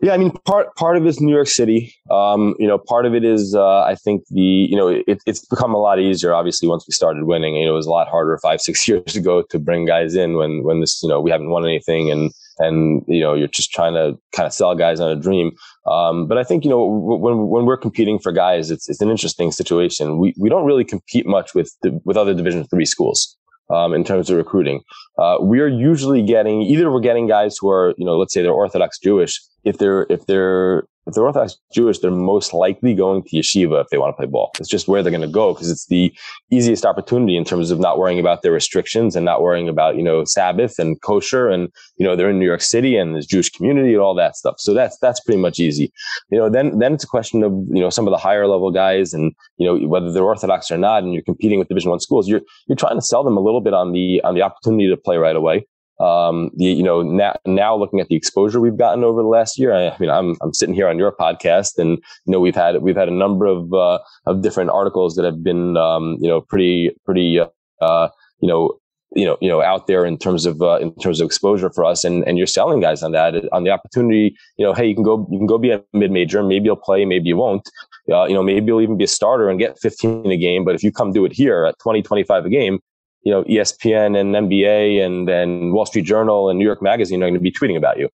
Yeah, 0.00 0.14
I 0.14 0.16
mean, 0.16 0.30
part 0.46 0.74
part 0.74 0.96
of 0.96 1.04
it 1.04 1.08
is 1.08 1.20
New 1.20 1.32
York 1.32 1.48
City. 1.48 1.94
Um, 2.10 2.56
you 2.58 2.66
know, 2.66 2.78
part 2.78 3.06
of 3.06 3.14
it 3.14 3.24
is 3.24 3.54
uh, 3.54 3.82
I 3.82 3.94
think 3.94 4.24
the 4.30 4.40
you 4.40 4.76
know 4.76 4.88
it, 4.88 5.22
it's 5.24 5.46
become 5.46 5.72
a 5.72 5.78
lot 5.78 6.00
easier. 6.00 6.34
Obviously, 6.34 6.66
once 6.66 6.84
we 6.88 6.92
started 6.92 7.24
winning, 7.24 7.54
you 7.54 7.66
know, 7.66 7.72
it 7.72 7.76
was 7.76 7.86
a 7.86 7.90
lot 7.90 8.08
harder 8.08 8.36
five 8.42 8.60
six 8.60 8.88
years 8.88 9.14
ago 9.14 9.42
to 9.50 9.58
bring 9.58 9.86
guys 9.86 10.16
in 10.16 10.36
when 10.36 10.64
when 10.64 10.80
this 10.80 11.00
you 11.02 11.08
know 11.08 11.20
we 11.20 11.30
haven't 11.30 11.50
won 11.50 11.64
anything 11.64 12.10
and 12.10 12.32
and 12.58 13.02
you 13.06 13.20
know 13.20 13.34
you're 13.34 13.48
just 13.48 13.70
trying 13.70 13.94
to 13.94 14.18
kind 14.32 14.46
of 14.46 14.52
sell 14.52 14.74
guys 14.74 15.00
on 15.00 15.10
a 15.10 15.20
dream. 15.20 15.52
Um, 15.86 16.26
but 16.26 16.38
I 16.38 16.44
think 16.44 16.64
you 16.64 16.70
know 16.70 16.84
when 16.86 17.48
when 17.48 17.66
we're 17.66 17.76
competing 17.76 18.18
for 18.18 18.32
guys, 18.32 18.70
it's 18.70 18.88
it's 18.88 19.00
an 19.00 19.10
interesting 19.10 19.52
situation. 19.52 20.18
We 20.18 20.34
we 20.38 20.48
don't 20.48 20.64
really 20.64 20.84
compete 20.84 21.26
much 21.26 21.54
with 21.54 21.72
with 22.04 22.16
other 22.16 22.34
Division 22.34 22.64
three 22.64 22.86
schools 22.86 23.36
um, 23.70 23.92
in 23.92 24.04
terms 24.04 24.30
of 24.30 24.36
recruiting. 24.36 24.80
Uh, 25.18 25.36
we 25.40 25.60
are 25.60 25.68
usually 25.68 26.22
getting 26.22 26.62
either 26.62 26.90
we're 26.90 27.00
getting 27.00 27.26
guys 27.26 27.56
who 27.60 27.70
are 27.70 27.94
you 27.98 28.04
know 28.04 28.16
let's 28.16 28.32
say 28.32 28.42
they're 28.42 28.52
Orthodox 28.52 28.98
Jewish. 28.98 29.40
If 29.64 29.78
they're 29.78 30.06
if 30.08 30.24
they're 30.26 30.84
if 31.06 31.14
they're 31.14 31.24
Orthodox 31.24 31.56
Jewish, 31.72 31.98
they're 31.98 32.10
most 32.10 32.54
likely 32.54 32.94
going 32.94 33.22
to 33.22 33.36
yeshiva 33.36 33.82
if 33.82 33.88
they 33.90 33.98
want 33.98 34.14
to 34.14 34.16
play 34.16 34.26
ball. 34.26 34.50
It's 34.58 34.68
just 34.68 34.88
where 34.88 35.02
they're 35.02 35.10
going 35.10 35.20
to 35.20 35.28
go 35.28 35.52
because 35.52 35.70
it's 35.70 35.86
the 35.86 36.14
easiest 36.50 36.86
opportunity 36.86 37.36
in 37.36 37.44
terms 37.44 37.70
of 37.70 37.78
not 37.78 37.98
worrying 37.98 38.18
about 38.18 38.42
their 38.42 38.52
restrictions 38.52 39.14
and 39.14 39.24
not 39.24 39.42
worrying 39.42 39.68
about, 39.68 39.96
you 39.96 40.02
know, 40.02 40.24
Sabbath 40.24 40.78
and 40.78 41.00
kosher. 41.02 41.48
And, 41.48 41.68
you 41.96 42.06
know, 42.06 42.16
they're 42.16 42.30
in 42.30 42.38
New 42.38 42.46
York 42.46 42.62
City 42.62 42.96
and 42.96 43.14
there's 43.14 43.26
Jewish 43.26 43.50
community 43.50 43.92
and 43.92 44.00
all 44.00 44.14
that 44.14 44.36
stuff. 44.36 44.56
So 44.58 44.72
that's, 44.72 44.96
that's 44.98 45.20
pretty 45.20 45.40
much 45.40 45.58
easy. 45.58 45.92
You 46.30 46.38
know, 46.38 46.48
then, 46.48 46.78
then 46.78 46.94
it's 46.94 47.04
a 47.04 47.08
question 47.08 47.42
of, 47.42 47.52
you 47.70 47.80
know, 47.80 47.90
some 47.90 48.06
of 48.06 48.10
the 48.10 48.18
higher 48.18 48.46
level 48.46 48.70
guys 48.70 49.12
and, 49.12 49.32
you 49.58 49.66
know, 49.66 49.86
whether 49.86 50.10
they're 50.10 50.24
Orthodox 50.24 50.70
or 50.70 50.78
not, 50.78 51.02
and 51.02 51.12
you're 51.12 51.22
competing 51.22 51.58
with 51.58 51.68
Division 51.68 51.90
one 51.90 52.00
schools, 52.00 52.28
you're, 52.28 52.42
you're 52.66 52.76
trying 52.76 52.96
to 52.96 53.02
sell 53.02 53.22
them 53.22 53.36
a 53.36 53.40
little 53.40 53.60
bit 53.60 53.74
on 53.74 53.92
the, 53.92 54.22
on 54.24 54.34
the 54.34 54.42
opportunity 54.42 54.88
to 54.88 54.96
play 54.96 55.18
right 55.18 55.36
away. 55.36 55.66
Um, 56.00 56.50
the, 56.56 56.64
you 56.64 56.82
know, 56.82 57.02
now, 57.02 57.36
now 57.46 57.76
looking 57.76 58.00
at 58.00 58.08
the 58.08 58.16
exposure 58.16 58.60
we've 58.60 58.76
gotten 58.76 59.04
over 59.04 59.22
the 59.22 59.28
last 59.28 59.58
year, 59.58 59.72
I, 59.72 59.90
I, 59.90 59.96
mean, 59.98 60.10
I'm, 60.10 60.36
I'm 60.42 60.52
sitting 60.52 60.74
here 60.74 60.88
on 60.88 60.98
your 60.98 61.12
podcast 61.12 61.78
and, 61.78 61.98
you 62.26 62.32
know, 62.32 62.40
we've 62.40 62.54
had, 62.54 62.82
we've 62.82 62.96
had 62.96 63.08
a 63.08 63.14
number 63.14 63.46
of, 63.46 63.72
uh, 63.72 63.98
of 64.26 64.42
different 64.42 64.70
articles 64.70 65.14
that 65.16 65.24
have 65.24 65.42
been, 65.44 65.76
um, 65.76 66.16
you 66.20 66.28
know, 66.28 66.40
pretty, 66.40 66.90
pretty, 67.04 67.38
uh, 67.80 68.08
you 68.40 68.48
know, 68.48 68.78
you 69.16 69.24
know, 69.24 69.38
you 69.40 69.48
know, 69.48 69.62
out 69.62 69.86
there 69.86 70.04
in 70.04 70.18
terms 70.18 70.44
of, 70.44 70.60
uh, 70.60 70.78
in 70.78 70.92
terms 70.96 71.20
of 71.20 71.26
exposure 71.26 71.70
for 71.70 71.84
us 71.84 72.02
and, 72.02 72.26
and 72.26 72.36
you're 72.36 72.48
selling 72.48 72.80
guys 72.80 73.02
on 73.04 73.12
that, 73.12 73.34
on 73.52 73.62
the 73.62 73.70
opportunity, 73.70 74.36
you 74.56 74.66
know, 74.66 74.74
hey, 74.74 74.86
you 74.86 74.94
can 74.94 75.04
go, 75.04 75.28
you 75.30 75.38
can 75.38 75.46
go 75.46 75.58
be 75.58 75.70
a 75.70 75.80
mid 75.92 76.10
major, 76.10 76.42
maybe 76.42 76.64
you'll 76.64 76.74
play, 76.74 77.04
maybe 77.04 77.28
you 77.28 77.36
won't. 77.36 77.70
Uh, 78.10 78.24
you 78.26 78.34
know, 78.34 78.42
maybe 78.42 78.66
you'll 78.66 78.82
even 78.82 78.98
be 78.98 79.04
a 79.04 79.08
starter 79.08 79.48
and 79.48 79.58
get 79.58 79.78
15 79.78 80.30
a 80.30 80.36
game. 80.36 80.64
But 80.64 80.74
if 80.74 80.82
you 80.82 80.92
come 80.92 81.12
do 81.12 81.24
it 81.24 81.32
here 81.32 81.64
at 81.64 81.78
20, 81.78 82.02
25 82.02 82.44
a 82.44 82.48
game, 82.50 82.80
you 83.24 83.32
know, 83.32 83.42
ESPN 83.44 84.18
and 84.18 84.34
NBA 84.34 85.04
and, 85.04 85.28
and 85.28 85.72
Wall 85.72 85.86
Street 85.86 86.04
Journal 86.04 86.50
and 86.50 86.58
New 86.58 86.64
York 86.64 86.82
Magazine 86.82 87.22
are 87.22 87.26
going 87.26 87.34
to 87.34 87.40
be 87.40 87.50
tweeting 87.50 87.76
about 87.76 87.98
you. 87.98 88.08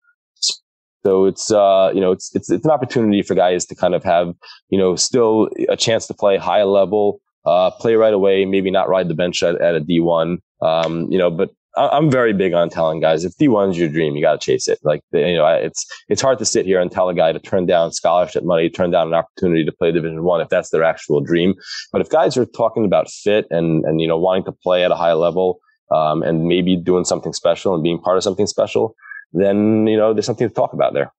So 1.05 1.25
it's, 1.27 1.51
uh, 1.51 1.91
you 1.95 2.01
know, 2.01 2.13
it's, 2.13 2.35
it's, 2.35 2.51
it's 2.51 2.65
an 2.65 2.71
opportunity 2.71 3.23
for 3.23 3.35
guys 3.35 3.65
to 3.67 3.75
kind 3.75 3.95
of 3.95 4.05
have, 4.05 4.35
you 4.69 4.79
know, 4.79 4.97
still 4.97 5.49
a 5.69 5.77
chance 5.77 6.07
to 6.09 6.15
play 6.15 6.37
high 6.37 6.65
level, 6.65 7.21
uh, 7.47 7.71
play 7.71 7.95
right 7.95 8.13
away, 8.13 8.45
maybe 8.45 8.71
not 8.71 8.89
ride 8.89 9.09
the 9.09 9.15
bench 9.15 9.43
at, 9.43 9.61
at 9.61 9.75
a 9.75 9.81
D1. 9.81 10.39
Um, 10.61 11.11
you 11.11 11.19
know, 11.19 11.31
but 11.31 11.51
I'm 11.79 12.11
very 12.11 12.33
big 12.33 12.53
on 12.55 12.69
telling 12.69 13.01
guys 13.01 13.25
if 13.25 13.37
D1 13.37 13.71
is 13.71 13.79
your 13.79 13.89
dream, 13.89 14.17
you 14.17 14.23
got 14.23 14.41
to 14.41 14.45
chase 14.45 14.67
it. 14.67 14.79
Like, 14.83 15.03
you 15.13 15.37
know, 15.37 15.47
it's, 15.47 15.87
it's 16.09 16.21
hard 16.21 16.39
to 16.41 16.45
sit 16.45 16.67
here 16.67 16.81
and 16.81 16.91
tell 16.91 17.09
a 17.09 17.15
guy 17.15 17.33
to 17.33 17.39
turn 17.39 17.67
down 17.67 17.93
scholarship 17.93 18.45
money, 18.45 18.69
turn 18.69 18.91
down 18.91 19.09
an 19.09 19.15
opportunity 19.15 19.65
to 19.65 19.73
play 19.73 19.93
division 19.93 20.25
one 20.25 20.41
if 20.41 20.49
that's 20.49 20.71
their 20.71 20.83
actual 20.83 21.21
dream. 21.21 21.55
But 21.93 22.01
if 22.01 22.11
guys 22.11 22.37
are 22.37 22.47
talking 22.47 22.85
about 22.85 23.09
fit 23.11 23.47
and, 23.51 23.85
and, 23.85 24.01
you 24.01 24.09
know, 24.09 24.19
wanting 24.19 24.45
to 24.45 24.53
play 24.53 24.85
at 24.85 24.91
a 24.91 24.97
high 24.97 25.13
level, 25.13 25.61
um, 25.91 26.23
and 26.23 26.45
maybe 26.45 26.77
doing 26.77 27.05
something 27.05 27.33
special 27.33 27.75
and 27.75 27.83
being 27.83 27.99
part 27.99 28.17
of 28.17 28.23
something 28.23 28.47
special, 28.47 28.95
then, 29.33 29.87
you 29.87 29.97
know, 29.97 30.13
there's 30.13 30.27
something 30.27 30.49
to 30.49 30.55
talk 30.55 30.73
about 30.73 30.95
there. 30.95 31.13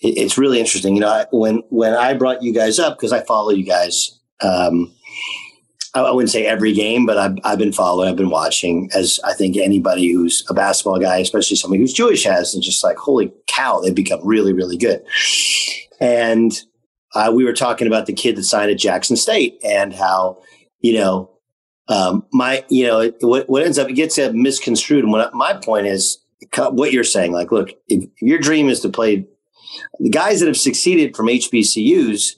It's 0.00 0.38
really 0.38 0.58
interesting. 0.58 0.94
You 0.94 1.00
know, 1.00 1.24
when, 1.30 1.62
when 1.68 1.94
I 1.94 2.14
brought 2.14 2.42
you 2.42 2.52
guys 2.52 2.78
up, 2.78 2.98
cause 2.98 3.12
I 3.12 3.22
follow 3.22 3.50
you 3.50 3.64
guys, 3.64 4.18
um, 4.40 4.92
I 5.94 6.10
wouldn't 6.10 6.30
say 6.30 6.46
every 6.46 6.72
game, 6.72 7.04
but 7.04 7.18
I've, 7.18 7.36
I've 7.44 7.58
been 7.58 7.72
following, 7.72 8.08
I've 8.08 8.16
been 8.16 8.30
watching, 8.30 8.88
as 8.94 9.20
I 9.24 9.34
think 9.34 9.58
anybody 9.58 10.10
who's 10.10 10.42
a 10.48 10.54
basketball 10.54 10.98
guy, 10.98 11.18
especially 11.18 11.56
somebody 11.56 11.82
who's 11.82 11.92
Jewish, 11.92 12.24
has, 12.24 12.54
and 12.54 12.62
just 12.62 12.82
like, 12.82 12.96
holy 12.96 13.30
cow, 13.46 13.80
they've 13.80 13.94
become 13.94 14.20
really, 14.24 14.54
really 14.54 14.78
good. 14.78 15.04
And 16.00 16.50
uh, 17.14 17.30
we 17.34 17.44
were 17.44 17.52
talking 17.52 17.86
about 17.86 18.06
the 18.06 18.14
kid 18.14 18.36
that 18.36 18.44
signed 18.44 18.70
at 18.70 18.78
Jackson 18.78 19.16
State 19.16 19.60
and 19.62 19.92
how, 19.92 20.40
you 20.80 20.94
know, 20.94 21.30
um, 21.88 22.24
my, 22.32 22.64
you 22.70 22.86
know, 22.86 23.12
what, 23.20 23.50
what 23.50 23.62
ends 23.62 23.78
up, 23.78 23.90
it 23.90 23.94
gets 23.94 24.18
uh, 24.18 24.30
misconstrued. 24.32 25.04
And 25.04 25.12
what 25.12 25.34
my 25.34 25.52
point 25.54 25.86
is 25.86 26.18
what 26.56 26.92
you're 26.92 27.04
saying, 27.04 27.32
like, 27.32 27.52
look, 27.52 27.70
if 27.88 28.08
your 28.20 28.38
dream 28.38 28.70
is 28.70 28.80
to 28.80 28.88
play 28.88 29.26
the 29.98 30.10
guys 30.10 30.40
that 30.40 30.46
have 30.46 30.56
succeeded 30.56 31.14
from 31.14 31.26
HBCUs, 31.26 32.32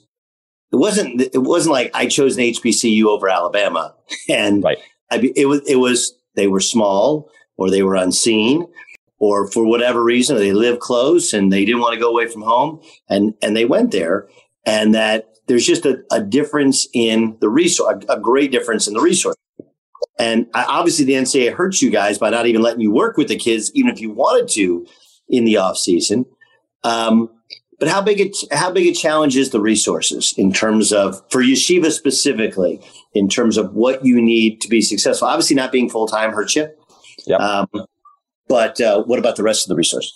it 0.71 0.77
wasn't 0.77 1.21
it 1.21 1.43
wasn't 1.43 1.73
like 1.73 1.91
I 1.93 2.07
chose 2.07 2.37
an 2.37 2.43
HBCU 2.43 3.05
over 3.05 3.29
Alabama, 3.29 3.95
and 4.29 4.63
right. 4.63 4.77
I, 5.11 5.31
it 5.35 5.45
was 5.47 5.61
it 5.67 5.77
was 5.77 6.15
they 6.35 6.47
were 6.47 6.59
small 6.59 7.29
or 7.57 7.69
they 7.69 7.83
were 7.83 7.95
unseen 7.95 8.67
or 9.19 9.49
for 9.49 9.65
whatever 9.65 10.03
reason 10.03 10.37
they 10.37 10.53
live 10.53 10.79
close 10.79 11.33
and 11.33 11.51
they 11.51 11.65
didn't 11.65 11.81
want 11.81 11.93
to 11.93 11.99
go 11.99 12.09
away 12.09 12.27
from 12.27 12.41
home. 12.41 12.81
And 13.09 13.33
and 13.41 13.55
they 13.55 13.65
went 13.65 13.91
there 13.91 14.27
and 14.65 14.93
that 14.95 15.29
there's 15.47 15.65
just 15.65 15.85
a, 15.85 16.03
a 16.11 16.21
difference 16.21 16.87
in 16.93 17.37
the 17.39 17.49
resource 17.49 18.03
a, 18.09 18.13
a, 18.13 18.19
great 18.19 18.51
difference 18.51 18.87
in 18.87 18.93
the 18.93 19.01
resource 19.01 19.35
and 20.17 20.47
I, 20.53 20.63
obviously 20.65 21.05
the 21.05 21.13
ncaa 21.13 21.53
hurts 21.53 21.81
you 21.81 21.91
guys 21.91 22.17
by 22.17 22.31
not 22.31 22.47
even 22.47 22.61
letting 22.61 22.81
you 22.81 22.91
work 22.91 23.15
with 23.15 23.27
the 23.27 23.35
kids 23.35 23.71
even 23.75 23.91
if 23.91 24.01
you 24.01 24.11
wanted 24.11 24.49
to 24.53 24.85
in 25.29 25.45
the 25.45 25.57
off 25.57 25.77
season. 25.77 26.25
Um, 26.83 27.29
but 27.79 27.87
how 27.87 28.01
big 28.01 28.21
a, 28.21 28.55
how 28.55 28.71
big 28.71 28.87
a 28.87 28.93
challenge 28.93 29.35
is 29.35 29.49
the 29.49 29.59
resources 29.59 30.33
in 30.37 30.51
terms 30.53 30.93
of 30.93 31.21
for 31.29 31.41
yeshiva 31.41 31.91
specifically 31.91 32.81
in 33.13 33.27
terms 33.27 33.57
of 33.57 33.73
what 33.73 34.05
you 34.05 34.21
need 34.21 34.61
to 34.61 34.69
be 34.69 34.81
successful? 34.81 35.27
Obviously, 35.27 35.55
not 35.55 35.71
being 35.71 35.89
full 35.89 36.07
time 36.07 36.31
hurts 36.31 36.55
you. 36.55 36.69
Yeah. 37.25 37.37
Um, 37.37 37.67
but 38.47 38.79
uh, 38.79 39.03
what 39.03 39.19
about 39.19 39.35
the 39.35 39.43
rest 39.43 39.65
of 39.65 39.69
the 39.69 39.75
resources? 39.75 40.13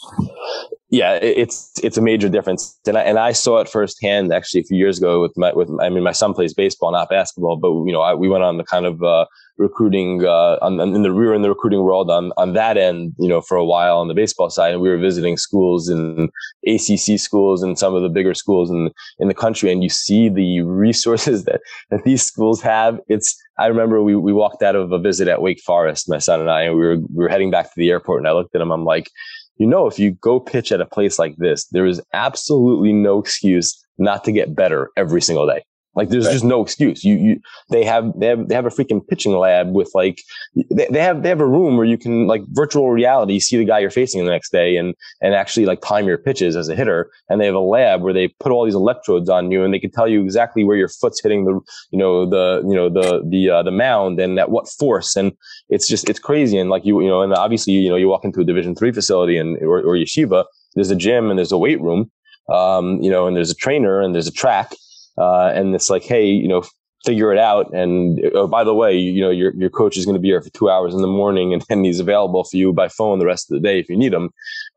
Yeah, 0.91 1.19
it's 1.21 1.71
it's 1.83 1.97
a 1.97 2.01
major 2.01 2.29
difference, 2.29 2.79
and 2.87 2.97
I, 2.97 3.01
and 3.01 3.19
I 3.19 3.31
saw 3.31 3.59
it 3.59 3.69
firsthand 3.69 4.33
actually 4.33 4.61
a 4.61 4.63
few 4.63 4.77
years 4.77 4.97
ago 4.97 5.21
with 5.21 5.37
my 5.37 5.53
with 5.53 5.69
I 5.79 5.89
mean 5.89 6.01
my 6.01 6.13
son 6.13 6.33
plays 6.33 6.51
baseball, 6.51 6.91
not 6.91 7.09
basketball, 7.09 7.57
but 7.57 7.69
you 7.85 7.91
know 7.91 8.01
I, 8.01 8.15
we 8.15 8.27
went 8.27 8.43
on 8.43 8.57
the 8.57 8.63
kind 8.63 8.87
of 8.87 9.03
uh, 9.03 9.25
recruiting 9.59 10.25
uh, 10.25 10.57
on, 10.63 10.79
in 10.79 11.03
the 11.03 11.13
we 11.13 11.27
were 11.27 11.35
in 11.35 11.43
the 11.43 11.49
recruiting 11.49 11.83
world 11.83 12.09
on 12.09 12.31
on 12.37 12.53
that 12.53 12.75
end, 12.75 13.13
you 13.19 13.29
know, 13.29 13.39
for 13.39 13.55
a 13.55 13.63
while 13.63 13.99
on 13.99 14.07
the 14.07 14.15
baseball 14.15 14.49
side, 14.49 14.73
and 14.73 14.81
we 14.81 14.89
were 14.89 14.97
visiting 14.97 15.37
schools 15.37 15.89
and 15.89 16.31
ACC 16.65 17.19
schools 17.19 17.61
and 17.61 17.77
some 17.77 17.93
of 17.93 18.01
the 18.01 18.09
bigger 18.09 18.33
schools 18.33 18.71
in 18.71 18.89
in 19.19 19.27
the 19.27 19.35
country, 19.35 19.71
and 19.71 19.83
you 19.83 19.89
see 19.89 20.27
the 20.27 20.61
resources 20.61 21.43
that 21.45 21.61
that 21.91 22.03
these 22.03 22.23
schools 22.25 22.63
have. 22.63 22.99
It's 23.09 23.37
I 23.59 23.67
remember 23.67 24.01
we 24.01 24.15
we 24.15 24.33
walked 24.33 24.63
out 24.63 24.75
of 24.75 24.91
a 24.91 24.97
visit 24.97 25.27
at 25.27 25.43
Wake 25.43 25.61
Forest, 25.61 26.09
my 26.09 26.17
son 26.17 26.41
and 26.41 26.49
I, 26.49 26.63
and 26.63 26.75
we 26.75 26.81
were 26.81 26.97
we 26.97 27.23
were 27.25 27.29
heading 27.29 27.51
back 27.51 27.65
to 27.65 27.75
the 27.77 27.91
airport, 27.91 28.21
and 28.21 28.27
I 28.27 28.31
looked 28.31 28.55
at 28.55 28.61
him, 28.61 28.71
I'm 28.71 28.85
like 28.85 29.11
you 29.59 29.67
know, 29.67 29.85
if 29.87 29.99
you 29.99 30.11
go 30.11 30.39
pitch 30.39 30.71
at 30.71 30.81
a 30.81 30.85
place 30.85 31.19
like 31.19 31.35
this, 31.37 31.65
there 31.67 31.85
is 31.85 32.01
absolutely 32.13 32.93
no 32.93 33.19
excuse 33.19 33.79
not 33.97 34.23
to 34.23 34.31
get 34.31 34.55
better 34.55 34.89
every 34.97 35.21
single 35.21 35.45
day. 35.45 35.63
Like 35.95 36.09
there's 36.09 36.25
right. 36.25 36.33
just 36.33 36.45
no 36.45 36.61
excuse. 36.61 37.03
You, 37.03 37.15
you, 37.15 37.41
they 37.71 37.83
have, 37.83 38.13
they 38.17 38.27
have, 38.27 38.47
they 38.47 38.55
have 38.55 38.65
a 38.65 38.69
freaking 38.69 39.05
pitching 39.05 39.33
lab 39.33 39.71
with 39.73 39.89
like, 39.93 40.21
they, 40.69 40.87
they 40.89 41.01
have, 41.01 41.23
they 41.23 41.29
have 41.29 41.41
a 41.41 41.47
room 41.47 41.77
where 41.77 41.85
you 41.85 41.97
can 41.97 42.27
like 42.27 42.41
virtual 42.49 42.91
reality 42.91 43.39
see 43.39 43.57
the 43.57 43.65
guy 43.65 43.79
you're 43.79 43.89
facing 43.89 44.23
the 44.23 44.31
next 44.31 44.51
day 44.51 44.77
and, 44.77 44.93
and 45.21 45.33
actually 45.33 45.65
like 45.65 45.81
time 45.81 46.05
your 46.05 46.17
pitches 46.17 46.55
as 46.55 46.69
a 46.69 46.75
hitter. 46.75 47.09
And 47.27 47.41
they 47.41 47.45
have 47.47 47.55
a 47.55 47.59
lab 47.59 48.01
where 48.01 48.13
they 48.13 48.29
put 48.39 48.51
all 48.51 48.65
these 48.65 48.75
electrodes 48.75 49.29
on 49.29 49.51
you 49.51 49.63
and 49.63 49.73
they 49.73 49.79
can 49.79 49.91
tell 49.91 50.07
you 50.07 50.23
exactly 50.23 50.63
where 50.63 50.77
your 50.77 50.89
foot's 50.89 51.21
hitting 51.21 51.45
the, 51.45 51.59
you 51.91 51.99
know, 51.99 52.29
the, 52.29 52.61
you 52.67 52.75
know, 52.75 52.89
the, 52.89 53.23
the, 53.27 53.49
uh, 53.49 53.63
the 53.63 53.71
mound 53.71 54.19
and 54.19 54.39
at 54.39 54.51
what 54.51 54.69
force. 54.69 55.15
And 55.15 55.33
it's 55.69 55.87
just, 55.87 56.09
it's 56.09 56.19
crazy. 56.19 56.57
And 56.57 56.69
like 56.69 56.85
you, 56.85 57.01
you 57.01 57.07
know, 57.07 57.21
and 57.21 57.33
obviously, 57.33 57.73
you 57.73 57.89
know, 57.89 57.95
you 57.95 58.07
walk 58.07 58.23
into 58.23 58.41
a 58.41 58.45
division 58.45 58.75
three 58.75 58.91
facility 58.91 59.37
and, 59.37 59.57
or, 59.63 59.79
or 59.79 59.95
yeshiva, 59.95 60.45
there's 60.75 60.91
a 60.91 60.95
gym 60.95 61.29
and 61.29 61.39
there's 61.39 61.51
a 61.51 61.57
weight 61.57 61.81
room. 61.81 62.11
Um, 62.53 62.99
you 63.01 63.11
know, 63.11 63.27
and 63.27 63.35
there's 63.35 63.51
a 63.51 63.55
trainer 63.55 64.01
and 64.01 64.15
there's 64.15 64.27
a 64.27 64.31
track 64.31 64.73
uh, 65.19 65.51
and 65.53 65.75
it's 65.75 65.89
like, 65.89 66.03
hey, 66.03 66.25
you 66.25 66.47
know, 66.47 66.63
figure 67.05 67.31
it 67.31 67.39
out. 67.39 67.73
And 67.73 68.19
oh, 68.33 68.47
by 68.47 68.63
the 68.63 68.73
way, 68.73 68.95
you 68.97 69.21
know, 69.21 69.29
your 69.29 69.53
your 69.55 69.69
coach 69.69 69.97
is 69.97 70.05
going 70.05 70.15
to 70.15 70.21
be 70.21 70.29
here 70.29 70.41
for 70.41 70.49
two 70.49 70.69
hours 70.69 70.93
in 70.93 71.01
the 71.01 71.07
morning, 71.07 71.53
and, 71.53 71.63
and 71.69 71.85
he's 71.85 71.99
available 71.99 72.43
for 72.43 72.57
you 72.57 72.73
by 72.73 72.87
phone 72.87 73.19
the 73.19 73.25
rest 73.25 73.51
of 73.51 73.55
the 73.55 73.67
day 73.67 73.79
if 73.79 73.89
you 73.89 73.97
need 73.97 74.13
him. 74.13 74.29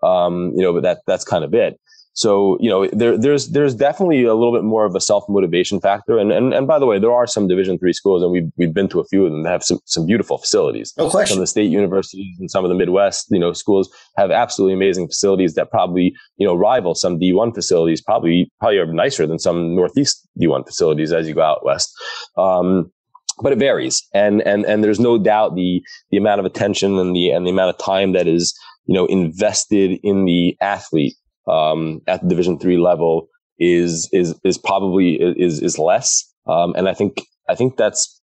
Um, 0.03 0.53
you 0.57 0.63
know, 0.63 0.73
but 0.73 0.83
that 0.83 1.01
that's 1.07 1.25
kind 1.25 1.45
of 1.45 1.55
it. 1.55 1.81
So, 2.15 2.59
you 2.61 2.69
know, 2.69 2.87
there, 2.89 3.17
there's, 3.17 3.49
there's 3.49 3.75
definitely 3.75 4.25
a 4.25 4.35
little 4.35 4.53
bit 4.53 4.65
more 4.65 4.85
of 4.85 4.95
a 4.95 5.01
self 5.01 5.25
motivation 5.29 5.81
factor. 5.81 6.19
And, 6.19 6.31
and, 6.31 6.53
and 6.53 6.67
by 6.67 6.79
the 6.79 6.87
way, 6.87 6.99
there 6.99 7.13
are 7.13 7.27
some 7.27 7.49
division 7.49 7.79
three 7.79 7.95
schools 7.95 8.23
and 8.23 8.31
we've, 8.31 8.51
we've 8.57 8.75
been 8.75 8.89
to 8.91 9.01
a 9.01 9.05
few 9.05 9.25
of 9.25 9.33
them 9.33 9.45
that 9.45 9.51
have 9.51 9.63
some, 9.63 9.81
some 9.87 10.07
beautiful 10.07 10.39
facilities. 10.39 10.93
No 10.99 11.09
question. 11.09 11.35
Some 11.35 11.39
of 11.39 11.43
the 11.43 11.47
state 11.47 11.71
universities 11.71 12.37
and 12.39 12.51
some 12.51 12.65
of 12.65 12.69
the 12.69 12.75
Midwest, 12.75 13.29
you 13.31 13.39
know, 13.39 13.53
schools 13.53 13.91
have 14.17 14.31
absolutely 14.31 14.75
amazing 14.75 15.09
facilities 15.09 15.55
that 15.55 15.71
probably, 15.71 16.15
you 16.37 16.47
know, 16.47 16.55
rival 16.55 16.95
some 16.95 17.19
D1 17.19 17.55
facilities, 17.55 18.03
probably, 18.03 18.51
probably 18.61 18.79
are 18.79 18.87
nicer 18.87 19.27
than 19.27 19.39
some 19.39 19.75
Northeast 19.75 20.29
D1 20.39 20.67
facilities 20.67 21.13
as 21.13 21.27
you 21.27 21.35
go 21.35 21.43
out 21.43 21.65
West. 21.65 21.93
Um, 22.37 22.93
but 23.41 23.53
it 23.53 23.59
varies. 23.59 24.07
And, 24.13 24.43
and, 24.43 24.67
and 24.67 24.85
there's 24.85 25.01
no 25.01 25.17
doubt 25.17 25.55
the, 25.55 25.83
the 26.11 26.19
amount 26.19 26.41
of 26.41 26.45
attention 26.45 26.99
and 26.99 27.17
the, 27.17 27.31
and 27.31 27.47
the 27.47 27.51
amount 27.51 27.71
of 27.71 27.79
time 27.79 28.13
that 28.13 28.29
is, 28.29 28.55
you 28.85 28.95
know, 28.95 29.07
invested 29.07 29.99
in 30.03 30.27
the 30.27 30.57
athlete 30.61 31.15
um, 31.47 32.01
at 32.07 32.23
the 32.23 32.29
Division 32.29 32.59
three 32.59 32.79
level 32.79 33.29
is 33.59 34.09
is 34.13 34.35
is 34.45 34.59
probably 34.59 35.15
is 35.15 35.61
is 35.61 35.79
less. 35.79 36.29
Um, 36.47 36.75
and 36.77 36.89
I 36.89 36.95
think 36.95 37.23
I 37.49 37.55
think 37.55 37.77
that's 37.77 38.21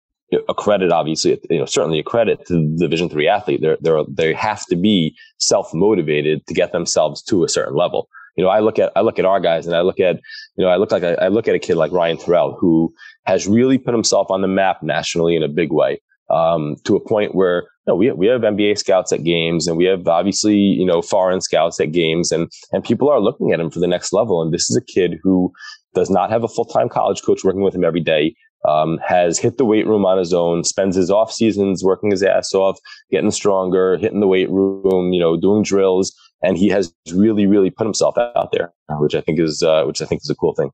a 0.47 0.53
credit, 0.53 0.91
obviously, 0.91 1.39
you 1.49 1.57
know, 1.57 1.65
certainly 1.65 1.99
a 1.99 2.03
credit 2.03 2.45
to 2.47 2.53
the 2.53 2.77
Division 2.77 3.09
three 3.09 3.27
athlete. 3.27 3.61
They're, 3.61 3.77
they're, 3.81 4.03
they 4.07 4.33
have 4.33 4.65
to 4.67 4.75
be 4.75 5.15
self 5.37 5.73
motivated 5.73 6.45
to 6.47 6.53
get 6.53 6.71
themselves 6.71 7.23
to 7.23 7.43
a 7.43 7.49
certain 7.49 7.75
level. 7.75 8.09
You 8.35 8.43
know, 8.43 8.49
I 8.49 8.59
look 8.59 8.79
at 8.79 8.91
I 8.95 9.01
look 9.01 9.19
at 9.19 9.25
our 9.25 9.39
guys, 9.39 9.65
and 9.65 9.75
I 9.75 9.81
look 9.81 9.99
at 9.99 10.17
you 10.55 10.63
know 10.63 10.69
I 10.69 10.77
look 10.77 10.91
like 10.91 11.03
I, 11.03 11.27
look 11.27 11.47
at 11.47 11.55
a 11.55 11.59
kid 11.59 11.75
like 11.75 11.91
Ryan 11.91 12.17
Turell 12.17 12.57
who 12.59 12.93
has 13.25 13.47
really 13.47 13.77
put 13.77 13.93
himself 13.93 14.29
on 14.29 14.41
the 14.41 14.47
map 14.47 14.81
nationally 14.81 15.35
in 15.35 15.43
a 15.43 15.47
big 15.47 15.71
way 15.71 15.99
um, 16.29 16.75
to 16.85 16.95
a 16.95 17.07
point 17.07 17.35
where 17.35 17.67
no, 17.89 17.95
we, 17.95 18.11
we 18.11 18.27
have 18.27 18.41
NBA 18.41 18.77
scouts 18.77 19.11
at 19.11 19.23
games 19.23 19.67
and 19.67 19.75
we 19.75 19.85
have 19.85 20.07
obviously, 20.07 20.55
you 20.55 20.85
know, 20.85 21.01
foreign 21.01 21.41
scouts 21.41 21.79
at 21.79 21.91
games 21.91 22.31
and, 22.31 22.47
and 22.71 22.83
people 22.83 23.09
are 23.09 23.19
looking 23.19 23.51
at 23.51 23.59
him 23.59 23.71
for 23.71 23.79
the 23.79 23.87
next 23.87 24.13
level. 24.13 24.43
And 24.43 24.53
this 24.53 24.69
is 24.69 24.77
a 24.77 24.81
kid 24.83 25.17
who 25.23 25.51
does 25.95 26.11
not 26.11 26.29
have 26.29 26.43
a 26.43 26.47
full-time 26.47 26.87
college 26.87 27.23
coach 27.23 27.43
working 27.43 27.63
with 27.63 27.73
him 27.73 27.83
every 27.83 27.99
day. 27.99 28.35
Um, 28.67 28.99
has 29.07 29.39
hit 29.39 29.57
the 29.57 29.63
weight 29.63 29.87
room 29.87 30.05
on 30.05 30.17
his 30.17 30.33
own, 30.33 30.65
spends 30.65 30.95
his 30.95 31.09
off 31.09 31.31
seasons 31.31 31.81
working 31.81 32.11
his 32.11 32.21
ass 32.21 32.53
off, 32.53 32.77
getting 33.09 33.31
stronger, 33.31 33.97
hitting 33.97 34.19
the 34.19 34.27
weight 34.27 34.49
room, 34.51 35.13
you 35.13 35.19
know, 35.19 35.39
doing 35.39 35.63
drills. 35.63 36.13
And 36.43 36.57
he 36.57 36.67
has 36.67 36.93
really, 37.13 37.47
really 37.47 37.69
put 37.69 37.85
himself 37.85 38.17
out 38.17 38.51
there, 38.51 38.73
which 38.99 39.15
I 39.15 39.21
think 39.21 39.39
is, 39.39 39.63
uh, 39.63 39.85
which 39.85 40.01
I 40.01 40.05
think 40.05 40.21
is 40.21 40.29
a 40.29 40.35
cool 40.35 40.53
thing. 40.55 40.71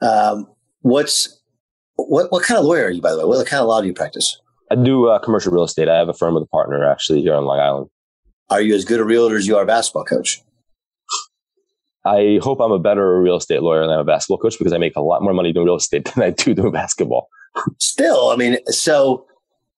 Um, 0.00 0.48
what's, 0.80 1.39
what, 2.08 2.30
what 2.32 2.44
kind 2.44 2.58
of 2.58 2.64
lawyer 2.64 2.86
are 2.86 2.90
you, 2.90 3.00
by 3.00 3.12
the 3.12 3.18
way? 3.18 3.24
What 3.36 3.46
kind 3.46 3.60
of 3.60 3.68
law 3.68 3.80
do 3.80 3.86
you 3.86 3.94
practice? 3.94 4.40
I 4.70 4.76
do 4.76 5.08
uh, 5.08 5.18
commercial 5.18 5.52
real 5.52 5.64
estate. 5.64 5.88
I 5.88 5.96
have 5.96 6.08
a 6.08 6.14
firm 6.14 6.34
with 6.34 6.44
a 6.44 6.46
partner 6.46 6.84
actually 6.88 7.22
here 7.22 7.34
on 7.34 7.44
Long 7.44 7.58
Island. 7.58 7.88
Are 8.50 8.60
you 8.60 8.74
as 8.74 8.84
good 8.84 9.00
a 9.00 9.04
realtor 9.04 9.36
as 9.36 9.46
you 9.46 9.56
are 9.56 9.62
a 9.62 9.66
basketball 9.66 10.04
coach? 10.04 10.42
I 12.04 12.40
hope 12.42 12.60
I'm 12.60 12.72
a 12.72 12.78
better 12.78 13.20
real 13.20 13.36
estate 13.36 13.62
lawyer 13.62 13.82
than 13.82 13.90
I'm 13.90 14.00
a 14.00 14.04
basketball 14.04 14.38
coach 14.38 14.58
because 14.58 14.72
I 14.72 14.78
make 14.78 14.96
a 14.96 15.02
lot 15.02 15.22
more 15.22 15.34
money 15.34 15.52
doing 15.52 15.66
real 15.66 15.76
estate 15.76 16.04
than 16.14 16.22
I 16.22 16.30
do 16.30 16.54
doing 16.54 16.72
basketball. 16.72 17.28
Still, 17.78 18.30
I 18.30 18.36
mean, 18.36 18.58
so 18.66 19.26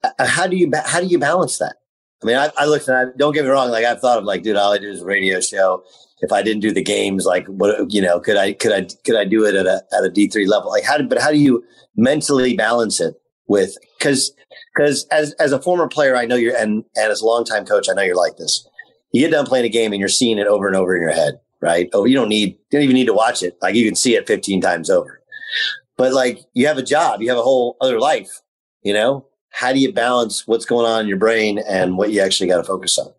uh, 0.05 0.27
how 0.27 0.47
do 0.47 0.57
you 0.57 0.71
how 0.85 1.01
do 1.01 1.07
you 1.07 1.19
balance 1.19 1.59
that? 1.59 1.77
I 2.23 2.27
mean, 2.27 2.37
I, 2.37 2.51
I 2.57 2.67
looked 2.67 2.89
and 2.89 2.97
I, 2.97 3.05
don't 3.17 3.33
get 3.33 3.45
me 3.45 3.51
wrong. 3.51 3.71
Like 3.71 3.85
I've 3.85 4.01
thought 4.01 4.19
of 4.19 4.25
like, 4.25 4.43
dude, 4.43 4.57
all 4.57 4.73
I 4.73 4.79
do 4.79 4.91
is 4.91 5.03
a 5.03 5.05
radio 5.05 5.41
show. 5.41 5.85
If 6.21 6.31
I 6.31 6.43
didn't 6.43 6.61
do 6.61 6.73
the 6.73 6.83
games, 6.83 7.25
like 7.25 7.47
what 7.47 7.93
you 7.93 8.01
know, 8.01 8.21
could 8.21 8.37
I 8.37 8.53
could 8.53 8.73
I 8.73 8.87
could 9.05 9.17
I 9.17 9.25
do 9.25 9.45
it 9.45 9.57
at 9.57 9.67
a 9.67 9.83
at 9.93 10.05
a 10.05 10.09
D 10.09 10.29
three 10.29 10.47
level? 10.47 10.71
Like 10.71 10.85
how? 10.85 10.99
Do, 10.99 11.09
but 11.09 11.21
how 11.21 11.33
do 11.33 11.39
you 11.39 11.65
mentally 11.97 12.57
balance 12.57 13.01
it 13.01 13.21
with 13.49 13.77
because 13.99 14.33
because 14.75 15.05
as 15.11 15.33
as 15.41 15.51
a 15.51 15.61
former 15.61 15.89
player, 15.89 16.17
I 16.17 16.25
know 16.25 16.37
you're 16.37 16.57
and 16.57 16.85
and 16.95 17.11
as 17.11 17.21
a 17.23 17.27
longtime 17.27 17.67
coach, 17.67 17.89
I 17.91 17.95
know 17.95 18.03
you're 18.03 18.15
like 18.15 18.37
this. 18.37 18.67
You 19.11 19.21
get 19.21 19.33
done 19.33 19.47
playing 19.47 19.67
a 19.67 19.69
game 19.69 19.93
and 19.93 19.99
you're 19.99 20.09
seeing 20.09 20.39
it 20.39 20.47
over 20.47 20.69
and 20.69 20.77
over 20.77 20.95
in 20.95 21.03
your 21.03 21.13
head, 21.13 21.41
right? 21.61 21.91
Oh, 21.93 22.05
you 22.05 22.15
don't 22.15 22.29
need 22.29 22.51
you 22.51 22.79
don't 22.79 22.83
even 22.83 22.95
need 22.95 23.07
to 23.07 23.15
watch 23.15 23.43
it. 23.43 23.59
Like 23.61 23.75
you 23.75 23.85
can 23.85 23.97
see 23.97 24.15
it 24.15 24.29
15 24.29 24.61
times 24.61 24.91
over. 24.91 25.21
But 25.97 26.13
like 26.13 26.41
you 26.55 26.67
have 26.69 26.79
a 26.79 26.83
job, 26.83 27.21
you 27.21 27.29
have 27.29 27.39
a 27.39 27.43
whole 27.43 27.77
other 27.81 28.01
life, 28.01 28.31
you 28.83 28.95
know? 28.95 29.27
How 29.53 29.73
do 29.73 29.79
you 29.79 29.93
balance 29.93 30.47
what's 30.47 30.65
going 30.65 30.87
on 30.87 31.03
in 31.03 31.09
your 31.09 31.19
brain 31.19 31.59
and 31.69 31.97
what 31.97 32.11
you 32.11 32.21
actually 32.21 32.49
got 32.49 32.57
to 32.57 32.65
focus 32.65 32.99
on? 32.99 33.13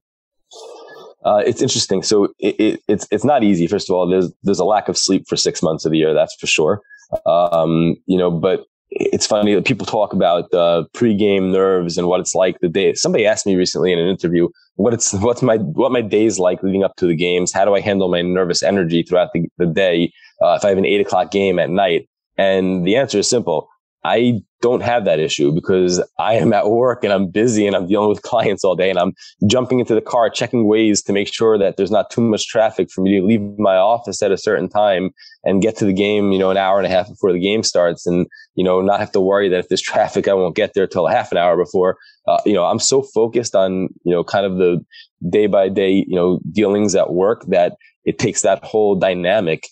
Uh, 1.26 1.42
it's 1.46 1.62
interesting. 1.62 2.04
So 2.04 2.26
it, 2.40 2.56
it, 2.60 2.80
it's 2.88 3.08
it's 3.12 3.24
not 3.24 3.44
easy. 3.44 3.66
First 3.68 3.90
of 3.90 3.96
all, 3.96 4.08
there's 4.10 4.32
there's 4.44 4.60
a 4.60 4.66
lack 4.66 4.90
of 4.90 4.98
sleep 4.98 5.26
for 5.28 5.38
six 5.38 5.62
months 5.64 5.86
of 5.86 5.92
the 5.92 5.98
year. 5.98 6.14
That's 6.14 6.36
for 6.36 6.48
sure. 6.48 6.82
Um, 7.26 7.96
you 8.08 8.18
know, 8.18 8.30
but 8.30 8.66
it's 8.90 9.26
funny 9.26 9.56
that 9.56 9.66
people 9.66 9.86
talk 9.86 10.14
about 10.14 10.54
uh, 10.54 10.84
pre-game 10.94 11.52
nerves 11.52 11.98
and 11.98 12.08
what 12.08 12.20
it's 12.20 12.36
like 12.36 12.60
the 12.60 12.68
day. 12.68 12.94
Somebody 12.94 13.26
asked 13.26 13.46
me 13.46 13.56
recently 13.56 13.92
in 13.92 14.00
an 14.00 14.08
interview 14.08 14.50
what 14.76 14.94
it's 14.94 15.14
what's 15.14 15.42
my 15.42 15.58
what 15.58 15.92
my 15.92 16.02
days 16.02 16.40
like 16.40 16.62
leading 16.62 16.84
up 16.84 16.96
to 16.98 17.08
the 17.08 17.16
games. 17.16 17.54
How 17.54 17.66
do 17.66 17.74
I 17.74 17.80
handle 17.80 18.10
my 18.10 18.22
nervous 18.22 18.62
energy 18.62 19.04
throughout 19.04 19.30
the, 19.34 19.48
the 19.58 19.66
day 19.66 20.12
uh, 20.42 20.58
if 20.60 20.66
I 20.66 20.70
have 20.70 20.78
an 20.78 20.86
eight 20.86 21.02
o'clock 21.02 21.32
game 21.32 21.58
at 21.58 21.70
night? 21.70 22.08
And 22.38 22.86
the 22.86 22.96
answer 22.96 23.20
is 23.20 23.30
simple. 23.30 23.70
I 24.04 24.42
don't 24.64 24.82
have 24.82 25.04
that 25.04 25.20
issue 25.20 25.52
because 25.52 26.02
I 26.18 26.36
am 26.36 26.54
at 26.54 26.70
work 26.70 27.04
and 27.04 27.12
I'm 27.12 27.30
busy 27.30 27.68
and 27.68 27.76
I'm 27.76 27.86
dealing 27.86 28.08
with 28.08 28.22
clients 28.22 28.64
all 28.64 28.78
day 28.78 28.90
and 28.90 28.98
I'm 28.98 29.14
jumping 29.46 29.82
into 29.82 29.94
the 29.94 30.02
car, 30.02 30.30
checking 30.30 30.68
ways 30.68 31.04
to 31.04 31.12
make 31.12 31.32
sure 31.32 31.58
that 31.58 31.76
there's 31.76 31.92
not 31.92 32.10
too 32.10 32.22
much 32.22 32.48
traffic 32.48 32.90
for 32.90 33.02
me 33.02 33.20
to 33.20 33.26
leave 33.26 33.42
my 33.60 33.76
office 33.76 34.24
at 34.24 34.32
a 34.32 34.38
certain 34.38 34.70
time 34.70 35.10
and 35.44 35.62
get 35.62 35.76
to 35.78 35.86
the 35.86 35.92
game, 35.92 36.32
you 36.32 36.40
know, 36.40 36.50
an 36.50 36.56
hour 36.56 36.78
and 36.78 36.88
a 36.88 36.90
half 36.90 37.10
before 37.10 37.34
the 37.34 37.42
game 37.42 37.62
starts 37.62 38.08
and, 38.08 38.26
you 38.56 38.64
know, 38.64 38.80
not 38.80 39.02
have 39.02 39.12
to 39.12 39.20
worry 39.20 39.50
that 39.50 39.60
if 39.60 39.68
there's 39.68 39.82
traffic, 39.92 40.30
I 40.30 40.34
won't 40.34 40.56
get 40.56 40.74
there 40.76 40.88
till 40.88 41.08
half 41.08 41.34
an 41.34 41.38
hour 41.38 41.58
before. 41.58 41.98
Uh, 42.26 42.40
you 42.46 42.54
know, 42.54 42.64
I'm 42.64 42.80
so 42.80 43.02
focused 43.02 43.56
on, 43.56 43.90
you 44.06 44.14
know, 44.14 44.24
kind 44.24 44.46
of 44.46 44.56
the 44.56 44.84
day 45.30 45.48
by 45.48 45.68
day, 45.68 46.06
you 46.08 46.16
know, 46.16 46.40
dealings 46.54 46.96
at 46.96 47.12
work 47.12 47.46
that 47.50 47.76
it 48.06 48.18
takes 48.18 48.44
that 48.44 48.64
whole 48.64 48.96
dynamic 48.96 49.68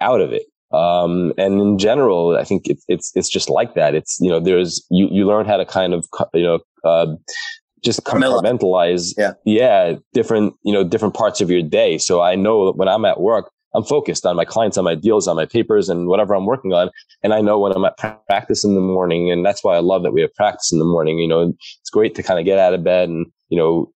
out 0.00 0.22
of 0.22 0.32
it. 0.32 0.44
Um, 0.72 1.32
and 1.36 1.60
in 1.60 1.78
general, 1.78 2.36
I 2.36 2.44
think 2.44 2.66
it's, 2.66 2.84
it's, 2.88 3.12
it's 3.14 3.28
just 3.28 3.50
like 3.50 3.74
that. 3.74 3.94
It's, 3.94 4.18
you 4.20 4.30
know, 4.30 4.40
there's, 4.40 4.84
you, 4.90 5.08
you 5.10 5.26
learn 5.26 5.46
how 5.46 5.56
to 5.56 5.66
kind 5.66 5.94
of, 5.94 6.06
you 6.34 6.42
know, 6.42 6.58
uh, 6.84 7.14
just 7.84 8.04
compartmentalize, 8.04 9.12
yeah. 9.18 9.32
yeah, 9.44 9.94
different, 10.12 10.54
you 10.62 10.72
know, 10.72 10.84
different 10.84 11.14
parts 11.14 11.40
of 11.40 11.50
your 11.50 11.62
day. 11.62 11.98
So 11.98 12.20
I 12.20 12.36
know 12.36 12.72
when 12.72 12.88
I'm 12.88 13.04
at 13.04 13.20
work, 13.20 13.50
I'm 13.74 13.84
focused 13.84 14.26
on 14.26 14.36
my 14.36 14.44
clients, 14.44 14.76
on 14.76 14.84
my 14.84 14.94
deals, 14.94 15.26
on 15.26 15.34
my 15.34 15.46
papers 15.46 15.88
and 15.88 16.06
whatever 16.06 16.34
I'm 16.34 16.46
working 16.46 16.72
on. 16.72 16.90
And 17.22 17.32
I 17.32 17.40
know 17.40 17.58
when 17.58 17.72
I'm 17.72 17.84
at 17.84 17.96
practice 18.28 18.64
in 18.64 18.74
the 18.74 18.80
morning. 18.80 19.32
And 19.32 19.44
that's 19.44 19.64
why 19.64 19.76
I 19.76 19.80
love 19.80 20.02
that 20.02 20.12
we 20.12 20.20
have 20.20 20.34
practice 20.34 20.72
in 20.72 20.78
the 20.78 20.84
morning. 20.84 21.18
You 21.18 21.28
know, 21.28 21.54
it's 21.80 21.90
great 21.90 22.14
to 22.16 22.22
kind 22.22 22.38
of 22.38 22.44
get 22.44 22.58
out 22.58 22.74
of 22.74 22.84
bed 22.84 23.08
and, 23.08 23.26
you 23.48 23.58
know, 23.58 23.90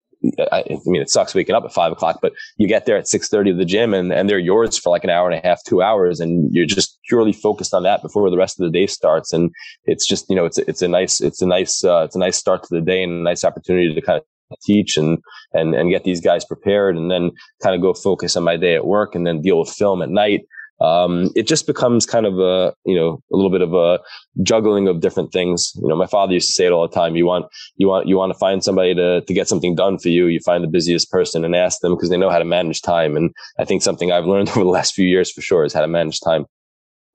I, 0.52 0.64
I, 0.70 0.78
mean, 0.86 1.02
it 1.02 1.10
sucks 1.10 1.36
waking 1.36 1.56
up 1.56 1.64
at 1.64 1.74
five 1.74 1.92
o'clock, 1.92 2.20
but 2.22 2.34
you 2.58 2.68
get 2.68 2.86
there 2.86 2.98
at 2.98 3.08
six 3.08 3.28
thirty 3.28 3.52
of 3.52 3.58
the 3.58 3.66
gym, 3.66 3.94
and 3.94 4.12
and 4.12 4.30
they're 4.30 4.40
yours 4.40 4.78
for 4.78 4.90
like 4.90 5.04
an 5.04 5.10
hour 5.10 5.30
and 5.30 5.38
a 5.38 5.48
half, 5.48 5.64
two 5.64 5.82
hours, 5.82 6.20
and 6.20 6.54
you're 6.54 6.66
just 6.66 6.98
purely 7.08 7.34
focused 7.34 7.74
on 7.74 7.84
that 7.84 8.02
before 8.02 8.30
the 8.30 8.38
rest 8.38 8.60
of 8.60 8.66
the 8.66 8.72
day 8.72 8.88
starts. 8.88 9.34
And 9.34 9.52
it's 9.86 10.08
just 10.08 10.30
you 10.30 10.36
know, 10.36 10.46
it's 10.46 10.58
it's 10.58 10.82
a 10.82 10.88
nice 10.88 11.22
it's 11.22 11.42
a 11.42 11.48
nice 11.48 11.84
uh, 11.84 12.04
it's 12.04 12.16
a 12.16 12.20
nice 12.20 12.38
start 12.38 12.64
to 12.64 12.70
the 12.72 12.82
day 12.82 13.04
and 13.04 13.12
a 13.12 13.24
nice 13.24 13.44
opportunity 13.44 13.94
to 13.94 14.02
kind 14.02 14.20
of 14.20 14.58
teach 14.64 14.98
and 14.98 15.20
and 15.54 15.74
and 15.76 15.90
get 15.90 16.04
these 16.04 16.22
guys 16.22 16.46
prepared, 16.46 16.98
and 16.98 17.12
then 17.12 17.32
kind 17.62 17.76
of 17.76 17.82
go 17.82 17.94
focus 17.94 18.36
on 18.36 18.44
my 18.44 18.58
day 18.58 18.76
at 18.76 18.86
work, 18.86 19.16
and 19.16 19.26
then 19.26 19.42
deal 19.42 19.60
with 19.60 19.70
film 19.70 20.02
at 20.02 20.10
night 20.10 20.42
um, 20.82 21.32
it 21.36 21.48
just 21.48 21.68
becomes 21.68 22.06
kind 22.06 22.26
of 22.26 22.38
a 22.40 22.74
you 22.86 22.96
know 22.96 23.22
a 23.32 23.36
little 23.36 23.52
bit 23.52 23.62
of 23.62 23.74
a 23.74 24.00
juggling 24.44 24.88
of 24.88 25.00
different 25.00 25.32
things. 25.32 25.72
You 25.76 25.88
know, 25.88 25.96
my 25.96 26.08
father 26.08 26.34
used 26.34 26.50
to 26.50 26.54
say 26.54 26.66
it 26.66 26.72
all 26.72 26.88
the 26.88 26.94
time. 26.94 27.16
You 27.16 27.26
want 27.26 27.46
you 27.78 27.88
want 27.88 28.08
you 28.08 28.18
want 28.18 28.34
to 28.34 28.40
find 28.40 28.64
somebody 28.64 28.94
to 28.96 29.22
to 29.22 29.34
get 29.34 29.48
something 29.48 29.76
done 29.76 29.98
for 29.98 30.10
you. 30.10 30.28
You 30.28 30.40
find 30.42 30.64
the 30.64 30.70
busiest 30.70 31.10
person 31.10 31.46
and 31.46 31.56
ask 31.56 31.80
them 31.80 31.96
because 31.96 32.10
they 32.10 32.18
know 32.18 32.30
how 32.30 32.40
to 32.40 32.46
manage 32.46 32.82
time. 32.82 33.16
And 33.16 33.34
I 33.58 33.66
think 33.66 33.82
something 33.82 34.12
I've 34.12 34.26
learned 34.26 34.50
over 34.56 34.62
the 34.62 34.66
last 34.66 34.94
few 34.94 35.08
years 35.08 35.32
for 35.32 35.42
sure 35.42 35.64
is 35.64 35.74
how 35.74 35.82
to 35.82 35.88
manage 35.88 36.20
time. 36.20 36.46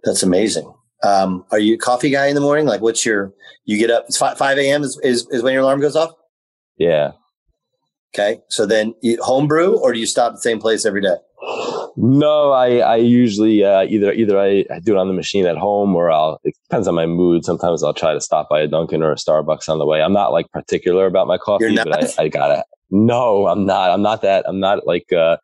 That's 0.05 0.23
amazing. 0.23 0.73
Um, 1.03 1.45
are 1.51 1.59
you 1.59 1.75
a 1.75 1.79
coffee 1.79 2.11
guy 2.11 2.27
in 2.27 2.35
the 2.35 2.41
morning? 2.41 2.67
Like, 2.67 2.81
what's 2.81 3.05
your? 3.05 3.33
You 3.65 3.79
get 3.79 3.91
up. 3.91 4.05
It's 4.07 4.19
five, 4.19 4.37
5 4.39 4.59
a.m. 4.59 4.83
Is, 4.83 4.99
is 5.03 5.27
is 5.31 5.43
when 5.43 5.53
your 5.53 5.63
alarm 5.63 5.81
goes 5.81 5.97
off. 5.97 6.13
Yeah. 6.79 7.13
Okay. 8.15 8.41
So 8.49 8.67
then 8.67 8.95
you 9.03 9.23
homebrew 9.23 9.77
or 9.79 9.93
do 9.93 10.01
you 10.01 10.07
stop 10.07 10.33
at 10.33 10.37
the 10.37 10.41
same 10.41 10.59
place 10.59 10.85
every 10.85 11.01
day? 11.01 11.17
No, 11.97 12.53
I, 12.53 12.79
I 12.79 12.97
usually 12.97 13.65
uh, 13.65 13.83
either 13.83 14.13
either 14.13 14.39
I, 14.39 14.65
I, 14.71 14.79
do 14.79 14.93
it 14.93 14.99
on 14.99 15.09
the 15.09 15.15
machine 15.15 15.47
at 15.47 15.57
home 15.57 15.95
or 15.97 16.11
I'll 16.11 16.39
it 16.45 16.55
depends 16.69 16.87
on 16.87 16.95
my 16.95 17.07
mood. 17.07 17.45
Sometimes 17.45 17.83
I'll 17.83 17.95
try 17.95 18.13
to 18.13 18.21
stop 18.21 18.49
by 18.51 18.61
a 18.61 18.67
Dunkin' 18.67 19.03
or 19.03 19.13
a 19.13 19.17
Starbucks 19.17 19.69
on 19.69 19.79
the 19.79 19.87
way. 19.87 20.03
I'm 20.03 20.13
not 20.13 20.33
like 20.33 20.51
particular 20.53 21.07
about 21.07 21.27
my 21.27 21.39
coffee, 21.39 21.75
but 21.75 22.19
I, 22.19 22.25
I, 22.25 22.29
gotta. 22.29 22.65
No, 22.91 23.47
I'm 23.47 23.65
not. 23.65 23.91
I'm 23.91 24.03
not 24.03 24.23
that. 24.23 24.45
I'm 24.47 24.61
not 24.61 24.87
like. 24.87 25.13
Uh, 25.13 25.39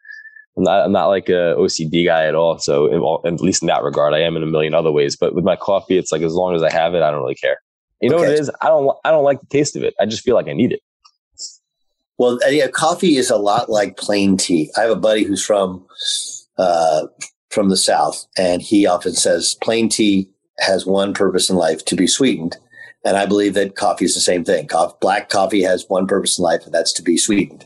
I'm 0.56 0.64
not. 0.64 0.84
I'm 0.84 0.92
not 0.92 1.06
like 1.06 1.28
a 1.28 1.54
OCD 1.56 2.04
guy 2.04 2.26
at 2.26 2.34
all. 2.34 2.58
So, 2.58 2.86
in, 2.86 3.32
at 3.32 3.40
least 3.40 3.62
in 3.62 3.68
that 3.68 3.82
regard, 3.82 4.12
I 4.12 4.20
am 4.20 4.36
in 4.36 4.42
a 4.42 4.46
million 4.46 4.74
other 4.74 4.92
ways. 4.92 5.16
But 5.16 5.34
with 5.34 5.44
my 5.44 5.56
coffee, 5.56 5.96
it's 5.96 6.12
like 6.12 6.22
as 6.22 6.34
long 6.34 6.54
as 6.54 6.62
I 6.62 6.70
have 6.70 6.94
it, 6.94 7.02
I 7.02 7.10
don't 7.10 7.20
really 7.20 7.34
care. 7.34 7.56
You 8.00 8.10
know 8.10 8.16
okay. 8.16 8.26
what 8.26 8.32
it 8.32 8.40
is? 8.40 8.50
I 8.60 8.68
don't. 8.68 8.96
I 9.04 9.10
don't 9.10 9.24
like 9.24 9.40
the 9.40 9.46
taste 9.46 9.76
of 9.76 9.82
it. 9.82 9.94
I 9.98 10.04
just 10.04 10.22
feel 10.22 10.34
like 10.34 10.48
I 10.48 10.52
need 10.52 10.72
it. 10.72 10.80
Well, 12.18 12.38
yeah, 12.48 12.68
coffee 12.68 13.16
is 13.16 13.30
a 13.30 13.36
lot 13.36 13.68
like 13.68 13.96
plain 13.96 14.36
tea. 14.36 14.70
I 14.76 14.82
have 14.82 14.90
a 14.90 14.96
buddy 14.96 15.24
who's 15.24 15.44
from 15.44 15.86
uh, 16.56 17.06
from 17.50 17.68
the 17.68 17.76
South, 17.76 18.26
and 18.38 18.62
he 18.62 18.86
often 18.86 19.12
says 19.12 19.56
plain 19.62 19.88
tea 19.88 20.28
has 20.58 20.86
one 20.86 21.12
purpose 21.12 21.50
in 21.50 21.56
life: 21.56 21.84
to 21.86 21.96
be 21.96 22.06
sweetened. 22.06 22.56
And 23.04 23.16
I 23.16 23.24
believe 23.24 23.54
that 23.54 23.76
coffee 23.76 24.04
is 24.04 24.14
the 24.14 24.20
same 24.20 24.44
thing. 24.44 24.68
black 25.00 25.28
coffee 25.28 25.62
has 25.62 25.84
one 25.88 26.08
purpose 26.08 26.38
in 26.38 26.42
life, 26.42 26.64
and 26.64 26.74
that's 26.74 26.92
to 26.94 27.02
be 27.02 27.16
sweetened, 27.16 27.64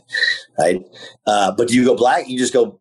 right? 0.59 0.85
Uh, 1.25 1.51
but 1.51 1.67
do 1.67 1.73
you 1.73 1.83
go 1.83 1.95
black? 1.95 2.29
You 2.29 2.37
just 2.37 2.53
go. 2.53 2.79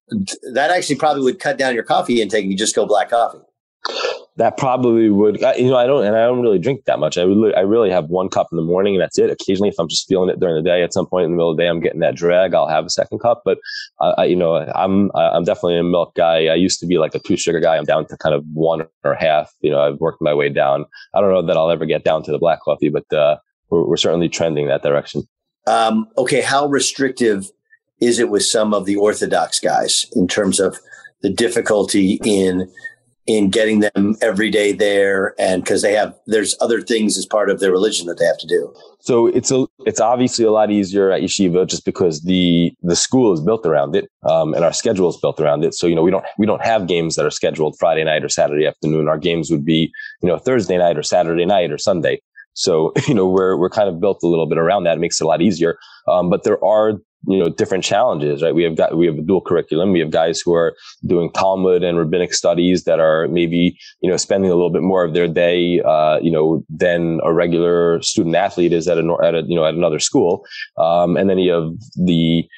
That 0.53 0.71
actually 0.71 0.97
probably 0.97 1.23
would 1.23 1.39
cut 1.39 1.57
down 1.57 1.75
your 1.75 1.85
coffee 1.85 2.21
intake. 2.21 2.45
You 2.47 2.57
just 2.57 2.77
go 2.77 2.85
black 2.85 3.11
coffee 3.11 3.39
that 4.37 4.57
probably 4.57 5.11
would 5.11 5.41
you 5.57 5.69
know 5.69 5.77
i 5.77 5.87
don't 5.87 6.05
and 6.05 6.17
i 6.17 6.21
don't 6.21 6.41
really 6.41 6.59
drink 6.59 6.85
that 6.87 6.99
much. 6.99 7.19
I 7.19 7.23
really 7.23 7.55
i 7.55 7.61
really 7.61 7.91
have 7.91 8.07
one 8.07 8.29
cup 8.29 8.49
in 8.53 8.57
the 8.57 8.63
morning 8.63 8.95
and 8.95 9.03
that's 9.03 9.19
it. 9.19 9.31
Occasionally 9.31 9.69
if 9.69 9.75
i'm 9.79 9.89
just 9.89 10.09
feeling 10.09 10.31
it 10.31 10.41
during 10.41 10.55
the 10.55 10.69
day 10.69 10.83
at 10.83 10.93
some 10.93 11.07
point 11.07 11.25
in 11.25 11.33
the 11.33 11.37
middle 11.37 11.51
of 11.51 11.57
the 11.57 11.63
day 11.63 11.69
i'm 11.69 11.81
getting 11.81 12.01
that 12.01 12.15
drag 12.15 12.55
i'll 12.55 12.69
have 12.69 12.85
a 12.85 12.91
second 12.91 13.19
cup. 13.19 13.43
But 13.45 13.59
I, 14.01 14.25
you 14.25 14.37
know 14.37 14.57
i'm 14.57 15.11
i'm 15.15 15.45
definitely 15.45 15.79
a 15.79 15.83
milk 15.83 16.15
guy. 16.15 16.47
I 16.47 16.55
used 16.55 16.81
to 16.81 16.87
be 16.87 16.99
like 16.99 17.15
a 17.15 17.19
two 17.19 17.37
sugar 17.37 17.61
guy. 17.61 17.77
I'm 17.77 17.85
down 17.85 18.07
to 18.07 18.17
kind 18.17 18.35
of 18.35 18.45
one 18.53 18.87
or 19.05 19.15
half 19.15 19.53
you 19.61 19.71
know 19.71 19.81
i've 19.81 19.99
worked 20.01 20.23
my 20.23 20.35
way 20.35 20.49
down. 20.49 20.87
I 21.15 21.21
don't 21.21 21.33
know 21.33 21.43
that 21.43 21.57
i'll 21.57 21.71
ever 21.71 21.87
get 21.87 22.05
down 22.05 22.23
to 22.25 22.33
the 22.33 22.39
black 22.39 22.61
coffee 22.63 22.89
but 22.89 23.13
uh, 23.13 23.37
we're, 23.69 23.87
we're 23.87 23.97
certainly 23.97 24.29
trending 24.29 24.69
that 24.69 24.83
direction. 24.83 25.23
Um, 25.67 26.07
okay 26.17 26.41
how 26.41 26.67
restrictive 26.67 27.51
is 28.01 28.19
it 28.19 28.31
with 28.31 28.45
some 28.45 28.73
of 28.73 28.87
the 28.87 28.97
orthodox 28.97 29.61
guys 29.61 30.07
in 30.17 30.27
terms 30.27 30.59
of 30.59 30.79
the 31.23 31.31
difficulty 31.31 32.19
in 32.25 32.71
in 33.27 33.51
getting 33.51 33.81
them 33.81 34.17
every 34.23 34.51
day 34.51 34.73
there 34.73 35.35
and 35.39 35.63
because 35.63 35.83
they 35.83 35.93
have 35.93 36.15
there's 36.27 36.57
other 36.61 36.81
things 36.81 37.19
as 37.19 37.27
part 37.27 37.51
of 37.51 37.61
their 37.61 37.71
religion 37.71 38.07
that 38.07 38.19
they 38.19 38.25
have 38.25 38.39
to 38.39 38.47
do. 38.47 38.75
So 39.01 39.27
it's 39.29 39.51
a 39.51 39.67
it's 39.87 40.01
obviously 40.01 40.45
a 40.45 40.51
lot 40.51 40.71
easier 40.71 41.11
at 41.11 41.23
yeshiva 41.23 41.67
just 41.67 41.85
because 41.85 42.23
the 42.23 42.73
the 42.83 42.97
school 42.97 43.33
is 43.33 43.41
built 43.41 43.67
around 43.67 43.95
it 43.95 44.11
um, 44.29 44.55
and 44.55 44.65
our 44.65 44.73
schedule 44.73 45.09
is 45.09 45.17
built 45.17 45.41
around 45.41 45.65
it. 45.65 45.75
So 45.75 45.87
you 45.87 45.95
know 45.95 46.03
we 46.03 46.11
don't 46.11 46.25
we 46.39 46.47
don't 46.47 46.63
have 46.63 46.87
games 46.87 47.17
that 47.17 47.27
are 47.27 47.31
scheduled 47.31 47.77
friday 47.79 48.05
night 48.05 48.25
or 48.25 48.29
saturday 48.29 48.67
afternoon. 48.67 49.09
Our 49.09 49.19
games 49.19 49.51
would 49.51 49.65
be 49.65 49.93
you 50.23 50.29
know 50.29 50.39
thursday 50.39 50.79
night 50.79 50.97
or 50.97 51.03
saturday 51.03 51.47
night 51.47 51.71
or 51.71 51.79
sunday. 51.79 52.21
So 52.55 52.93
you 53.07 53.15
know 53.15 53.29
we're 53.29 53.57
we're 53.57 53.71
kind 53.71 53.89
of 53.89 54.01
built 54.01 54.23
a 54.23 54.29
little 54.29 54.47
bit 54.47 54.59
around 54.59 54.85
that. 54.85 54.97
It 54.97 55.01
makes 55.01 55.21
it 55.21 55.25
a 55.25 55.29
lot 55.29 55.43
easier. 55.43 55.79
Um, 56.09 56.31
but 56.31 56.45
there 56.45 56.63
are 56.65 56.95
you 57.27 57.39
know 57.39 57.49
different 57.49 57.85
challenges 57.85 58.43
right? 58.43 58.55
We 58.55 58.63
have 58.65 58.77
got 58.77 58.97
we 58.97 59.07
have 59.07 59.19
a 59.19 59.23
dual 59.23 59.41
curriculum. 59.41 59.93
We 59.93 60.01
have 60.01 60.11
guys 60.11 60.41
who 60.41 60.55
are 60.55 60.75
doing 61.07 61.31
talmud 61.33 61.83
and 61.83 61.99
rabbinic 61.99 62.33
studies 62.33 62.85
that 62.85 63.01
are 63.01 63.29
maybe 63.29 63.77
you 64.01 64.11
know 64.11 64.17
spending 64.17 64.51
a 64.51 64.55
little 64.55 64.71
bit 64.71 64.83
more 64.83 65.05
of 65.05 65.15
their 65.15 65.29
day 65.29 65.81
uh, 65.81 66.19
you 66.23 66.31
know 66.31 66.65
than 66.69 67.21
a 67.25 67.33
regular 67.33 68.01
student 68.03 68.37
athlete 68.37 68.73
is 68.73 68.89
at 68.89 68.99
a, 68.99 69.17
at 69.23 69.35
a 69.35 69.43
you 69.47 69.57
know 69.57 69.65
at 69.65 69.75
another 69.75 69.99
school. 69.99 70.45
Um, 70.77 71.17
and 71.17 71.29
then 71.29 71.39
you 71.39 71.53
have 71.53 71.73
the 71.97 72.49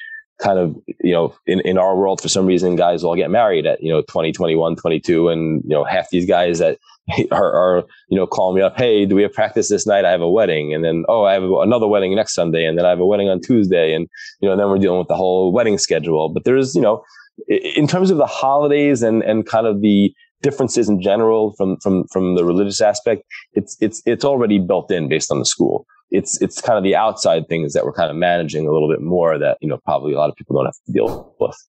kind 0.43 0.59
of 0.59 0.75
you 1.01 1.13
know 1.13 1.33
in, 1.47 1.61
in 1.61 1.77
our 1.77 1.95
world 1.95 2.19
for 2.19 2.27
some 2.27 2.45
reason 2.45 2.75
guys 2.75 3.03
all 3.03 3.15
get 3.15 3.31
married 3.31 3.65
at 3.65 3.81
you 3.81 3.89
know 3.89 4.01
20 4.01 4.33
21 4.33 4.75
22 4.75 5.29
and 5.29 5.63
you 5.63 5.69
know 5.69 5.85
half 5.85 6.09
these 6.09 6.25
guys 6.25 6.59
that 6.59 6.77
are, 7.31 7.51
are, 7.53 7.83
you 8.09 8.17
know 8.17 8.27
calling 8.27 8.57
me 8.57 8.61
up 8.61 8.77
hey 8.77 9.05
do 9.05 9.15
we 9.15 9.23
have 9.23 9.33
practice 9.33 9.69
this 9.69 9.87
night? 9.87 10.05
I 10.05 10.11
have 10.11 10.21
a 10.21 10.29
wedding. 10.29 10.73
And 10.73 10.83
then 10.83 11.05
oh 11.07 11.23
i 11.23 11.33
have 11.33 11.43
another 11.43 11.87
wedding 11.87 12.13
next 12.15 12.35
sunday 12.35 12.65
and 12.65 12.77
then 12.77 12.85
i 12.85 12.89
have 12.89 12.99
a 12.99 13.05
wedding 13.05 13.29
on 13.29 13.39
tuesday 13.39 13.93
and 13.93 14.09
you 14.41 14.49
know 14.49 14.57
then 14.57 14.69
we're 14.69 14.77
dealing 14.77 14.99
with 14.99 15.07
the 15.07 15.15
whole 15.15 15.51
wedding 15.51 15.77
schedule. 15.77 16.29
But 16.29 16.43
there's 16.43 16.75
you 16.75 16.81
know 16.81 17.03
in 17.47 17.87
terms 17.87 18.11
of 18.11 18.17
the 18.17 18.27
holidays 18.27 19.01
and 19.01 19.23
and 19.23 19.45
kind 19.45 19.65
of 19.65 19.81
the 19.81 20.13
differences 20.41 20.89
in 20.89 21.01
general 21.01 21.53
from 21.53 21.77
from 21.77 22.03
from 22.11 22.35
the 22.35 22.43
religious 22.43 22.81
aspect 22.81 23.23
it's 23.53 23.77
it's 23.79 24.01
it's 24.05 24.25
already 24.25 24.59
built 24.59 24.91
in 24.91 25.07
based 25.07 25.31
on 25.31 25.39
the 25.39 25.45
school 25.45 25.85
it's 26.13 26.39
it's 26.41 26.61
kind 26.61 26.77
of 26.77 26.83
the 26.83 26.95
outside 26.95 27.49
things 27.49 27.73
that 27.73 27.83
we're 27.85 27.91
kind 27.91 28.11
of 28.11 28.15
managing 28.15 28.67
a 28.67 28.71
little 28.71 28.87
bit 28.87 29.01
more 29.01 29.37
that 29.39 29.57
you 29.59 29.67
know 29.67 29.79
probably 29.83 30.13
a 30.13 30.17
lot 30.17 30.29
of 30.29 30.35
people 30.35 30.55
don't 30.55 30.65
have 30.65 30.75
to 30.85 30.91
deal 30.91 31.35
with. 31.39 31.67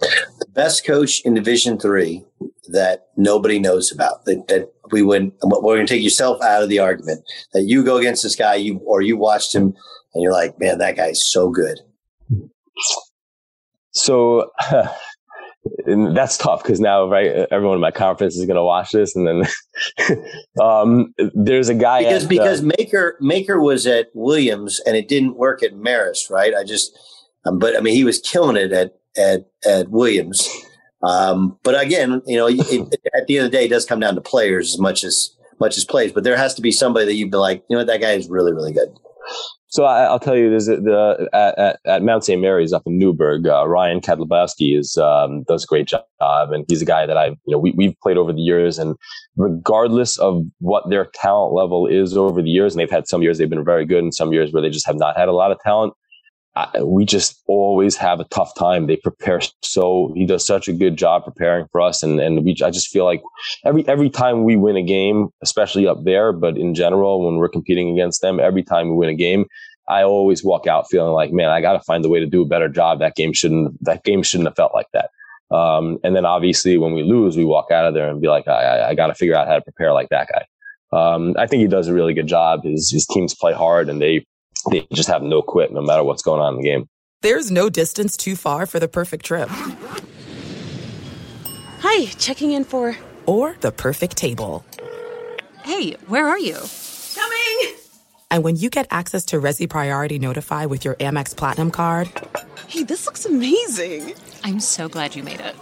The 0.00 0.46
best 0.52 0.84
coach 0.84 1.20
in 1.24 1.34
division 1.34 1.78
three 1.78 2.24
that 2.68 3.08
nobody 3.16 3.58
knows 3.58 3.92
about 3.92 4.24
that, 4.24 4.48
that 4.48 4.72
we 4.90 5.02
would 5.02 5.32
we're 5.42 5.76
going 5.76 5.86
to 5.86 5.94
take 5.94 6.02
yourself 6.02 6.42
out 6.42 6.62
of 6.62 6.68
the 6.68 6.80
argument 6.80 7.22
that 7.52 7.62
you 7.62 7.84
go 7.84 7.96
against 7.96 8.24
this 8.24 8.36
guy 8.36 8.56
you 8.56 8.78
or 8.84 9.02
you 9.02 9.16
watched 9.16 9.54
him 9.54 9.74
and 10.14 10.22
you're 10.22 10.32
like 10.32 10.58
man 10.58 10.78
that 10.78 10.96
guy's 10.96 11.24
so 11.24 11.48
good. 11.48 11.78
So 13.92 14.50
that's 16.14 16.38
tough 16.38 16.62
because 16.62 16.80
now 16.80 17.06
right 17.06 17.46
everyone 17.50 17.76
in 17.76 17.80
my 17.80 17.90
conference 17.90 18.36
is 18.36 18.46
going 18.46 18.56
to 18.56 18.64
watch 18.64 18.92
this 18.92 19.14
and 19.14 19.26
then 19.26 20.24
um, 20.62 21.14
there's 21.34 21.68
a 21.68 21.74
guy 21.74 22.02
because 22.02 22.24
at, 22.24 22.28
because 22.30 22.62
uh, 22.62 22.70
maker 22.78 23.18
maker 23.20 23.60
was 23.60 23.86
at 23.86 24.08
williams 24.14 24.80
and 24.86 24.96
it 24.96 25.06
didn't 25.06 25.36
work 25.36 25.62
at 25.62 25.74
marist 25.74 26.30
right 26.30 26.54
i 26.54 26.64
just 26.64 26.98
um, 27.44 27.58
but 27.58 27.76
i 27.76 27.80
mean 27.80 27.94
he 27.94 28.04
was 28.04 28.20
killing 28.20 28.56
it 28.56 28.72
at 28.72 28.94
at 29.18 29.50
at 29.66 29.90
williams 29.90 30.48
um, 31.02 31.58
but 31.62 31.80
again, 31.80 32.22
you 32.26 32.36
know, 32.36 32.46
it, 32.46 32.60
it, 32.70 33.00
at 33.14 33.26
the 33.26 33.38
end 33.38 33.46
of 33.46 33.52
the 33.52 33.58
day, 33.58 33.64
it 33.66 33.70
does 33.70 33.86
come 33.86 34.00
down 34.00 34.14
to 34.14 34.20
players 34.20 34.74
as 34.74 34.78
much 34.78 35.04
as 35.04 35.34
much 35.58 35.76
as 35.76 35.84
plays. 35.84 36.12
But 36.12 36.24
there 36.24 36.36
has 36.36 36.54
to 36.54 36.62
be 36.62 36.72
somebody 36.72 37.06
that 37.06 37.14
you'd 37.14 37.30
be 37.30 37.36
like, 37.36 37.64
you 37.68 37.74
know, 37.74 37.80
what, 37.80 37.86
that 37.86 38.00
guy 38.00 38.12
is 38.12 38.28
really, 38.28 38.52
really 38.52 38.72
good. 38.72 38.88
So 39.70 39.84
I, 39.84 40.10
will 40.10 40.18
tell 40.18 40.36
you, 40.36 40.50
there's 40.50 40.66
the 40.66 41.28
at, 41.32 41.78
at, 41.84 42.02
Mount 42.02 42.24
St. 42.24 42.40
Mary's 42.40 42.72
up 42.72 42.82
in 42.86 42.98
Newburgh, 42.98 43.46
uh, 43.46 43.68
Ryan 43.68 44.00
Kadlubowski 44.00 44.76
is 44.76 44.96
um, 44.96 45.44
does 45.44 45.62
a 45.62 45.66
great 45.66 45.86
job, 45.86 46.04
and 46.20 46.64
he's 46.66 46.82
a 46.82 46.84
guy 46.84 47.06
that 47.06 47.16
I, 47.16 47.26
you 47.26 47.36
know, 47.46 47.58
we 47.58 47.70
we've 47.76 47.94
played 48.02 48.16
over 48.16 48.32
the 48.32 48.40
years, 48.40 48.80
and 48.80 48.96
regardless 49.36 50.18
of 50.18 50.42
what 50.58 50.90
their 50.90 51.06
talent 51.14 51.54
level 51.54 51.86
is 51.86 52.16
over 52.16 52.42
the 52.42 52.50
years, 52.50 52.74
and 52.74 52.80
they've 52.80 52.90
had 52.90 53.06
some 53.06 53.22
years 53.22 53.38
they've 53.38 53.48
been 53.48 53.64
very 53.64 53.86
good, 53.86 54.02
and 54.02 54.12
some 54.12 54.32
years 54.32 54.52
where 54.52 54.60
they 54.60 54.70
just 54.70 54.86
have 54.86 54.98
not 54.98 55.16
had 55.16 55.28
a 55.28 55.32
lot 55.32 55.52
of 55.52 55.58
talent. 55.60 55.94
I, 56.60 56.82
we 56.82 57.04
just 57.04 57.40
always 57.46 57.96
have 57.96 58.20
a 58.20 58.24
tough 58.24 58.54
time. 58.54 58.86
They 58.86 58.96
prepare 58.96 59.40
so 59.62 60.12
he 60.14 60.26
does 60.26 60.46
such 60.46 60.68
a 60.68 60.72
good 60.72 60.96
job 60.96 61.24
preparing 61.24 61.66
for 61.72 61.80
us, 61.80 62.02
and 62.02 62.20
and 62.20 62.44
we 62.44 62.56
I 62.64 62.70
just 62.70 62.88
feel 62.88 63.04
like 63.04 63.22
every 63.64 63.86
every 63.88 64.10
time 64.10 64.44
we 64.44 64.56
win 64.56 64.76
a 64.76 64.82
game, 64.82 65.28
especially 65.42 65.86
up 65.86 66.04
there, 66.04 66.32
but 66.32 66.56
in 66.56 66.74
general 66.74 67.24
when 67.24 67.36
we're 67.36 67.48
competing 67.48 67.90
against 67.90 68.20
them, 68.20 68.40
every 68.40 68.62
time 68.62 68.88
we 68.88 68.96
win 68.96 69.08
a 69.08 69.14
game, 69.14 69.46
I 69.88 70.02
always 70.02 70.44
walk 70.44 70.66
out 70.66 70.88
feeling 70.90 71.12
like, 71.12 71.32
man, 71.32 71.50
I 71.50 71.60
got 71.60 71.72
to 71.72 71.80
find 71.80 72.04
a 72.04 72.08
way 72.08 72.20
to 72.20 72.26
do 72.26 72.42
a 72.42 72.46
better 72.46 72.68
job. 72.68 73.00
That 73.00 73.16
game 73.16 73.32
shouldn't 73.32 73.82
that 73.84 74.04
game 74.04 74.22
shouldn't 74.22 74.48
have 74.48 74.56
felt 74.56 74.74
like 74.74 74.88
that. 74.92 75.10
Um, 75.54 75.98
and 76.04 76.14
then 76.14 76.24
obviously 76.24 76.78
when 76.78 76.92
we 76.92 77.02
lose, 77.02 77.36
we 77.36 77.44
walk 77.44 77.70
out 77.72 77.86
of 77.86 77.94
there 77.94 78.08
and 78.08 78.20
be 78.20 78.28
like, 78.28 78.46
I, 78.46 78.90
I 78.90 78.94
got 78.94 79.08
to 79.08 79.14
figure 79.14 79.34
out 79.34 79.48
how 79.48 79.56
to 79.56 79.62
prepare 79.62 79.92
like 79.92 80.08
that 80.10 80.28
guy. 80.28 80.46
Um, 80.92 81.34
I 81.38 81.46
think 81.46 81.60
he 81.60 81.68
does 81.68 81.88
a 81.88 81.94
really 81.94 82.14
good 82.14 82.28
job. 82.28 82.64
His, 82.64 82.90
his 82.90 83.06
teams 83.06 83.34
play 83.34 83.52
hard 83.52 83.88
and 83.88 84.00
they 84.00 84.26
they 84.70 84.86
just 84.92 85.08
have 85.08 85.22
no 85.22 85.42
quit 85.42 85.72
no 85.72 85.80
matter 85.80 86.02
what's 86.04 86.22
going 86.22 86.40
on 86.40 86.54
in 86.54 86.60
the 86.60 86.66
game. 86.68 86.88
There's 87.22 87.50
no 87.50 87.68
distance 87.68 88.16
too 88.16 88.34
far 88.36 88.66
for 88.66 88.80
the 88.80 88.88
perfect 88.88 89.26
trip. 89.26 89.48
Hi, 91.82 92.06
checking 92.18 92.52
in 92.52 92.64
for. 92.64 92.96
Or 93.26 93.56
the 93.60 93.72
perfect 93.72 94.16
table. 94.16 94.64
Hey, 95.62 95.92
where 96.06 96.26
are 96.26 96.38
you? 96.38 96.56
Coming! 97.14 97.76
And 98.30 98.42
when 98.42 98.56
you 98.56 98.70
get 98.70 98.86
access 98.90 99.24
to 99.26 99.40
Resy 99.40 99.68
Priority 99.68 100.18
Notify 100.18 100.66
with 100.66 100.84
your 100.84 100.94
Amex 100.94 101.36
Platinum 101.36 101.70
card. 101.70 102.10
Hey, 102.68 102.84
this 102.84 103.06
looks 103.06 103.26
amazing! 103.26 104.14
I'm 104.44 104.60
so 104.60 104.88
glad 104.88 105.14
you 105.14 105.22
made 105.22 105.40
it. 105.40 105.54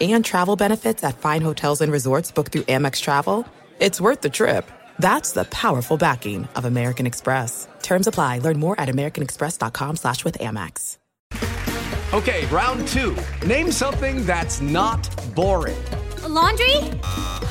And 0.00 0.24
travel 0.24 0.56
benefits 0.56 1.02
at 1.04 1.18
fine 1.18 1.40
hotels 1.40 1.80
and 1.80 1.90
resorts 1.90 2.30
booked 2.30 2.52
through 2.52 2.62
Amex 2.62 3.00
Travel. 3.00 3.46
It's 3.80 4.00
worth 4.00 4.20
the 4.20 4.30
trip. 4.30 4.70
That's 4.98 5.32
the 5.32 5.44
powerful 5.44 5.96
backing 5.96 6.48
of 6.56 6.64
American 6.64 7.06
Express. 7.06 7.68
Terms 7.82 8.06
apply. 8.06 8.38
Learn 8.40 8.58
more 8.58 8.78
at 8.80 8.88
americanexpress.com 8.88 9.96
slash 9.96 10.24
with 10.24 10.38
Amex. 10.38 10.98
Okay, 12.14 12.46
round 12.46 12.86
two. 12.88 13.16
Name 13.44 13.70
something 13.72 14.24
that's 14.24 14.60
not 14.60 15.02
boring. 15.34 15.76
A 16.22 16.28
laundry? 16.28 16.76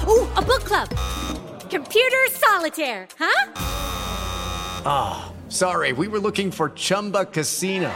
Ooh, 0.07 0.27
a 0.33 0.41
book 0.41 0.63
club. 0.63 0.89
Computer 1.69 2.25
solitaire, 2.31 3.07
huh? 3.19 3.51
Ah, 4.85 5.25
oh, 5.27 5.49
sorry. 5.49 5.91
We 5.91 6.07
were 6.07 6.19
looking 6.19 6.51
for 6.51 6.69
Chumba 6.69 7.25
Casino. 7.25 7.91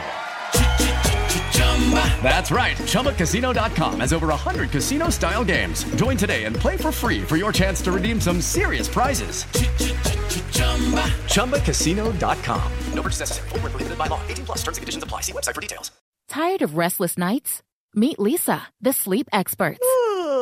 That's 2.22 2.52
right. 2.52 2.76
ChumbaCasino.com 2.76 4.00
has 4.00 4.12
over 4.12 4.28
100 4.28 4.70
casino 4.70 5.08
style 5.08 5.44
games. 5.44 5.82
Join 5.96 6.16
today 6.16 6.44
and 6.44 6.54
play 6.54 6.76
for 6.76 6.92
free 6.92 7.22
for 7.22 7.36
your 7.36 7.52
chance 7.52 7.82
to 7.82 7.90
redeem 7.90 8.20
some 8.20 8.40
serious 8.40 8.86
prizes. 8.86 9.44
ChumbaCasino.com. 11.34 12.72
No 12.94 13.02
purchase 13.02 13.20
necessary. 13.20 13.48
Where 13.48 13.60
prohibited 13.62 13.98
by 13.98 14.06
law. 14.06 14.20
18 14.28 14.44
plus 14.44 14.58
terms 14.58 14.76
and 14.76 14.82
conditions 14.82 15.02
apply. 15.02 15.22
See 15.22 15.32
website 15.32 15.54
for 15.56 15.60
details. 15.60 15.90
Tired 16.28 16.62
of 16.62 16.76
restless 16.76 17.18
nights? 17.18 17.62
Meet 17.92 18.18
Leesa, 18.18 18.60
the 18.80 18.92
sleep 18.92 19.28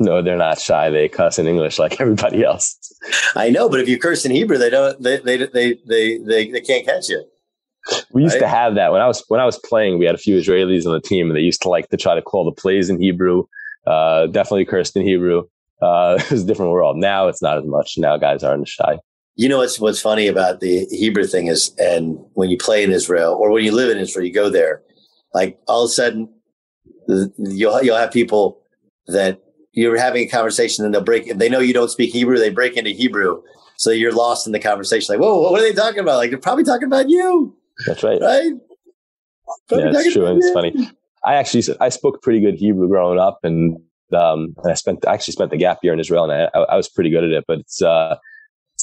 No, 0.00 0.22
they're 0.22 0.36
not 0.36 0.58
shy. 0.58 0.90
They 0.90 1.08
cuss 1.08 1.38
in 1.38 1.46
English 1.46 1.78
like 1.78 2.00
everybody 2.00 2.44
else. 2.44 2.76
I 3.36 3.50
know, 3.50 3.68
but 3.68 3.80
if 3.80 3.88
you 3.88 3.98
curse 3.98 4.24
in 4.24 4.32
Hebrew, 4.32 4.58
they 4.58 4.70
don't. 4.70 5.00
They 5.02 5.18
they 5.18 5.36
they 5.46 5.78
they 5.86 6.18
they, 6.18 6.50
they 6.50 6.60
can't 6.60 6.84
catch 6.84 7.08
you. 7.08 7.24
We 8.12 8.22
used 8.22 8.34
Right. 8.34 8.40
to 8.40 8.48
have 8.48 8.74
that 8.76 8.92
when 8.92 9.00
I 9.00 9.06
was 9.06 9.24
when 9.28 9.40
I 9.40 9.44
was 9.44 9.58
playing. 9.58 9.98
We 9.98 10.06
had 10.06 10.14
a 10.14 10.18
few 10.18 10.38
Israelis 10.38 10.86
on 10.86 10.92
the 10.92 11.00
team, 11.00 11.28
and 11.28 11.36
they 11.36 11.40
used 11.40 11.62
to 11.62 11.68
like 11.68 11.88
to 11.90 11.96
try 11.96 12.14
to 12.14 12.22
call 12.22 12.44
the 12.44 12.52
plays 12.52 12.88
in 12.88 13.00
Hebrew. 13.00 13.44
Uh, 13.86 14.26
definitely 14.26 14.64
cursed 14.64 14.96
in 14.96 15.02
Hebrew. 15.02 15.42
Uh, 15.80 16.16
it 16.20 16.30
was 16.30 16.44
a 16.44 16.46
different 16.46 16.72
world. 16.72 16.96
Now 16.96 17.28
it's 17.28 17.42
not 17.42 17.58
as 17.58 17.64
much. 17.64 17.94
Now 17.98 18.16
guys 18.16 18.42
aren't 18.42 18.68
shy. 18.68 18.98
You 19.34 19.48
know 19.48 19.58
what's 19.58 19.80
what's 19.80 20.00
funny 20.00 20.26
about 20.26 20.60
the 20.60 20.86
Hebrew 20.90 21.24
thing 21.24 21.46
is, 21.48 21.74
and 21.78 22.18
when 22.34 22.50
you 22.50 22.58
play 22.58 22.82
in 22.84 22.92
Israel 22.92 23.34
or 23.34 23.50
when 23.50 23.64
you 23.64 23.72
live 23.72 23.90
in 23.90 23.98
Israel, 23.98 24.26
you 24.26 24.32
go 24.32 24.50
there, 24.50 24.82
like 25.34 25.58
all 25.66 25.84
of 25.84 25.88
a 25.88 25.92
sudden, 25.92 26.28
you'll 27.38 27.82
you'll 27.82 27.96
have 27.96 28.12
people 28.12 28.60
that 29.06 29.40
you're 29.72 29.98
having 29.98 30.24
a 30.24 30.28
conversation 30.28 30.84
and 30.84 30.94
they'll 30.94 31.02
break. 31.02 31.26
If 31.26 31.38
they 31.38 31.48
know 31.48 31.60
you 31.60 31.74
don't 31.74 31.90
speak 31.90 32.12
Hebrew, 32.12 32.38
they 32.38 32.50
break 32.50 32.76
into 32.76 32.90
Hebrew, 32.90 33.42
so 33.76 33.90
you're 33.90 34.12
lost 34.12 34.46
in 34.46 34.52
the 34.52 34.58
conversation. 34.58 35.14
Like, 35.14 35.22
whoa, 35.22 35.50
what 35.50 35.60
are 35.60 35.64
they 35.64 35.72
talking 35.72 36.00
about? 36.00 36.16
Like 36.16 36.30
they're 36.30 36.38
probably 36.38 36.64
talking 36.64 36.86
about 36.86 37.08
you, 37.08 37.56
That's 37.86 38.02
right. 38.02 38.20
right? 38.20 38.52
Probably 39.68 39.84
yeah, 39.84 39.92
it's 39.94 40.12
true, 40.12 40.26
and 40.26 40.38
it's 40.38 40.50
funny. 40.52 40.90
I 41.24 41.34
actually 41.34 41.64
I 41.80 41.88
spoke 41.88 42.22
pretty 42.22 42.40
good 42.40 42.54
Hebrew 42.54 42.88
growing 42.88 43.18
up, 43.18 43.40
and 43.42 43.76
um, 44.12 44.54
and 44.62 44.72
I 44.72 44.74
spent 44.74 45.06
I 45.06 45.14
actually 45.14 45.32
spent 45.32 45.50
the 45.50 45.56
gap 45.56 45.78
year 45.82 45.92
in 45.92 46.00
Israel, 46.00 46.30
and 46.30 46.50
I, 46.54 46.58
I 46.58 46.76
was 46.76 46.88
pretty 46.88 47.10
good 47.10 47.24
at 47.24 47.30
it. 47.30 47.44
But 47.46 47.60
it's 47.60 47.82
uh, 47.82 48.16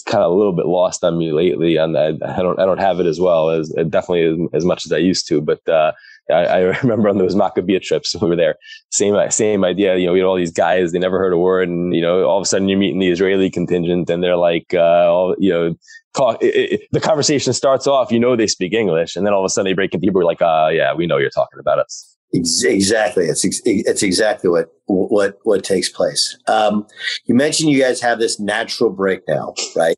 kind 0.10 0.24
of 0.24 0.32
a 0.32 0.36
little 0.36 0.54
bit 0.54 0.66
lost 0.66 1.04
on 1.04 1.18
me 1.18 1.32
lately, 1.32 1.78
and 1.78 1.98
I, 1.98 2.08
I 2.08 2.42
don't 2.42 2.60
I 2.60 2.66
don't 2.66 2.80
have 2.80 3.00
it 3.00 3.06
as 3.06 3.20
well 3.20 3.50
as 3.50 3.70
definitely 3.90 4.24
as, 4.24 4.38
as 4.54 4.66
much 4.66 4.86
as 4.86 4.92
I 4.92 4.98
used 4.98 5.28
to. 5.28 5.40
But 5.40 5.68
uh, 5.70 5.92
I, 6.30 6.34
I 6.34 6.58
remember 6.84 7.10
on 7.10 7.18
those 7.18 7.36
Maccabiah 7.36 7.82
trips 7.82 8.16
we 8.20 8.28
were 8.28 8.36
there, 8.36 8.56
same 8.92 9.16
same 9.32 9.64
idea. 9.64 9.98
You 9.98 10.08
know, 10.08 10.14
we 10.14 10.20
had 10.20 10.26
all 10.26 10.36
these 10.36 10.52
guys 10.52 10.92
they 10.92 11.00
never 11.00 11.20
heard 11.20 11.34
a 11.34 11.38
word, 11.38 11.70
and 11.70 11.96
you 11.96 12.02
know, 12.02 12.24
all 12.24 12.38
of 12.38 12.42
a 12.42 12.46
sudden 12.46 12.68
you're 12.68 12.80
meeting 12.80 13.00
the 13.00 13.10
Israeli 13.10 13.50
contingent, 13.50 14.10
and 14.10 14.24
they're 14.24 14.38
like, 14.38 14.74
uh, 14.74 15.12
all 15.12 15.36
you 15.38 15.52
know. 15.52 15.76
Talk, 16.16 16.42
it, 16.42 16.72
it, 16.74 16.82
the 16.92 17.00
conversation 17.00 17.54
starts 17.54 17.86
off, 17.86 18.12
you 18.12 18.20
know, 18.20 18.36
they 18.36 18.48
speak 18.48 18.74
English, 18.74 19.16
and 19.16 19.28
then 19.28 19.32
all 19.32 19.42
of 19.42 19.46
a 19.46 19.50
sudden 19.50 19.70
they 19.70 19.76
break 19.76 19.94
into 19.94 20.08
Hebrew, 20.08 20.26
like, 20.26 20.42
uh, 20.42 20.70
yeah, 20.74 20.92
we 20.92 21.06
know 21.06 21.18
you're 21.18 21.30
talking 21.30 21.60
about 21.60 21.78
us. 21.78 22.18
Ex- 22.34 22.64
Exactly. 22.64 23.26
It's 23.26 23.44
it's 23.66 24.04
exactly 24.04 24.50
what 24.50 24.72
what 24.86 25.40
what 25.44 25.64
takes 25.64 25.90
place. 25.90 26.38
Um, 26.48 26.86
you 27.26 27.36
mentioned 27.36 27.70
you 27.72 27.82
guys 27.82 28.02
have 28.02 28.20
this 28.20 28.40
natural 28.40 28.90
break 28.90 29.22
now, 29.28 29.54
right? 29.76 29.98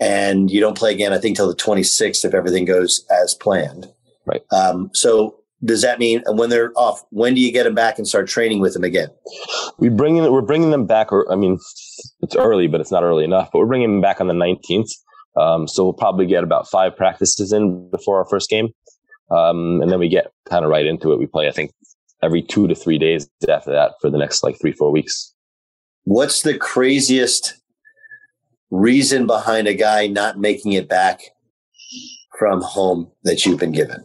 And 0.00 0.50
you 0.50 0.60
don't 0.60 0.76
play 0.76 0.92
again, 0.92 1.12
I 1.12 1.18
think, 1.18 1.36
till 1.36 1.48
the 1.48 1.54
26th 1.54 2.24
if 2.24 2.34
everything 2.34 2.64
goes 2.64 3.06
as 3.10 3.34
planned. 3.34 3.86
Right. 4.26 4.42
Um, 4.50 4.90
so 4.94 5.42
does 5.64 5.82
that 5.82 5.98
mean 5.98 6.22
when 6.26 6.50
they're 6.50 6.72
off? 6.76 7.02
When 7.10 7.34
do 7.34 7.40
you 7.40 7.52
get 7.52 7.64
them 7.64 7.74
back 7.74 7.98
and 7.98 8.06
start 8.06 8.26
training 8.28 8.60
with 8.60 8.74
them 8.74 8.84
again? 8.84 9.08
We 9.78 9.88
bring 9.88 10.16
in, 10.16 10.30
we're 10.32 10.40
bringing 10.40 10.70
them 10.70 10.86
back, 10.86 11.12
or 11.12 11.30
I 11.30 11.36
mean, 11.36 11.58
it's 12.20 12.34
early, 12.34 12.66
but 12.66 12.80
it's 12.80 12.90
not 12.90 13.04
early 13.04 13.24
enough. 13.24 13.50
But 13.52 13.60
we're 13.60 13.66
bringing 13.66 13.92
them 13.92 14.00
back 14.00 14.20
on 14.20 14.26
the 14.26 14.34
19th. 14.34 14.90
Um, 15.40 15.66
so 15.66 15.84
we'll 15.84 15.92
probably 15.92 16.26
get 16.26 16.44
about 16.44 16.68
five 16.68 16.96
practices 16.96 17.52
in 17.52 17.88
before 17.90 18.18
our 18.18 18.26
first 18.28 18.50
game, 18.50 18.68
um, 19.30 19.80
and 19.80 19.90
then 19.90 19.98
we 19.98 20.08
get 20.08 20.32
kind 20.48 20.64
of 20.64 20.70
right 20.70 20.86
into 20.86 21.12
it. 21.12 21.18
We 21.18 21.26
play, 21.26 21.48
I 21.48 21.52
think, 21.52 21.72
every 22.22 22.42
two 22.42 22.68
to 22.68 22.74
three 22.74 22.98
days 22.98 23.28
after 23.48 23.72
that 23.72 23.94
for 24.00 24.10
the 24.10 24.18
next 24.18 24.42
like 24.42 24.60
three, 24.60 24.72
four 24.72 24.90
weeks. 24.90 25.34
What's 26.04 26.42
the 26.42 26.56
craziest 26.56 27.54
reason 28.70 29.26
behind 29.26 29.68
a 29.68 29.74
guy 29.74 30.06
not 30.06 30.38
making 30.38 30.72
it 30.72 30.88
back 30.88 31.20
from 32.38 32.60
home 32.62 33.10
that 33.24 33.44
you've 33.44 33.60
been 33.60 33.72
given? 33.72 34.04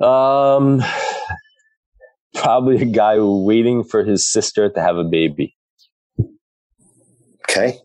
Um, 0.00 0.82
probably 2.34 2.80
a 2.80 2.86
guy 2.86 3.16
waiting 3.18 3.84
for 3.84 4.04
his 4.04 4.30
sister 4.30 4.70
to 4.70 4.80
have 4.80 4.96
a 4.96 5.04
baby. 5.04 5.56
Okay. 7.48 7.78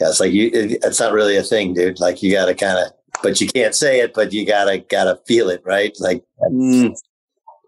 Yeah, 0.00 0.08
it's 0.08 0.20
like 0.20 0.32
you. 0.32 0.50
It, 0.52 0.78
it's 0.82 1.00
not 1.00 1.12
really 1.12 1.36
a 1.36 1.42
thing, 1.42 1.74
dude. 1.74 2.00
Like 2.00 2.22
you 2.22 2.32
got 2.32 2.46
to 2.46 2.54
kind 2.54 2.78
of, 2.78 2.92
but 3.22 3.40
you 3.40 3.46
can't 3.46 3.74
say 3.74 4.00
it, 4.00 4.14
but 4.14 4.32
you 4.32 4.46
gotta 4.46 4.78
gotta 4.78 5.18
feel 5.26 5.48
it, 5.50 5.62
right? 5.64 5.96
Like, 6.00 6.22
mm, 6.50 6.94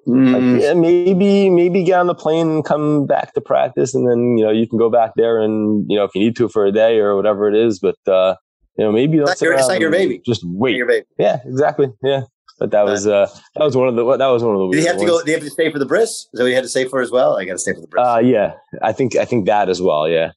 mm. 0.06 0.54
Like, 0.54 0.62
yeah, 0.62 0.74
maybe 0.74 1.50
maybe 1.50 1.84
get 1.84 1.98
on 2.00 2.06
the 2.06 2.14
plane 2.14 2.48
and 2.48 2.64
come 2.64 3.06
back 3.06 3.34
to 3.34 3.40
practice, 3.40 3.94
and 3.94 4.08
then 4.08 4.38
you 4.38 4.44
know 4.44 4.50
you 4.50 4.66
can 4.68 4.78
go 4.78 4.90
back 4.90 5.12
there 5.16 5.40
and 5.40 5.86
you 5.90 5.96
know 5.96 6.04
if 6.04 6.14
you 6.14 6.20
need 6.20 6.36
to 6.36 6.48
for 6.48 6.66
a 6.66 6.72
day 6.72 6.98
or 6.98 7.16
whatever 7.16 7.48
it 7.48 7.54
is. 7.54 7.78
But 7.78 7.96
uh, 8.06 8.36
you 8.76 8.84
know 8.84 8.92
maybe 8.92 9.18
don't 9.18 9.28
It's 9.28 9.40
not 9.42 9.46
your- 9.46 9.54
it's 9.54 9.68
not 9.68 9.80
your 9.80 9.90
baby. 9.90 10.20
Just 10.24 10.42
wait. 10.44 10.76
your 10.76 10.86
baby. 10.86 11.06
Yeah, 11.18 11.40
exactly. 11.44 11.88
Yeah, 12.02 12.22
but 12.58 12.70
that 12.70 12.84
was 12.84 13.06
uh, 13.06 13.26
that 13.56 13.64
was 13.64 13.76
one 13.76 13.88
of 13.88 13.96
the 13.96 14.16
that 14.16 14.26
was 14.28 14.42
one 14.42 14.54
of 14.54 14.60
the. 14.60 14.76
Did 14.76 14.80
he 14.80 14.86
have 14.86 14.98
to 14.98 15.06
go? 15.06 15.14
ones. 15.14 15.24
Did 15.24 15.30
he 15.30 15.34
have 15.34 15.42
to 15.44 15.50
stay 15.50 15.70
for 15.70 15.78
the 15.78 15.86
bris? 15.86 16.10
Is 16.10 16.28
that 16.34 16.42
what 16.42 16.48
he 16.48 16.54
had 16.54 16.64
to 16.64 16.68
stay 16.70 16.86
for 16.86 17.00
as 17.00 17.10
well? 17.10 17.36
I 17.36 17.44
got 17.44 17.52
to 17.54 17.58
stay 17.58 17.72
for 17.74 17.80
the 17.80 17.86
bris. 17.86 18.04
Uh, 18.06 18.20
yeah, 18.22 18.54
I 18.82 18.92
think 18.92 19.16
I 19.16 19.24
think 19.24 19.46
that 19.46 19.68
as 19.68 19.82
well. 19.82 20.08
Yeah, 20.08 20.32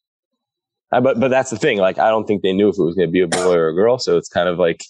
uh, 0.92 1.02
but 1.02 1.20
but 1.20 1.30
that's 1.30 1.50
the 1.50 1.58
thing. 1.58 1.78
Like, 1.78 2.00
I 2.00 2.10
don't 2.10 2.26
think 2.26 2.42
they 2.42 2.54
knew 2.54 2.70
if 2.70 2.78
it 2.78 2.84
was 2.84 2.96
going 2.96 3.08
to 3.08 3.12
be 3.12 3.22
a 3.22 3.28
boy 3.28 3.56
or 3.56 3.70
a 3.70 3.74
girl. 3.74 3.98
So 3.98 4.18
it's 4.18 4.30
kind 4.30 4.48
of 4.48 4.58
like 4.58 4.84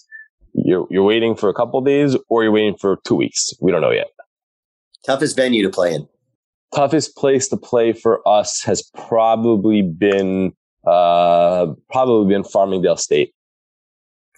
you're 0.64 0.86
you're 0.90 1.02
waiting 1.04 1.36
for 1.36 1.48
a 1.48 1.54
couple 1.54 1.80
days 1.80 2.16
or 2.28 2.42
you're 2.42 2.52
waiting 2.52 2.76
for 2.76 2.98
two 3.04 3.14
weeks. 3.14 3.52
We 3.60 3.70
don't 3.70 3.80
know 3.80 3.90
yet. 3.90 4.08
Toughest 5.04 5.36
venue 5.36 5.62
to 5.62 5.70
play 5.70 5.94
in. 5.94 6.08
Toughest 6.74 7.16
place 7.16 7.48
to 7.48 7.56
play 7.56 7.92
for 7.92 8.26
us 8.26 8.62
has 8.62 8.82
probably 9.08 9.82
been 9.82 10.52
uh 10.86 11.66
probably 11.90 12.34
been 12.34 12.42
Farmingdale 12.42 12.98
State. 12.98 13.32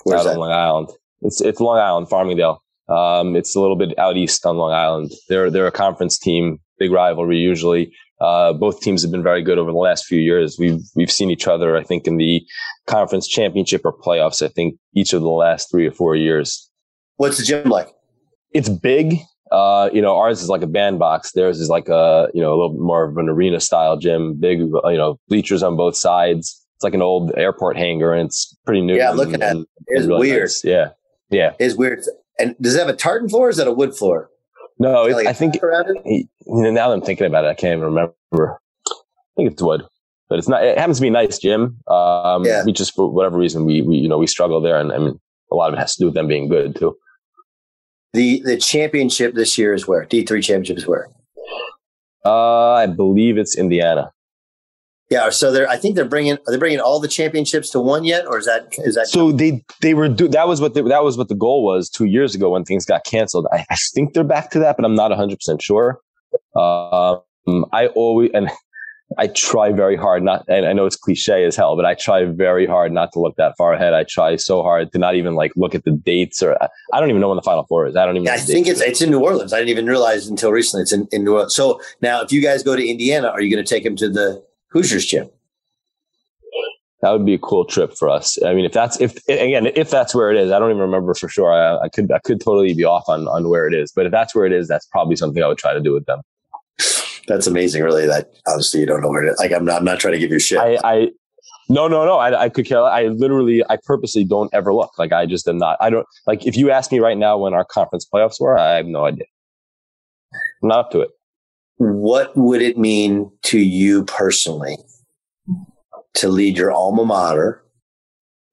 Where's 0.04 0.20
out 0.20 0.24
that? 0.24 0.32
on 0.34 0.38
Long 0.38 0.52
Island. 0.52 0.88
It's 1.22 1.40
it's 1.40 1.60
Long 1.60 1.78
Island, 1.78 2.08
Farmingdale. 2.08 2.58
Um, 2.88 3.36
it's 3.36 3.54
a 3.54 3.60
little 3.60 3.76
bit 3.76 3.98
out 3.98 4.16
east 4.16 4.46
on 4.46 4.56
Long 4.56 4.72
Island. 4.72 5.12
They're 5.28 5.50
they're 5.50 5.66
a 5.66 5.72
conference 5.72 6.18
team, 6.18 6.58
big 6.78 6.90
rivalry 6.90 7.38
usually. 7.38 7.92
Uh, 8.20 8.52
both 8.52 8.80
teams 8.80 9.02
have 9.02 9.10
been 9.12 9.22
very 9.22 9.42
good 9.42 9.58
over 9.58 9.70
the 9.70 9.78
last 9.78 10.04
few 10.06 10.20
years. 10.20 10.56
We've 10.58 10.80
we've 10.96 11.10
seen 11.10 11.30
each 11.30 11.46
other, 11.46 11.76
I 11.76 11.84
think, 11.84 12.06
in 12.06 12.16
the 12.16 12.42
conference 12.86 13.28
championship 13.28 13.82
or 13.84 13.92
playoffs. 13.92 14.42
I 14.42 14.48
think 14.48 14.74
each 14.94 15.12
of 15.12 15.22
the 15.22 15.28
last 15.28 15.70
three 15.70 15.86
or 15.86 15.92
four 15.92 16.16
years. 16.16 16.68
What's 17.16 17.38
the 17.38 17.44
gym 17.44 17.68
like? 17.68 17.88
It's 18.52 18.68
big. 18.68 19.18
Uh, 19.52 19.88
you 19.92 20.02
know, 20.02 20.16
ours 20.16 20.42
is 20.42 20.48
like 20.48 20.62
a 20.62 20.66
bandbox. 20.66 21.32
Theirs 21.32 21.60
is 21.60 21.68
like 21.68 21.88
a 21.88 22.28
you 22.34 22.42
know 22.42 22.50
a 22.50 22.56
little 22.56 22.70
bit 22.72 22.80
more 22.80 23.04
of 23.08 23.16
an 23.16 23.28
arena 23.28 23.60
style 23.60 23.96
gym. 23.96 24.34
Big, 24.38 24.58
you 24.58 24.80
know, 24.84 25.18
bleachers 25.28 25.62
on 25.62 25.76
both 25.76 25.96
sides. 25.96 26.64
It's 26.76 26.84
like 26.84 26.94
an 26.94 27.02
old 27.02 27.32
airport 27.36 27.76
hangar, 27.76 28.12
and 28.12 28.26
it's 28.26 28.56
pretty 28.66 28.80
new. 28.82 28.96
Yeah, 28.96 29.10
and- 29.10 29.18
looking 29.18 29.42
at 29.42 29.52
and- 29.52 29.60
it. 29.62 29.68
It's 29.86 30.06
really 30.06 30.20
weird. 30.30 30.42
nice. 30.42 30.64
Yeah, 30.64 30.88
yeah. 31.30 31.52
It's 31.58 31.74
weird. 31.76 32.00
And 32.38 32.54
does 32.60 32.74
it 32.74 32.78
have 32.80 32.88
a 32.88 32.96
tartan 32.96 33.28
floor? 33.28 33.46
Or 33.46 33.50
is 33.50 33.56
that 33.56 33.66
a 33.66 33.72
wood 33.72 33.96
floor? 33.96 34.30
No, 34.78 35.04
it, 35.04 35.10
it 35.10 35.14
like 35.14 35.26
a 35.26 35.30
I 35.30 35.32
think 35.32 35.56
it? 35.56 36.28
now 36.46 36.88
that 36.88 36.94
I'm 36.94 37.02
thinking 37.02 37.26
about 37.26 37.44
it, 37.44 37.48
I 37.48 37.54
can't 37.54 37.78
even 37.78 37.84
remember. 37.84 38.60
I 38.86 38.94
think 39.36 39.52
it's 39.52 39.62
wood, 39.62 39.82
but 40.28 40.38
it's 40.38 40.48
not. 40.48 40.64
It 40.64 40.78
happens 40.78 40.98
to 40.98 41.02
be 41.02 41.08
a 41.08 41.12
nice 41.12 41.38
gym. 41.38 41.78
Um, 41.88 42.44
Yeah. 42.44 42.64
We 42.64 42.72
just 42.72 42.94
for 42.94 43.10
whatever 43.10 43.38
reason 43.38 43.64
we 43.64 43.82
we 43.82 43.96
you 43.96 44.08
know 44.08 44.18
we 44.18 44.26
struggle 44.26 44.60
there, 44.60 44.78
and 44.78 44.92
I 44.92 44.98
mean 44.98 45.20
a 45.50 45.54
lot 45.54 45.68
of 45.68 45.74
it 45.74 45.80
has 45.80 45.94
to 45.96 46.02
do 46.02 46.06
with 46.06 46.14
them 46.14 46.28
being 46.28 46.48
good 46.48 46.76
too. 46.76 46.96
The 48.12 48.40
the 48.44 48.56
championship 48.56 49.34
this 49.34 49.58
year 49.58 49.74
is 49.74 49.86
where 49.86 50.04
D 50.04 50.24
three 50.24 50.42
championship 50.42 50.78
is 50.78 50.86
where. 50.86 51.08
Uh, 52.24 52.72
I 52.72 52.86
believe 52.86 53.38
it's 53.38 53.56
Indiana. 53.56 54.12
Yeah, 55.10 55.30
so 55.30 55.50
they're. 55.50 55.68
I 55.68 55.78
think 55.78 55.96
they're 55.96 56.04
bringing. 56.04 56.34
Are 56.34 56.50
they 56.50 56.58
bringing 56.58 56.80
all 56.80 57.00
the 57.00 57.08
championships 57.08 57.70
to 57.70 57.80
one 57.80 58.04
yet, 58.04 58.26
or 58.26 58.38
is 58.38 58.44
that 58.44 58.74
is 58.78 58.94
that? 58.94 59.06
So 59.06 59.32
they 59.32 59.64
they 59.80 59.94
were 59.94 60.08
do, 60.08 60.28
that 60.28 60.46
was 60.46 60.60
what 60.60 60.74
the, 60.74 60.82
that 60.82 61.02
was 61.02 61.16
what 61.16 61.28
the 61.28 61.34
goal 61.34 61.64
was 61.64 61.88
two 61.88 62.04
years 62.04 62.34
ago 62.34 62.50
when 62.50 62.64
things 62.64 62.84
got 62.84 63.04
canceled. 63.04 63.46
I, 63.50 63.64
I 63.70 63.76
think 63.94 64.12
they're 64.12 64.22
back 64.22 64.50
to 64.50 64.58
that, 64.58 64.76
but 64.76 64.84
I'm 64.84 64.94
not 64.94 65.10
100 65.10 65.36
percent 65.36 65.62
sure. 65.62 66.00
Um, 66.54 67.64
I 67.72 67.86
always 67.94 68.30
and 68.34 68.50
I 69.16 69.28
try 69.28 69.72
very 69.72 69.96
hard 69.96 70.22
not, 70.22 70.44
and 70.48 70.66
I 70.66 70.74
know 70.74 70.84
it's 70.84 70.96
cliche 70.96 71.44
as 71.44 71.56
hell, 71.56 71.74
but 71.74 71.86
I 71.86 71.94
try 71.94 72.26
very 72.26 72.66
hard 72.66 72.92
not 72.92 73.12
to 73.12 73.20
look 73.20 73.36
that 73.36 73.54
far 73.56 73.72
ahead. 73.72 73.94
I 73.94 74.04
try 74.04 74.36
so 74.36 74.62
hard 74.62 74.92
to 74.92 74.98
not 74.98 75.14
even 75.14 75.34
like 75.34 75.52
look 75.56 75.74
at 75.74 75.84
the 75.84 75.92
dates 75.92 76.42
or 76.42 76.62
I, 76.62 77.00
don't 77.00 77.08
even 77.08 77.22
know 77.22 77.28
when 77.28 77.36
the 77.36 77.42
final 77.42 77.64
four 77.64 77.86
is. 77.86 77.96
I 77.96 78.04
don't 78.04 78.16
even. 78.16 78.26
Yeah, 78.26 78.36
know 78.36 78.42
I 78.42 78.44
think 78.44 78.66
it's 78.66 78.82
it's 78.82 79.00
in 79.00 79.10
New 79.10 79.20
Orleans. 79.20 79.54
I 79.54 79.58
didn't 79.58 79.70
even 79.70 79.86
realize 79.86 80.26
until 80.26 80.52
recently 80.52 80.82
it's 80.82 80.92
in, 80.92 81.08
in 81.12 81.24
New 81.24 81.32
Orleans. 81.32 81.54
So 81.54 81.80
now, 82.02 82.20
if 82.20 82.30
you 82.30 82.42
guys 82.42 82.62
go 82.62 82.76
to 82.76 82.86
Indiana, 82.86 83.28
are 83.28 83.40
you 83.40 83.50
going 83.50 83.64
to 83.64 83.68
take 83.68 83.84
them 83.84 83.96
to 83.96 84.10
the 84.10 84.44
Hoosiers 84.70 85.06
gym? 85.06 85.30
that 87.00 87.12
would 87.12 87.24
be 87.24 87.34
a 87.34 87.38
cool 87.38 87.64
trip 87.64 87.96
for 87.96 88.08
us. 88.08 88.42
I 88.44 88.54
mean, 88.54 88.64
if 88.64 88.72
that's 88.72 89.00
if 89.00 89.16
again 89.28 89.66
if 89.74 89.90
that's 89.90 90.14
where 90.14 90.32
it 90.32 90.36
is, 90.36 90.50
I 90.50 90.58
don't 90.58 90.70
even 90.70 90.82
remember 90.82 91.14
for 91.14 91.28
sure. 91.28 91.52
I, 91.52 91.84
I 91.84 91.88
could 91.88 92.10
I 92.10 92.18
could 92.18 92.40
totally 92.40 92.74
be 92.74 92.84
off 92.84 93.04
on 93.08 93.28
on 93.28 93.48
where 93.48 93.66
it 93.66 93.74
is, 93.74 93.92
but 93.94 94.06
if 94.06 94.12
that's 94.12 94.34
where 94.34 94.44
it 94.44 94.52
is, 94.52 94.66
that's 94.66 94.86
probably 94.86 95.16
something 95.16 95.42
I 95.42 95.46
would 95.46 95.58
try 95.58 95.72
to 95.72 95.80
do 95.80 95.92
with 95.92 96.06
them. 96.06 96.22
That's 97.28 97.46
amazing. 97.46 97.84
Really, 97.84 98.06
that 98.06 98.32
obviously 98.46 98.80
you 98.80 98.86
don't 98.86 99.00
know 99.00 99.08
where 99.08 99.24
it 99.24 99.30
is. 99.30 99.38
Like 99.38 99.52
I'm 99.52 99.64
not. 99.64 99.78
I'm 99.78 99.84
not 99.84 100.00
trying 100.00 100.14
to 100.14 100.18
give 100.18 100.32
you 100.32 100.38
shit. 100.40 100.58
I, 100.58 100.78
I 100.82 101.08
no, 101.68 101.86
no, 101.86 102.04
no. 102.04 102.16
I, 102.16 102.44
I 102.44 102.48
could 102.48 102.66
care. 102.66 102.82
I 102.82 103.08
literally, 103.08 103.62
I 103.68 103.76
purposely 103.84 104.24
don't 104.24 104.52
ever 104.54 104.74
look. 104.74 104.98
Like 104.98 105.12
I 105.12 105.26
just 105.26 105.46
am 105.46 105.58
not. 105.58 105.76
I 105.80 105.90
don't 105.90 106.06
like. 106.26 106.46
If 106.46 106.56
you 106.56 106.70
ask 106.70 106.90
me 106.90 106.98
right 106.98 107.18
now 107.18 107.38
when 107.38 107.54
our 107.54 107.64
conference 107.64 108.08
playoffs 108.12 108.40
were, 108.40 108.58
I 108.58 108.76
have 108.76 108.86
no 108.86 109.04
idea. 109.04 109.26
I'm 110.62 110.70
not 110.70 110.78
up 110.78 110.90
to 110.92 111.00
it. 111.00 111.10
What 111.78 112.36
would 112.36 112.62
it 112.62 112.76
mean 112.76 113.30
to 113.44 113.58
you 113.58 114.04
personally 114.04 114.76
to 116.14 116.28
lead 116.28 116.56
your 116.58 116.72
alma 116.72 117.04
mater 117.04 117.62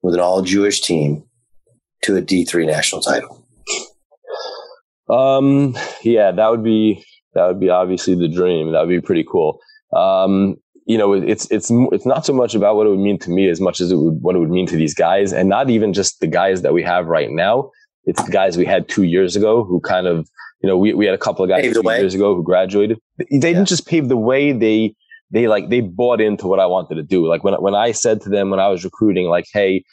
with 0.02 0.14
an 0.14 0.20
all 0.20 0.42
Jewish 0.42 0.80
team 0.80 1.24
to 2.02 2.16
a 2.16 2.22
D3 2.22 2.66
national 2.66 3.02
title? 3.02 3.44
Um, 5.08 5.76
yeah, 6.02 6.32
that 6.32 6.50
would 6.50 6.64
be 6.64 7.04
that 7.34 7.46
would 7.46 7.60
be 7.60 7.68
obviously 7.68 8.14
the 8.14 8.28
dream. 8.28 8.72
That 8.72 8.80
would 8.80 8.88
be 8.88 9.00
pretty 9.00 9.24
cool. 9.28 9.60
Um, 9.94 10.56
you 10.86 10.96
know, 10.96 11.12
it's 11.12 11.50
it's 11.50 11.70
it's 11.70 12.06
not 12.06 12.24
so 12.24 12.32
much 12.32 12.54
about 12.54 12.76
what 12.76 12.86
it 12.86 12.90
would 12.90 13.00
mean 13.00 13.18
to 13.20 13.30
me 13.30 13.48
as 13.48 13.60
much 13.60 13.80
as 13.80 13.92
it 13.92 13.96
would 13.96 14.22
what 14.22 14.36
it 14.36 14.38
would 14.38 14.50
mean 14.50 14.66
to 14.68 14.76
these 14.76 14.94
guys, 14.94 15.32
and 15.32 15.48
not 15.48 15.68
even 15.70 15.92
just 15.92 16.20
the 16.20 16.26
guys 16.26 16.62
that 16.62 16.72
we 16.72 16.82
have 16.82 17.06
right 17.06 17.30
now. 17.30 17.70
It's 18.04 18.22
the 18.22 18.30
guys 18.30 18.56
we 18.56 18.64
had 18.64 18.88
two 18.88 19.02
years 19.02 19.34
ago 19.34 19.64
who 19.64 19.80
kind 19.80 20.06
of, 20.06 20.28
you 20.66 20.72
know, 20.72 20.78
we, 20.78 20.92
we 20.94 21.06
had 21.06 21.14
a 21.14 21.18
couple 21.18 21.44
of 21.44 21.48
guys 21.48 21.62
Paved 21.62 21.76
two 21.76 21.92
years 21.92 22.12
ago 22.12 22.34
who 22.34 22.42
graduated. 22.42 22.98
They 23.18 23.38
didn't 23.38 23.66
just 23.66 23.86
pave 23.86 24.08
the 24.08 24.16
way; 24.16 24.50
they 24.50 24.96
they 25.30 25.46
like 25.46 25.68
they 25.68 25.80
bought 25.80 26.20
into 26.20 26.48
what 26.48 26.58
I 26.58 26.66
wanted 26.66 26.96
to 26.96 27.04
do. 27.04 27.24
Like 27.28 27.44
when 27.44 27.54
when 27.54 27.76
I 27.76 27.92
said 27.92 28.20
to 28.22 28.28
them 28.28 28.50
when 28.50 28.58
I 28.58 28.66
was 28.66 28.82
recruiting, 28.84 29.28
like, 29.28 29.44
hey, 29.52 29.84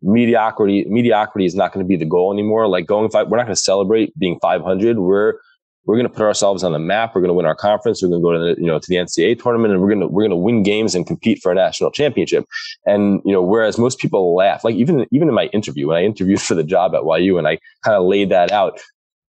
mediocrity 0.00 0.86
mediocrity 0.88 1.44
is 1.44 1.54
not 1.54 1.74
going 1.74 1.84
to 1.84 1.88
be 1.88 1.96
the 1.96 2.06
goal 2.06 2.32
anymore. 2.32 2.66
Like 2.66 2.86
going 2.86 3.10
five, 3.10 3.28
we're 3.28 3.36
not 3.36 3.44
going 3.44 3.54
to 3.54 3.60
celebrate 3.60 4.18
being 4.18 4.38
500. 4.40 4.98
We're 4.98 5.34
we're 5.84 5.96
going 5.96 6.08
to 6.08 6.14
put 6.14 6.22
ourselves 6.22 6.62
on 6.62 6.72
the 6.72 6.78
map. 6.78 7.14
We're 7.14 7.20
going 7.20 7.30
to 7.30 7.34
win 7.34 7.44
our 7.44 7.56
conference. 7.56 8.02
We're 8.02 8.08
going 8.08 8.22
to 8.22 8.24
go 8.24 8.32
to 8.32 8.38
the 8.38 8.60
you 8.60 8.66
know 8.66 8.78
to 8.78 8.88
the 8.88 8.96
NCAA 8.96 9.42
tournament, 9.42 9.74
and 9.74 9.82
we're 9.82 9.88
going 9.88 10.00
to 10.00 10.06
we're 10.06 10.22
going 10.22 10.30
to 10.30 10.36
win 10.36 10.62
games 10.62 10.94
and 10.94 11.06
compete 11.06 11.40
for 11.42 11.52
a 11.52 11.54
national 11.54 11.90
championship. 11.90 12.46
And 12.86 13.20
you 13.26 13.32
know, 13.32 13.42
whereas 13.42 13.76
most 13.76 13.98
people 13.98 14.34
laugh, 14.34 14.64
like 14.64 14.76
even 14.76 15.06
even 15.12 15.28
in 15.28 15.34
my 15.34 15.46
interview 15.46 15.88
when 15.88 15.98
I 15.98 16.04
interviewed 16.04 16.40
for 16.48 16.54
the 16.54 16.64
job 16.64 16.94
at 16.94 17.02
YU, 17.20 17.36
and 17.36 17.46
I 17.46 17.58
kind 17.84 17.96
of 17.96 18.04
laid 18.04 18.30
that 18.30 18.50
out, 18.50 18.80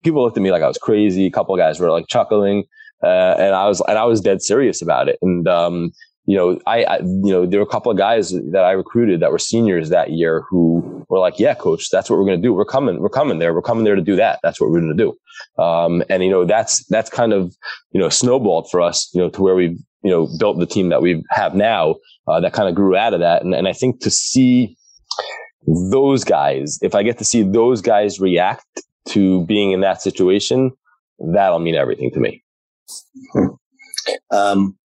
people 0.04 0.24
looked 0.24 0.38
at 0.38 0.44
me 0.44 0.52
like 0.52 0.64
I 0.64 0.68
was 0.68 0.78
crazy. 0.78 1.26
A 1.26 1.32
couple 1.32 1.56
of 1.56 1.60
guys 1.60 1.80
were 1.80 1.92
like 1.92 2.08
chuckling, 2.08 2.66
uh, 3.04 3.36
and 3.38 3.56
I 3.56 3.68
was 3.68 3.82
and 3.88 3.98
I 3.98 4.06
was 4.06 4.22
dead 4.22 4.42
serious 4.42 4.82
about 4.82 5.10
it. 5.10 5.18
And 5.22 5.48
um, 5.48 5.92
you 6.26 6.38
know, 6.38 6.60
I, 6.68 6.84
I, 6.84 6.98
you 7.00 7.32
know, 7.32 7.46
there 7.46 7.60
were 7.60 7.66
a 7.66 7.70
couple 7.70 7.92
of 7.92 7.98
guys 7.98 8.32
that 8.32 8.64
I 8.64 8.72
recruited 8.72 9.20
that 9.22 9.32
were 9.32 9.40
seniors 9.40 9.90
that 9.90 10.12
year 10.12 10.44
who 10.50 11.06
were 11.10 11.20
like, 11.20 11.40
yeah, 11.40 11.56
coach, 11.56 11.90
that's 11.90 12.10
what 12.10 12.20
we're 12.20 12.26
going 12.26 12.40
to 12.40 12.48
do. 12.48 12.54
We're 12.54 12.64
coming, 12.64 13.00
we're 13.02 13.10
coming 13.10 13.40
there. 13.40 13.54
We're 13.54 13.62
coming 13.64 13.86
there 13.86 13.96
to 13.96 14.02
do 14.02 14.16
that. 14.18 14.40
That's 14.44 14.62
what 14.62 14.70
we're 14.70 14.80
going 14.80 14.96
to 14.96 15.04
do. 15.04 15.62
Um, 15.62 16.04
and 16.10 16.24
you 16.24 16.30
know, 16.30 16.46
that's, 16.46 16.86
that's 16.86 17.10
kind 17.10 17.34
of, 17.34 17.56
you 17.92 18.00
know, 18.00 18.10
snowballed 18.10 18.70
for 18.70 18.82
us, 18.82 19.10
you 19.14 19.20
know, 19.20 19.30
to 19.30 19.42
where 19.42 19.56
we've, 19.56 19.78
you 20.04 20.12
know, 20.12 20.30
built 20.40 20.60
the 20.60 20.68
team 20.68 20.90
that 20.90 21.02
we 21.02 21.24
have 21.32 21.56
now, 21.56 21.96
uh, 22.28 22.40
that 22.40 22.54
kind 22.54 22.70
of 22.70 22.76
grew 22.76 22.96
out 22.96 23.14
of 23.14 23.20
that. 23.20 23.44
And, 23.44 23.54
and 23.56 23.68
I 23.68 23.74
think 23.74 24.00
to 24.02 24.12
see 24.12 24.78
those 25.90 26.24
guys, 26.24 26.78
if 26.82 26.94
I 26.96 27.04
get 27.04 27.18
to 27.18 27.26
see 27.26 27.42
those 27.42 27.82
guys 27.82 28.20
react 28.20 28.82
to 29.10 29.46
being 29.46 29.72
in 29.72 29.82
that 29.82 30.02
situation, 30.02 30.72
that'll 31.20 31.60
mean 31.60 31.76
everything 31.76 32.12
to 32.12 32.20
me. 32.20 32.44
Um, 34.32 34.78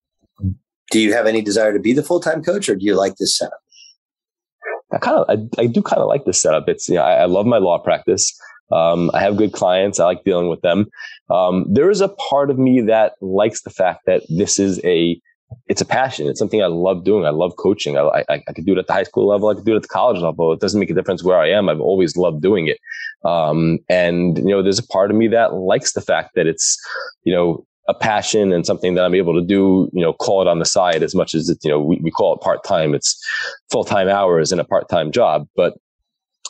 do 0.90 1.00
you 1.00 1.12
have 1.12 1.26
any 1.26 1.42
desire 1.42 1.72
to 1.72 1.78
be 1.78 1.92
the 1.92 2.02
full 2.02 2.20
time 2.20 2.42
coach, 2.42 2.68
or 2.68 2.76
do 2.76 2.84
you 2.84 2.94
like 2.94 3.16
this 3.16 3.36
setup? 3.36 3.60
I 4.92 4.98
kind 4.98 5.18
of, 5.18 5.26
I, 5.28 5.62
I 5.62 5.66
do 5.66 5.82
kind 5.82 6.00
of 6.00 6.08
like 6.08 6.24
this 6.24 6.40
setup. 6.40 6.68
It's, 6.68 6.88
you 6.88 6.94
know, 6.94 7.02
I, 7.02 7.22
I 7.22 7.24
love 7.24 7.46
my 7.46 7.58
law 7.58 7.78
practice. 7.78 8.38
Um, 8.72 9.10
I 9.14 9.20
have 9.20 9.36
good 9.36 9.52
clients. 9.52 10.00
I 10.00 10.04
like 10.04 10.24
dealing 10.24 10.48
with 10.48 10.60
them. 10.62 10.86
Um, 11.30 11.66
there 11.68 11.90
is 11.90 12.00
a 12.00 12.08
part 12.08 12.50
of 12.50 12.58
me 12.58 12.80
that 12.82 13.14
likes 13.20 13.62
the 13.62 13.70
fact 13.70 14.06
that 14.06 14.22
this 14.28 14.58
is 14.58 14.80
a, 14.84 15.20
it's 15.66 15.80
a 15.80 15.86
passion. 15.86 16.26
It's 16.26 16.38
something 16.38 16.62
I 16.62 16.66
love 16.66 17.04
doing. 17.04 17.24
I 17.24 17.30
love 17.30 17.56
coaching. 17.56 17.96
I, 17.96 18.24
I, 18.28 18.42
I 18.48 18.52
could 18.52 18.66
do 18.66 18.72
it 18.72 18.78
at 18.78 18.86
the 18.86 18.92
high 18.92 19.04
school 19.04 19.28
level. 19.28 19.48
I 19.48 19.54
could 19.54 19.64
do 19.64 19.72
it 19.72 19.76
at 19.76 19.82
the 19.82 19.88
college 19.88 20.20
level. 20.20 20.52
It 20.52 20.60
doesn't 20.60 20.80
make 20.80 20.90
a 20.90 20.94
difference 20.94 21.22
where 21.22 21.38
I 21.38 21.50
am. 21.50 21.68
I've 21.68 21.80
always 21.80 22.16
loved 22.16 22.42
doing 22.42 22.66
it. 22.66 22.78
Um, 23.24 23.78
and, 23.88 24.38
you 24.38 24.44
know, 24.44 24.62
there's 24.62 24.78
a 24.78 24.86
part 24.86 25.10
of 25.10 25.16
me 25.16 25.28
that 25.28 25.54
likes 25.54 25.92
the 25.92 26.00
fact 26.00 26.30
that 26.34 26.46
it's, 26.46 26.78
you 27.24 27.34
know, 27.34 27.64
a 27.88 27.94
passion 27.94 28.52
and 28.52 28.66
something 28.66 28.94
that 28.94 29.04
I'm 29.04 29.14
able 29.14 29.34
to 29.34 29.46
do, 29.46 29.88
you 29.92 30.02
know, 30.02 30.12
call 30.12 30.42
it 30.42 30.48
on 30.48 30.58
the 30.58 30.64
side 30.64 31.02
as 31.02 31.14
much 31.14 31.34
as 31.34 31.48
it's, 31.48 31.64
you 31.64 31.70
know, 31.70 31.80
we, 31.80 32.00
we 32.02 32.10
call 32.10 32.34
it 32.34 32.40
part 32.40 32.64
time. 32.64 32.94
It's 32.94 33.16
full 33.70 33.84
time 33.84 34.08
hours 34.08 34.50
and 34.52 34.60
a 34.60 34.64
part 34.64 34.88
time 34.88 35.12
job. 35.12 35.46
But, 35.54 35.74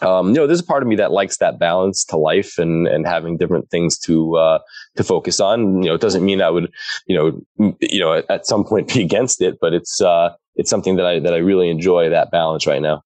um, 0.03 0.29
you 0.29 0.35
know, 0.35 0.47
there's 0.47 0.61
a 0.61 0.65
part 0.65 0.83
of 0.83 0.89
me 0.89 0.97
that 0.97 1.13
likes 1.13 1.39
that 1.39 1.59
balance 1.59 2.05
to 2.07 2.17
life 2.17 2.59
and, 2.59 2.87
and 2.87 3.07
having 3.07 3.37
different 3.37 3.71
things 3.71 3.99
to, 4.01 4.37
uh, 4.37 4.59
to 4.97 5.05
focus 5.05 5.41
on. 5.41 5.83
You 5.83 5.89
know, 5.89 5.95
it 5.95 6.01
doesn't 6.01 6.25
mean 6.25 6.41
I 6.43 6.51
would, 6.51 6.71
you 7.07 7.17
know, 7.17 7.41
m- 7.59 7.77
you 7.81 8.01
know, 8.01 8.13
at, 8.13 8.31
at 8.31 8.47
some 8.47 8.65
point 8.65 8.89
be 8.95 9.03
against 9.03 9.41
it, 9.41 9.59
but 9.61 9.73
it's, 9.73 10.01
uh, 10.01 10.31
it's 10.57 10.71
something 10.71 10.97
that 10.97 11.07
I, 11.07 11.21
that 11.21 11.35
I 11.35 11.39
really 11.39 11.69
enjoy 11.71 12.09
that 12.11 12.31
balance 12.31 12.67
right 12.67 12.83
now. 12.83 13.03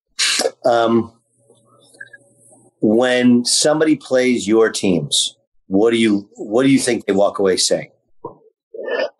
Um, 0.64 1.12
when 2.80 3.44
somebody 3.44 3.96
plays 3.96 4.48
your 4.48 4.70
teams, 4.70 5.36
what 5.66 5.90
do 5.90 5.98
you 5.98 6.28
what 6.34 6.62
do 6.64 6.68
you 6.70 6.78
think 6.78 7.06
they 7.06 7.12
walk 7.12 7.38
away 7.38 7.56
saying? 7.56 7.90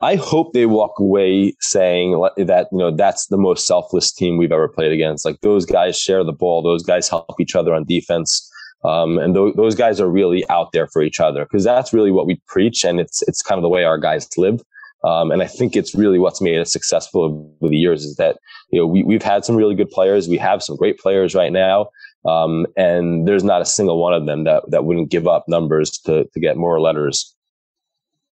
I 0.01 0.17
hope 0.17 0.53
they 0.53 0.67
walk 0.67 0.99
away 0.99 1.55
saying 1.61 2.13
that, 2.37 2.69
you 2.73 2.79
know, 2.79 2.95
that's 2.95 3.27
the 3.27 3.37
most 3.37 3.67
selfless 3.67 4.13
team 4.13 4.39
we've 4.39 4.53
ever 4.53 4.69
played 4.69 4.93
against. 4.93 5.25
Like 5.25 5.41
those 5.43 5.67
guys 5.67 5.99
share 5.99 6.25
the 6.25 6.33
ball. 6.33 6.63
Those 6.63 6.83
guys 6.83 7.09
help 7.09 7.41
each 7.41 7.55
other 7.55 7.75
on 7.75 7.85
defense. 7.85 8.51
Um, 8.83 9.19
and 9.19 9.35
th- 9.35 9.57
those 9.57 9.75
guys 9.75 10.01
are 10.01 10.09
really 10.09 10.49
out 10.49 10.73
there 10.73 10.87
for 10.87 11.03
each 11.03 11.21
other 11.21 11.45
because 11.45 11.65
that's 11.65 11.93
really 11.93 12.11
what 12.11 12.27
we 12.27 12.41
preach. 12.47 12.85
And 12.85 12.99
it's, 12.99 13.23
it's 13.29 13.43
kind 13.43 13.59
of 13.59 13.63
the 13.63 13.69
way 13.69 13.85
our 13.85 13.99
guys 13.99 14.27
live. 14.39 14.63
Um, 15.05 15.31
and 15.31 15.43
I 15.43 15.47
think 15.47 15.77
it's 15.77 15.95
really 15.95 16.19
what's 16.19 16.41
made 16.41 16.59
us 16.59 16.73
successful 16.73 17.25
over 17.63 17.71
the 17.71 17.77
years 17.77 18.05
is 18.05 18.17
that, 18.17 18.39
you 18.71 18.81
know, 18.81 18.87
we, 18.87 19.03
we've 19.03 19.23
had 19.23 19.45
some 19.45 19.57
really 19.57 19.75
good 19.75 19.91
players. 19.91 20.29
We 20.29 20.37
have 20.39 20.63
some 20.63 20.77
great 20.77 20.99
players 20.99 21.35
right 21.35 21.53
now. 21.53 21.89
Um, 22.27 22.67
and 22.77 23.27
there's 23.27 23.45
not 23.45 23.63
a 23.63 23.67
single 23.67 24.01
one 24.01 24.13
of 24.13 24.27
them 24.27 24.45
that, 24.45 24.65
that 24.71 24.85
wouldn't 24.85 25.11
give 25.11 25.27
up 25.27 25.45
numbers 25.49 25.91
to, 26.05 26.25
to 26.25 26.41
get 26.41 26.57
more 26.57 26.81
letters. 26.81 27.35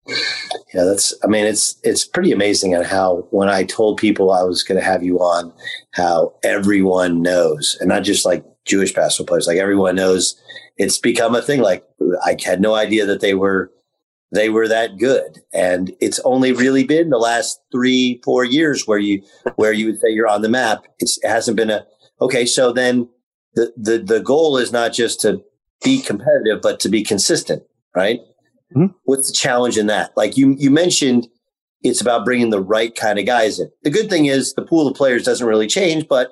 Yeah, 0.08 0.84
that's, 0.86 1.14
I 1.24 1.28
mean, 1.28 1.46
it's, 1.46 1.80
it's 1.84 2.06
pretty 2.06 2.32
amazing 2.32 2.74
at 2.74 2.86
how 2.86 3.28
when 3.32 3.50
I 3.50 3.64
told 3.64 3.98
people 3.98 4.32
I 4.32 4.44
was 4.44 4.64
going 4.64 4.80
to 4.80 4.86
have 4.86 5.04
you 5.04 5.20
on, 5.20 5.54
how 5.92 6.34
everyone 6.44 7.22
knows 7.22 7.78
and 7.80 7.90
not 7.90 8.04
just 8.04 8.26
like 8.26 8.44
Jewish 8.66 8.94
basketball 8.94 9.34
players, 9.34 9.48
like 9.48 9.58
everyone 9.58 9.96
knows 9.96 10.40
it's 10.78 10.98
become 10.98 11.36
a 11.36 11.42
thing. 11.42 11.62
Like 11.62 11.84
I 12.26 12.38
had 12.44 12.62
no 12.62 12.74
idea 12.74 13.06
that 13.06 13.22
they 13.22 13.34
were, 13.34 13.72
they 14.34 14.50
were 14.50 14.68
that 14.68 14.98
good. 14.98 15.40
And 15.54 15.94
it's 16.00 16.20
only 16.24 16.54
really 16.54 16.86
been 16.86 17.10
the 17.10 17.18
last 17.18 17.60
three, 17.72 18.22
four 18.24 18.46
years 18.46 18.88
where 18.88 19.00
you, 19.00 19.22
where 19.56 19.74
you 19.74 19.88
would 19.88 20.00
say 20.00 20.10
you're 20.10 20.28
on 20.28 20.42
the 20.42 20.50
map. 20.50 20.86
It's, 21.00 21.20
it 21.22 21.28
hasn't 21.28 21.58
been 21.58 21.70
a, 21.70 21.86
okay. 22.22 22.46
So 22.46 22.72
then 22.72 23.10
the, 23.56 23.74
the, 23.76 23.98
the 23.98 24.20
goal 24.22 24.58
is 24.58 24.72
not 24.72 24.94
just 24.94 25.20
to 25.22 25.44
be 25.84 26.02
competitive, 26.02 26.62
but 26.62 26.80
to 26.80 26.90
be 26.90 27.04
consistent, 27.04 27.64
right? 27.96 28.20
Mm-hmm. 28.76 28.94
What's 29.04 29.28
the 29.28 29.34
challenge 29.34 29.78
in 29.78 29.88
that? 29.88 30.12
Like 30.16 30.38
you, 30.38 30.56
you 30.58 30.72
mentioned 30.72 31.28
it's 31.84 32.02
about 32.02 32.26
bringing 32.26 32.50
the 32.50 32.62
right 32.62 32.96
kind 32.96 33.20
of 33.20 33.26
guys 33.26 33.60
in. 33.60 33.70
The 33.84 33.90
good 33.90 34.10
thing 34.10 34.26
is 34.26 34.54
the 34.54 34.62
pool 34.62 34.88
of 34.88 34.96
players 34.96 35.24
doesn't 35.24 35.46
really 35.46 35.68
change, 35.68 36.08
but 36.08 36.30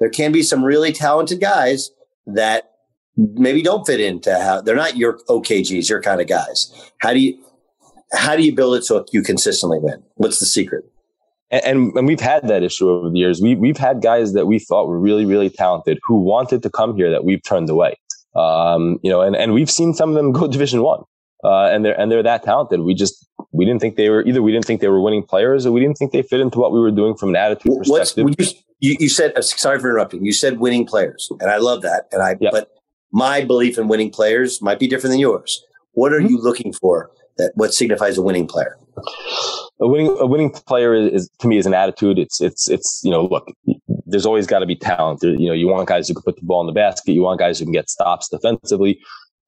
there 0.00 0.10
can 0.10 0.32
be 0.32 0.42
some 0.42 0.64
really 0.64 0.92
talented 0.92 1.40
guys 1.40 1.90
that 2.26 2.70
maybe 3.16 3.62
don't 3.62 3.86
fit 3.86 4.00
into 4.00 4.36
how 4.38 4.60
they're 4.60 4.76
not 4.76 4.96
your 4.96 5.18
OKGs, 5.28 5.88
your 5.88 6.00
kind 6.00 6.20
of 6.20 6.28
guys. 6.28 6.72
How 6.98 7.12
do 7.12 7.18
you, 7.18 7.44
how 8.12 8.36
do 8.36 8.42
you 8.42 8.54
build 8.54 8.76
it 8.76 8.84
so 8.84 9.04
you 9.12 9.22
consistently 9.22 9.78
win? 9.80 10.02
What's 10.14 10.38
the 10.38 10.46
secret? 10.46 10.84
And, 11.50 11.94
and 11.94 12.06
we've 12.06 12.20
had 12.20 12.48
that 12.48 12.62
issue 12.62 12.88
over 12.88 13.10
the 13.10 13.18
years. 13.18 13.42
We, 13.42 13.54
we've 13.54 13.76
had 13.76 14.00
guys 14.00 14.32
that 14.32 14.46
we 14.46 14.58
thought 14.58 14.88
were 14.88 14.98
really, 14.98 15.26
really 15.26 15.50
talented 15.50 15.98
who 16.02 16.16
wanted 16.16 16.62
to 16.62 16.70
come 16.70 16.96
here 16.96 17.10
that 17.10 17.24
we've 17.24 17.42
turned 17.42 17.68
away. 17.68 17.96
Um, 18.34 18.98
you 19.02 19.10
know, 19.10 19.20
and, 19.20 19.36
and 19.36 19.52
we've 19.52 19.70
seen 19.70 19.92
some 19.92 20.10
of 20.10 20.14
them 20.14 20.32
go 20.32 20.46
division 20.48 20.82
one. 20.82 21.02
Uh, 21.44 21.64
and 21.64 21.84
they're, 21.84 21.98
and 21.98 22.10
they're 22.10 22.22
that 22.22 22.44
talented. 22.44 22.80
We 22.80 22.94
just, 22.94 23.26
we 23.52 23.64
didn't 23.64 23.80
think 23.80 23.96
they 23.96 24.10
were 24.10 24.22
either. 24.24 24.42
We 24.42 24.52
didn't 24.52 24.64
think 24.64 24.80
they 24.80 24.88
were 24.88 25.00
winning 25.00 25.24
players 25.24 25.66
or 25.66 25.72
we 25.72 25.80
didn't 25.80 25.96
think 25.96 26.12
they 26.12 26.22
fit 26.22 26.40
into 26.40 26.58
what 26.58 26.72
we 26.72 26.78
were 26.78 26.92
doing 26.92 27.16
from 27.16 27.30
an 27.30 27.36
attitude 27.36 27.78
perspective. 27.78 28.28
You, 28.38 28.46
you, 28.80 28.96
you, 29.00 29.08
said, 29.08 29.32
uh, 29.36 29.42
sorry 29.42 29.78
for 29.80 29.88
interrupting. 29.88 30.24
You 30.24 30.32
said 30.32 30.60
winning 30.60 30.86
players 30.86 31.30
and 31.40 31.50
I 31.50 31.58
love 31.58 31.82
that. 31.82 32.06
And 32.12 32.22
I, 32.22 32.36
yep. 32.40 32.52
but 32.52 32.72
my 33.12 33.44
belief 33.44 33.78
in 33.78 33.88
winning 33.88 34.10
players 34.10 34.62
might 34.62 34.78
be 34.78 34.86
different 34.86 35.12
than 35.12 35.20
yours. 35.20 35.64
What 35.92 36.12
are 36.12 36.18
mm-hmm. 36.18 36.28
you 36.28 36.38
looking 36.38 36.72
for 36.72 37.10
that 37.38 37.52
what 37.54 37.74
signifies 37.74 38.18
a 38.18 38.22
winning 38.22 38.46
player? 38.46 38.78
A 39.80 39.86
winning 39.86 40.16
a 40.20 40.26
winning 40.26 40.50
player 40.50 40.94
is, 40.94 41.12
is, 41.12 41.30
to 41.40 41.48
me 41.48 41.58
is 41.58 41.66
an 41.66 41.74
attitude. 41.74 42.18
It's 42.18 42.40
it's 42.40 42.68
it's 42.68 43.00
you 43.02 43.10
know 43.10 43.24
look, 43.24 43.50
there's 44.06 44.26
always 44.26 44.46
got 44.46 44.60
to 44.60 44.66
be 44.66 44.76
talent. 44.76 45.20
There, 45.20 45.30
you 45.30 45.46
know, 45.48 45.54
you 45.54 45.66
want 45.66 45.88
guys 45.88 46.08
who 46.08 46.14
can 46.14 46.22
put 46.22 46.36
the 46.36 46.46
ball 46.46 46.60
in 46.60 46.66
the 46.66 46.72
basket. 46.72 47.12
You 47.12 47.22
want 47.22 47.38
guys 47.38 47.58
who 47.58 47.64
can 47.64 47.72
get 47.72 47.90
stops 47.90 48.28
defensively, 48.28 49.00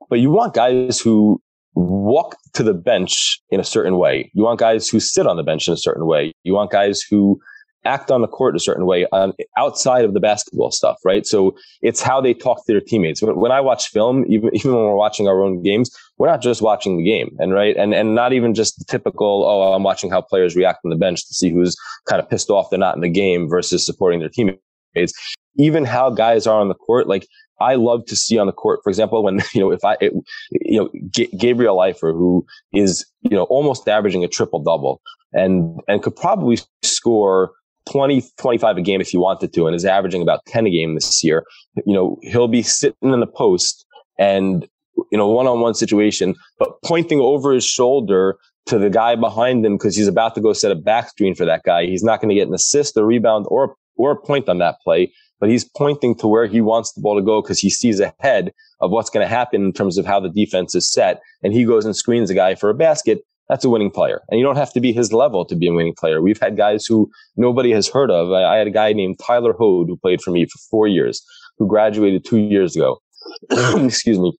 but 0.09 0.19
you 0.19 0.31
want 0.31 0.55
guys 0.55 0.99
who 0.99 1.41
walk 1.75 2.37
to 2.55 2.63
the 2.63 2.75
bench 2.75 3.41
in 3.51 3.61
a 3.61 3.65
certain 3.65 3.99
way. 3.99 4.31
You 4.35 4.45
want 4.45 4.61
guys 4.61 4.89
who 4.89 5.01
sit 5.01 5.27
on 5.27 5.37
the 5.37 5.43
bench 5.43 5.67
in 5.69 5.75
a 5.75 5.79
certain 5.79 6.07
way. 6.07 6.33
You 6.45 6.55
want 6.55 6.71
guys 6.71 7.03
who 7.03 7.41
act 7.85 8.11
on 8.11 8.23
the 8.23 8.29
court 8.29 8.57
a 8.57 8.61
certain 8.61 8.87
way 8.87 9.07
on, 9.13 9.33
outside 9.59 10.05
of 10.05 10.15
the 10.15 10.21
basketball 10.21 10.71
stuff, 10.71 10.97
right? 11.05 11.27
So 11.27 11.57
it's 11.83 12.01
how 12.01 12.21
they 12.21 12.35
talk 12.35 12.65
to 12.65 12.73
their 12.73 12.81
teammates. 12.81 13.21
When, 13.23 13.37
when, 13.37 13.53
I 13.53 13.61
watch 13.61 13.89
film, 13.89 14.25
even, 14.29 14.51
even 14.55 14.73
when 14.73 14.85
we're 14.85 14.97
watching 14.97 15.29
our 15.29 15.43
own 15.43 15.63
games, 15.63 15.91
we're 16.19 16.29
not 16.29 16.41
just 16.41 16.63
watching 16.63 16.97
the 16.97 17.05
game 17.05 17.37
and 17.39 17.53
right. 17.53 17.77
And, 17.77 17.95
and 17.95 18.15
not 18.15 18.33
even 18.33 18.55
just 18.55 18.79
the 18.79 18.85
typical, 18.85 19.45
oh, 19.45 19.75
I'm 19.75 19.83
watching 19.83 20.11
how 20.11 20.23
players 20.23 20.57
react 20.57 20.81
on 20.85 20.91
the 20.91 20.97
bench 20.97 21.27
to 21.27 21.35
see 21.35 21.51
who's 21.51 21.77
kind 22.07 22.21
of 22.21 22.29
pissed 22.29 22.51
off 22.51 22.71
they're 22.71 22.79
not 22.79 22.95
in 22.95 23.03
the 23.03 23.09
game 23.09 23.49
versus 23.49 23.85
supporting 23.85 24.21
their 24.21 24.31
teammates. 24.31 25.13
Even 25.57 25.85
how 25.85 26.11
guys 26.11 26.47
are 26.47 26.61
on 26.61 26.69
the 26.69 26.75
court, 26.75 27.07
like 27.07 27.27
I 27.61 27.75
love 27.77 28.05
to 28.07 28.17
see 28.17 28.39
on 28.39 28.47
the 28.47 28.53
court, 28.53 28.81
for 28.83 28.91
example, 28.91 29.23
when, 29.23 29.41
you 29.55 29.61
know, 29.61 29.71
if 29.71 29.85
I, 29.85 29.97
it, 30.01 30.13
you 30.51 30.81
know, 30.81 30.91
G- 31.11 31.31
Gabriel 31.37 31.77
Leifer, 31.77 32.13
who 32.13 32.47
is, 32.73 33.07
you 33.23 33.37
know, 33.37 33.45
almost 33.45 33.89
averaging 33.89 34.25
a 34.25 34.29
triple 34.29 34.63
double 34.63 35.01
and, 35.33 35.81
and 35.89 36.03
could 36.03 36.17
probably 36.17 36.59
score 36.83 37.53
20, 37.91 38.23
25 38.39 38.77
a 38.79 38.83
game 38.83 39.01
if 39.01 39.09
he 39.09 39.19
wanted 39.19 39.53
to, 39.53 39.67
and 39.67 39.77
is 39.77 39.85
averaging 39.85 40.23
about 40.23 40.45
10 40.47 40.67
a 40.67 40.71
game 40.71 40.95
this 40.95 41.23
year. 41.23 41.45
You 41.87 41.95
know, 41.95 42.19
he'll 42.23 42.49
be 42.49 42.63
sitting 42.63 43.13
in 43.13 43.21
the 43.21 43.27
post 43.27 43.85
and, 44.19 44.67
you 45.11 45.19
know, 45.19 45.29
one 45.29 45.47
on 45.47 45.61
one 45.61 45.75
situation, 45.75 46.35
but 46.59 46.71
pointing 46.85 47.21
over 47.21 47.53
his 47.53 47.65
shoulder 47.65 48.39
to 48.67 48.79
the 48.79 48.89
guy 48.89 49.15
behind 49.15 49.65
him 49.67 49.77
because 49.77 49.97
he's 49.97 50.09
about 50.09 50.35
to 50.35 50.41
go 50.41 50.53
set 50.53 50.71
a 50.71 50.75
back 50.75 51.11
screen 51.11 51.35
for 51.35 51.45
that 51.45 51.63
guy. 51.65 51.85
He's 51.85 52.03
not 52.03 52.21
going 52.21 52.31
to 52.31 52.35
get 52.35 52.49
an 52.49 52.55
assist, 52.55 52.97
a 52.97 53.05
rebound, 53.05 53.47
or, 53.49 53.77
or 53.97 54.13
a 54.13 54.17
point 54.17 54.49
on 54.49 54.59
that 54.59 54.77
play, 54.83 55.13
but 55.45 55.51
he's 55.51 55.69
pointing 55.77 56.15
to 56.15 56.27
where 56.27 56.47
he 56.47 56.63
wants 56.63 56.95
the 56.95 57.03
ball 57.03 57.17
to 57.17 57.23
go 57.23 57.43
because 57.43 57.59
he 57.59 57.69
sees 57.69 58.01
ahead 58.01 58.51
of 58.81 58.91
what's 58.91 59.11
going 59.11 59.23
to 59.23 59.29
happen 59.29 59.63
in 59.63 59.75
terms 59.75 59.99
of 59.99 60.07
how 60.07 60.19
the 60.19 60.31
defense 60.31 60.75
is 60.75 60.91
set. 60.91 61.21
And 61.43 61.53
he 61.53 61.67
goes 61.67 61.85
and 61.85 61.95
screens 61.95 62.31
a 62.31 62.35
guy 62.35 62.55
for 62.55 62.71
a 62.71 62.75
basket 62.75 63.21
that's 63.51 63.63
a 63.63 63.69
winning 63.69 63.91
player. 63.91 64.23
And 64.31 64.41
you 64.41 64.47
don't 64.47 64.57
have 64.57 64.73
to 64.73 64.81
be 64.81 64.91
his 64.91 65.13
level 65.13 65.45
to 65.45 65.55
be 65.55 65.69
a 65.69 65.73
winning 65.75 65.93
player. 65.99 66.23
We've 66.23 66.41
had 66.41 66.57
guys 66.57 66.87
who 66.87 67.11
nobody 67.37 67.73
has 67.73 67.87
heard 67.87 68.11
of. 68.11 68.33
I, 68.33 68.55
I 68.55 68.57
had 68.57 68.67
a 68.67 68.71
guy 68.71 68.95
named 68.95 69.19
Tyler 69.19 69.53
Hode 69.53 69.89
who 69.89 69.99
played 69.99 70.23
for 70.23 70.31
me 70.31 70.47
for 70.47 70.59
four 70.71 70.89
years, 70.89 71.23
who 71.59 71.69
graduated 71.69 72.25
two 72.25 72.39
years 72.39 72.75
ago. 72.75 73.03
Excuse 73.51 74.19
me. 74.19 74.33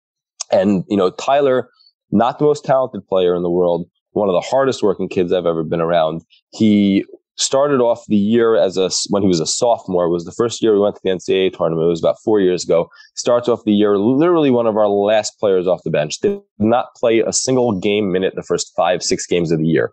And, 0.52 0.86
you 0.90 0.98
know, 0.98 1.12
Tyler, 1.12 1.70
not 2.10 2.40
the 2.40 2.46
most 2.46 2.66
talented 2.66 3.08
player 3.08 3.36
in 3.36 3.44
the 3.44 3.52
world, 3.52 3.86
one 4.14 4.28
of 4.28 4.34
the 4.34 4.42
hardest 4.42 4.82
working 4.82 5.08
kids 5.08 5.32
I've 5.32 5.46
ever 5.46 5.64
been 5.64 5.82
around. 5.82 6.24
He 6.54 7.06
started 7.38 7.82
off 7.82 8.06
the 8.08 8.16
year 8.16 8.56
as 8.56 8.78
a 8.78 8.90
when 9.10 9.22
he 9.22 9.28
was 9.28 9.40
a 9.40 9.46
sophomore. 9.46 10.06
It 10.06 10.10
was 10.10 10.26
the 10.26 10.32
first 10.32 10.62
year 10.62 10.74
we 10.74 10.80
went 10.80 10.96
to 10.96 11.02
the 11.04 11.10
NCAA 11.10 11.56
tournament. 11.56 11.86
It 11.86 11.90
was 11.90 12.02
about 12.02 12.18
four 12.24 12.40
years 12.40 12.64
ago. 12.64 12.90
Starts 13.16 13.50
off 13.50 13.64
the 13.66 13.74
year 13.74 13.98
literally 13.98 14.52
one 14.52 14.68
of 14.68 14.78
our 14.78 14.88
last 14.88 15.38
players 15.40 15.68
off 15.68 15.84
the 15.84 15.90
bench. 15.90 16.20
Did 16.20 16.40
not 16.60 16.94
play 16.96 17.20
a 17.20 17.34
single 17.34 17.74
game 17.74 18.12
minute 18.12 18.34
the 18.36 18.44
first 18.44 18.72
five 18.76 19.04
six 19.04 19.26
games 19.26 19.52
of 19.52 19.60
the 19.60 19.68
year. 19.68 19.92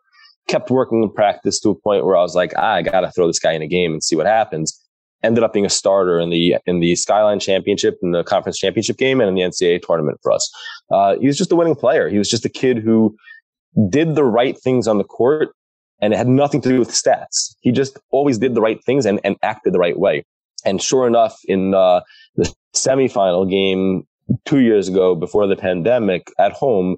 Kept 0.49 0.70
working 0.70 1.03
in 1.03 1.12
practice 1.12 1.61
to 1.61 1.70
a 1.70 1.74
point 1.74 2.05
where 2.05 2.16
I 2.16 2.22
was 2.22 2.34
like, 2.34 2.53
ah, 2.57 2.74
I 2.74 2.82
gotta 2.82 3.11
throw 3.11 3.26
this 3.26 3.38
guy 3.38 3.53
in 3.53 3.62
a 3.62 3.68
game 3.68 3.93
and 3.93 4.03
see 4.03 4.16
what 4.16 4.26
happens. 4.26 4.78
Ended 5.24 5.45
up 5.45 5.53
being 5.53 5.66
a 5.66 5.70
starter 5.70 6.18
in 6.18 6.30
the 6.30 6.57
in 6.66 6.80
the 6.80 6.97
Skyline 6.97 7.38
Championship, 7.40 7.99
in 8.03 8.11
the 8.11 8.24
conference 8.24 8.59
championship 8.59 8.99
game, 8.99 9.20
and 9.20 9.28
in 9.28 9.34
the 9.34 9.43
NCAA 9.43 9.80
tournament 9.82 10.18
for 10.22 10.32
us. 10.32 10.53
Uh, 10.90 11.16
he 11.20 11.26
was 11.26 11.38
just 11.38 11.53
a 11.53 11.57
winning 11.57 11.76
player. 11.76 12.09
He 12.09 12.18
was 12.18 12.28
just 12.28 12.45
a 12.45 12.49
kid 12.49 12.78
who 12.78 13.16
did 13.88 14.16
the 14.16 14.24
right 14.24 14.59
things 14.59 14.86
on 14.86 14.99
the 14.99 15.05
court 15.05 15.55
and 16.03 16.12
it 16.12 16.16
had 16.16 16.28
nothing 16.28 16.61
to 16.61 16.68
do 16.68 16.78
with 16.80 16.90
stats. 16.90 17.55
He 17.61 17.70
just 17.70 17.98
always 18.11 18.36
did 18.36 18.55
the 18.55 18.61
right 18.61 18.82
things 18.84 19.07
and, 19.07 19.20
and 19.24 19.36
acted 19.42 19.72
the 19.72 19.78
right 19.78 19.98
way. 19.98 20.24
And 20.64 20.82
sure 20.82 21.07
enough, 21.07 21.38
in 21.44 21.74
uh, 21.74 22.00
the 22.36 22.53
semifinal 22.74 23.48
game 23.48 24.07
two 24.44 24.61
years 24.61 24.88
ago 24.88 25.14
before 25.14 25.46
the 25.46 25.57
pandemic 25.57 26.28
at 26.38 26.53
home, 26.53 26.96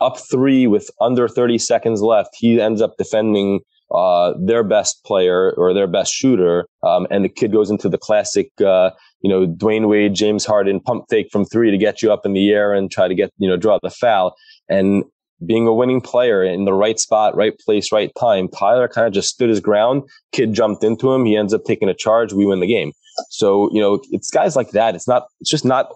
up 0.00 0.18
three 0.18 0.66
with 0.66 0.90
under 1.00 1.28
30 1.28 1.58
seconds 1.58 2.00
left, 2.00 2.30
he 2.36 2.60
ends 2.60 2.80
up 2.80 2.96
defending 2.96 3.60
uh, 3.90 4.34
their 4.38 4.62
best 4.62 5.02
player 5.04 5.52
or 5.56 5.74
their 5.74 5.86
best 5.86 6.12
shooter. 6.12 6.66
Um, 6.82 7.06
and 7.10 7.24
the 7.24 7.28
kid 7.28 7.52
goes 7.52 7.70
into 7.70 7.88
the 7.88 7.98
classic, 7.98 8.50
uh, 8.60 8.90
you 9.20 9.30
know, 9.30 9.46
Dwyane 9.46 9.88
Wade, 9.88 10.14
James 10.14 10.44
Harden 10.44 10.80
pump 10.80 11.06
fake 11.08 11.28
from 11.32 11.44
three 11.44 11.70
to 11.70 11.78
get 11.78 12.02
you 12.02 12.12
up 12.12 12.24
in 12.24 12.34
the 12.34 12.50
air 12.50 12.72
and 12.72 12.90
try 12.90 13.08
to 13.08 13.14
get, 13.14 13.32
you 13.38 13.48
know, 13.48 13.56
draw 13.56 13.78
the 13.82 13.90
foul. 13.90 14.34
And 14.68 15.04
being 15.46 15.66
a 15.66 15.72
winning 15.72 16.00
player 16.00 16.42
in 16.42 16.64
the 16.64 16.72
right 16.72 16.98
spot, 16.98 17.36
right 17.36 17.58
place, 17.58 17.92
right 17.92 18.10
time. 18.18 18.48
Tyler 18.48 18.88
kind 18.88 19.06
of 19.06 19.12
just 19.12 19.28
stood 19.28 19.48
his 19.48 19.60
ground. 19.60 20.02
Kid 20.32 20.52
jumped 20.52 20.82
into 20.82 21.12
him. 21.12 21.24
He 21.24 21.36
ends 21.36 21.54
up 21.54 21.64
taking 21.64 21.88
a 21.88 21.94
charge. 21.94 22.32
We 22.32 22.46
win 22.46 22.60
the 22.60 22.66
game. 22.66 22.92
So, 23.30 23.70
you 23.72 23.80
know, 23.80 24.00
it's 24.10 24.30
guys 24.30 24.56
like 24.56 24.70
that. 24.70 24.94
It's 24.94 25.08
not, 25.08 25.26
it's 25.40 25.50
just 25.50 25.64
not, 25.64 25.92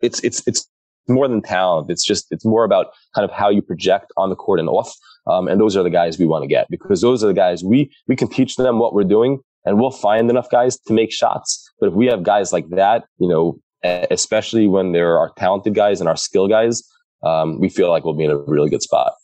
it's, 0.00 0.22
it's, 0.24 0.46
it's 0.46 0.68
more 1.08 1.28
than 1.28 1.42
talent. 1.42 1.90
It's 1.90 2.04
just, 2.04 2.26
it's 2.30 2.44
more 2.44 2.64
about 2.64 2.88
kind 3.14 3.24
of 3.24 3.30
how 3.30 3.48
you 3.48 3.62
project 3.62 4.12
on 4.16 4.30
the 4.30 4.36
court 4.36 4.60
and 4.60 4.68
off. 4.68 4.94
Um, 5.26 5.48
and 5.48 5.60
those 5.60 5.76
are 5.76 5.82
the 5.82 5.90
guys 5.90 6.18
we 6.18 6.26
want 6.26 6.42
to 6.42 6.48
get 6.48 6.68
because 6.70 7.00
those 7.00 7.22
are 7.22 7.26
the 7.26 7.34
guys 7.34 7.62
we, 7.62 7.90
we 8.06 8.16
can 8.16 8.28
teach 8.28 8.56
them 8.56 8.78
what 8.78 8.94
we're 8.94 9.04
doing 9.04 9.40
and 9.64 9.78
we'll 9.78 9.90
find 9.90 10.30
enough 10.30 10.48
guys 10.50 10.78
to 10.78 10.94
make 10.94 11.12
shots. 11.12 11.70
But 11.80 11.88
if 11.88 11.94
we 11.94 12.06
have 12.06 12.22
guys 12.22 12.52
like 12.52 12.68
that, 12.70 13.04
you 13.18 13.28
know, 13.28 13.60
especially 13.82 14.66
when 14.66 14.92
there 14.92 15.18
are 15.18 15.30
talented 15.36 15.74
guys 15.74 16.00
and 16.00 16.08
our 16.08 16.16
skill 16.16 16.48
guys, 16.48 16.82
um, 17.22 17.60
we 17.60 17.68
feel 17.68 17.90
like 17.90 18.04
we'll 18.04 18.14
be 18.14 18.24
in 18.24 18.30
a 18.30 18.38
really 18.38 18.70
good 18.70 18.82
spot. 18.82 19.14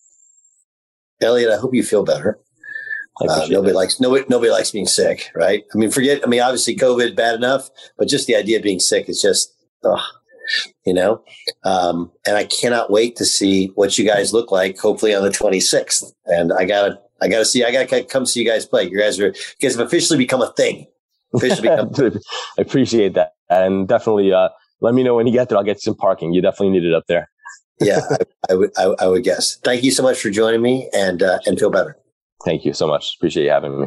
Elliot, 1.20 1.51
I 1.51 1.57
hope 1.57 1.74
you 1.74 1.82
feel 1.82 2.05
better. 2.05 2.38
Uh, 3.20 3.47
nobody 3.49 3.72
likes 3.72 4.01
nobody 4.01 4.24
nobody 4.28 4.51
likes 4.51 4.72
being 4.72 4.86
sick, 4.86 5.30
right? 5.36 5.62
I 5.72 5.78
mean, 5.78 5.90
forget. 5.90 6.20
I 6.24 6.26
mean, 6.26 6.40
obviously, 6.40 6.74
COVID 6.74 7.14
bad 7.14 7.36
enough, 7.36 7.70
but 7.97 8.09
just 8.09 8.26
the 8.26 8.34
idea 8.34 8.57
of 8.57 8.64
being 8.64 8.80
sick 8.80 9.09
is 9.09 9.22
just, 9.22 9.55
ugh, 9.84 10.01
you 10.84 10.92
know. 10.92 11.22
Um, 11.62 12.11
and 12.26 12.36
I 12.36 12.45
cannot 12.45 12.90
wait 12.90 13.14
to 13.16 13.24
see 13.24 13.68
what 13.76 13.97
you 13.97 14.05
guys 14.05 14.32
look 14.32 14.51
like. 14.51 14.78
Hopefully 14.78 15.14
on 15.14 15.22
the 15.22 15.30
twenty 15.30 15.61
sixth, 15.61 16.12
and 16.26 16.53
I 16.53 16.64
gotta 16.64 16.99
I 17.22 17.28
gotta 17.28 17.45
see 17.45 17.62
I 17.62 17.70
gotta 17.70 18.03
come 18.03 18.26
see 18.26 18.42
you 18.42 18.49
guys 18.49 18.66
play. 18.66 18.88
You 18.88 18.99
guys 18.99 19.20
are 19.20 19.28
you 19.28 19.34
guys 19.62 19.76
have 19.76 19.86
officially 19.86 20.18
become 20.18 20.42
a 20.42 20.53
thing. 20.53 20.88
Officially 21.34 21.68
become. 21.68 21.92
I 22.59 22.62
appreciate 22.62 23.14
that, 23.14 23.34
and 23.49 23.86
definitely. 23.86 24.32
Uh, 24.32 24.49
let 24.80 24.92
me 24.92 25.03
know 25.05 25.14
when 25.14 25.26
you 25.26 25.32
get 25.32 25.49
there. 25.49 25.57
I'll 25.57 25.64
get 25.64 25.76
you 25.76 25.80
some 25.92 25.95
parking. 25.95 26.34
You 26.34 26.42
definitely 26.42 26.70
need 26.70 26.84
it 26.84 26.92
up 26.92 27.05
there. 27.07 27.30
Yeah, 27.80 28.00
I, 28.10 28.16
I 28.50 28.54
would. 28.54 28.70
I, 28.76 28.94
I, 29.00 29.06
would 29.06 29.24
guess. 29.24 29.56
Thank 29.56 29.82
you 29.82 29.90
so 29.90 30.02
much 30.02 30.20
for 30.20 30.30
joining 30.30 30.62
me, 30.62 30.88
and 30.94 31.22
uh, 31.22 31.38
and 31.46 31.58
feel 31.58 31.70
better. 31.70 31.96
Thank 32.44 32.64
you 32.64 32.72
so 32.72 32.86
much. 32.86 33.16
Appreciate 33.16 33.44
you 33.44 33.50
having 33.50 33.80
me. 33.80 33.86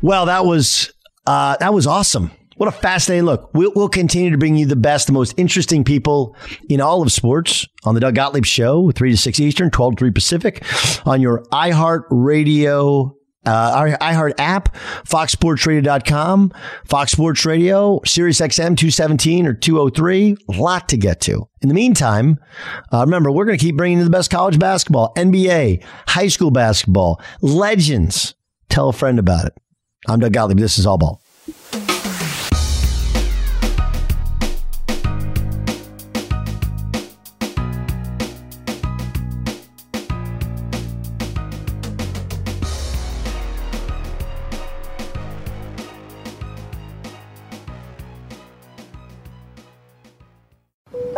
Well, 0.00 0.26
that 0.26 0.44
was 0.44 0.92
uh, 1.26 1.56
that 1.58 1.74
was 1.74 1.86
awesome. 1.86 2.30
What 2.56 2.68
a 2.68 2.72
fascinating 2.72 3.24
look. 3.24 3.50
We'll, 3.54 3.72
we'll 3.76 3.88
continue 3.88 4.30
to 4.30 4.38
bring 4.38 4.56
you 4.56 4.66
the 4.66 4.76
best, 4.76 5.06
the 5.06 5.12
most 5.12 5.32
interesting 5.36 5.84
people 5.84 6.36
in 6.68 6.80
all 6.80 7.02
of 7.02 7.12
sports 7.12 7.64
on 7.84 7.94
the 7.94 8.00
Doug 8.00 8.16
Gottlieb 8.16 8.44
Show, 8.44 8.90
3 8.90 9.10
to 9.12 9.16
6 9.16 9.38
Eastern, 9.38 9.70
12 9.70 9.94
to 9.94 9.98
3 10.00 10.10
Pacific, 10.10 10.64
on 11.06 11.20
your 11.20 11.44
iHeart 11.52 12.02
Radio 12.10 13.16
uh, 13.48 13.72
our 13.74 13.88
iHeart 13.98 14.34
app, 14.38 14.74
foxsportsradio.com, 15.04 16.52
Fox 16.84 17.12
Sports 17.12 17.44
Radio, 17.44 18.00
Sirius 18.04 18.40
XM 18.40 18.76
217 18.76 19.46
or 19.46 19.54
203. 19.54 20.36
A 20.48 20.52
lot 20.52 20.88
to 20.88 20.96
get 20.96 21.20
to. 21.22 21.48
In 21.60 21.68
the 21.68 21.74
meantime, 21.74 22.38
uh, 22.92 23.00
remember, 23.00 23.32
we're 23.32 23.44
going 23.44 23.58
to 23.58 23.64
keep 23.64 23.76
bringing 23.76 23.98
you 23.98 24.04
the 24.04 24.10
best 24.10 24.30
college 24.30 24.58
basketball, 24.58 25.12
NBA, 25.16 25.82
high 26.08 26.28
school 26.28 26.50
basketball, 26.50 27.20
legends. 27.40 28.34
Tell 28.68 28.88
a 28.88 28.92
friend 28.92 29.18
about 29.18 29.46
it. 29.46 29.54
I'm 30.06 30.20
Doug 30.20 30.32
Gottlieb. 30.32 30.58
This 30.58 30.78
is 30.78 30.86
All 30.86 30.98
Ball. 30.98 31.20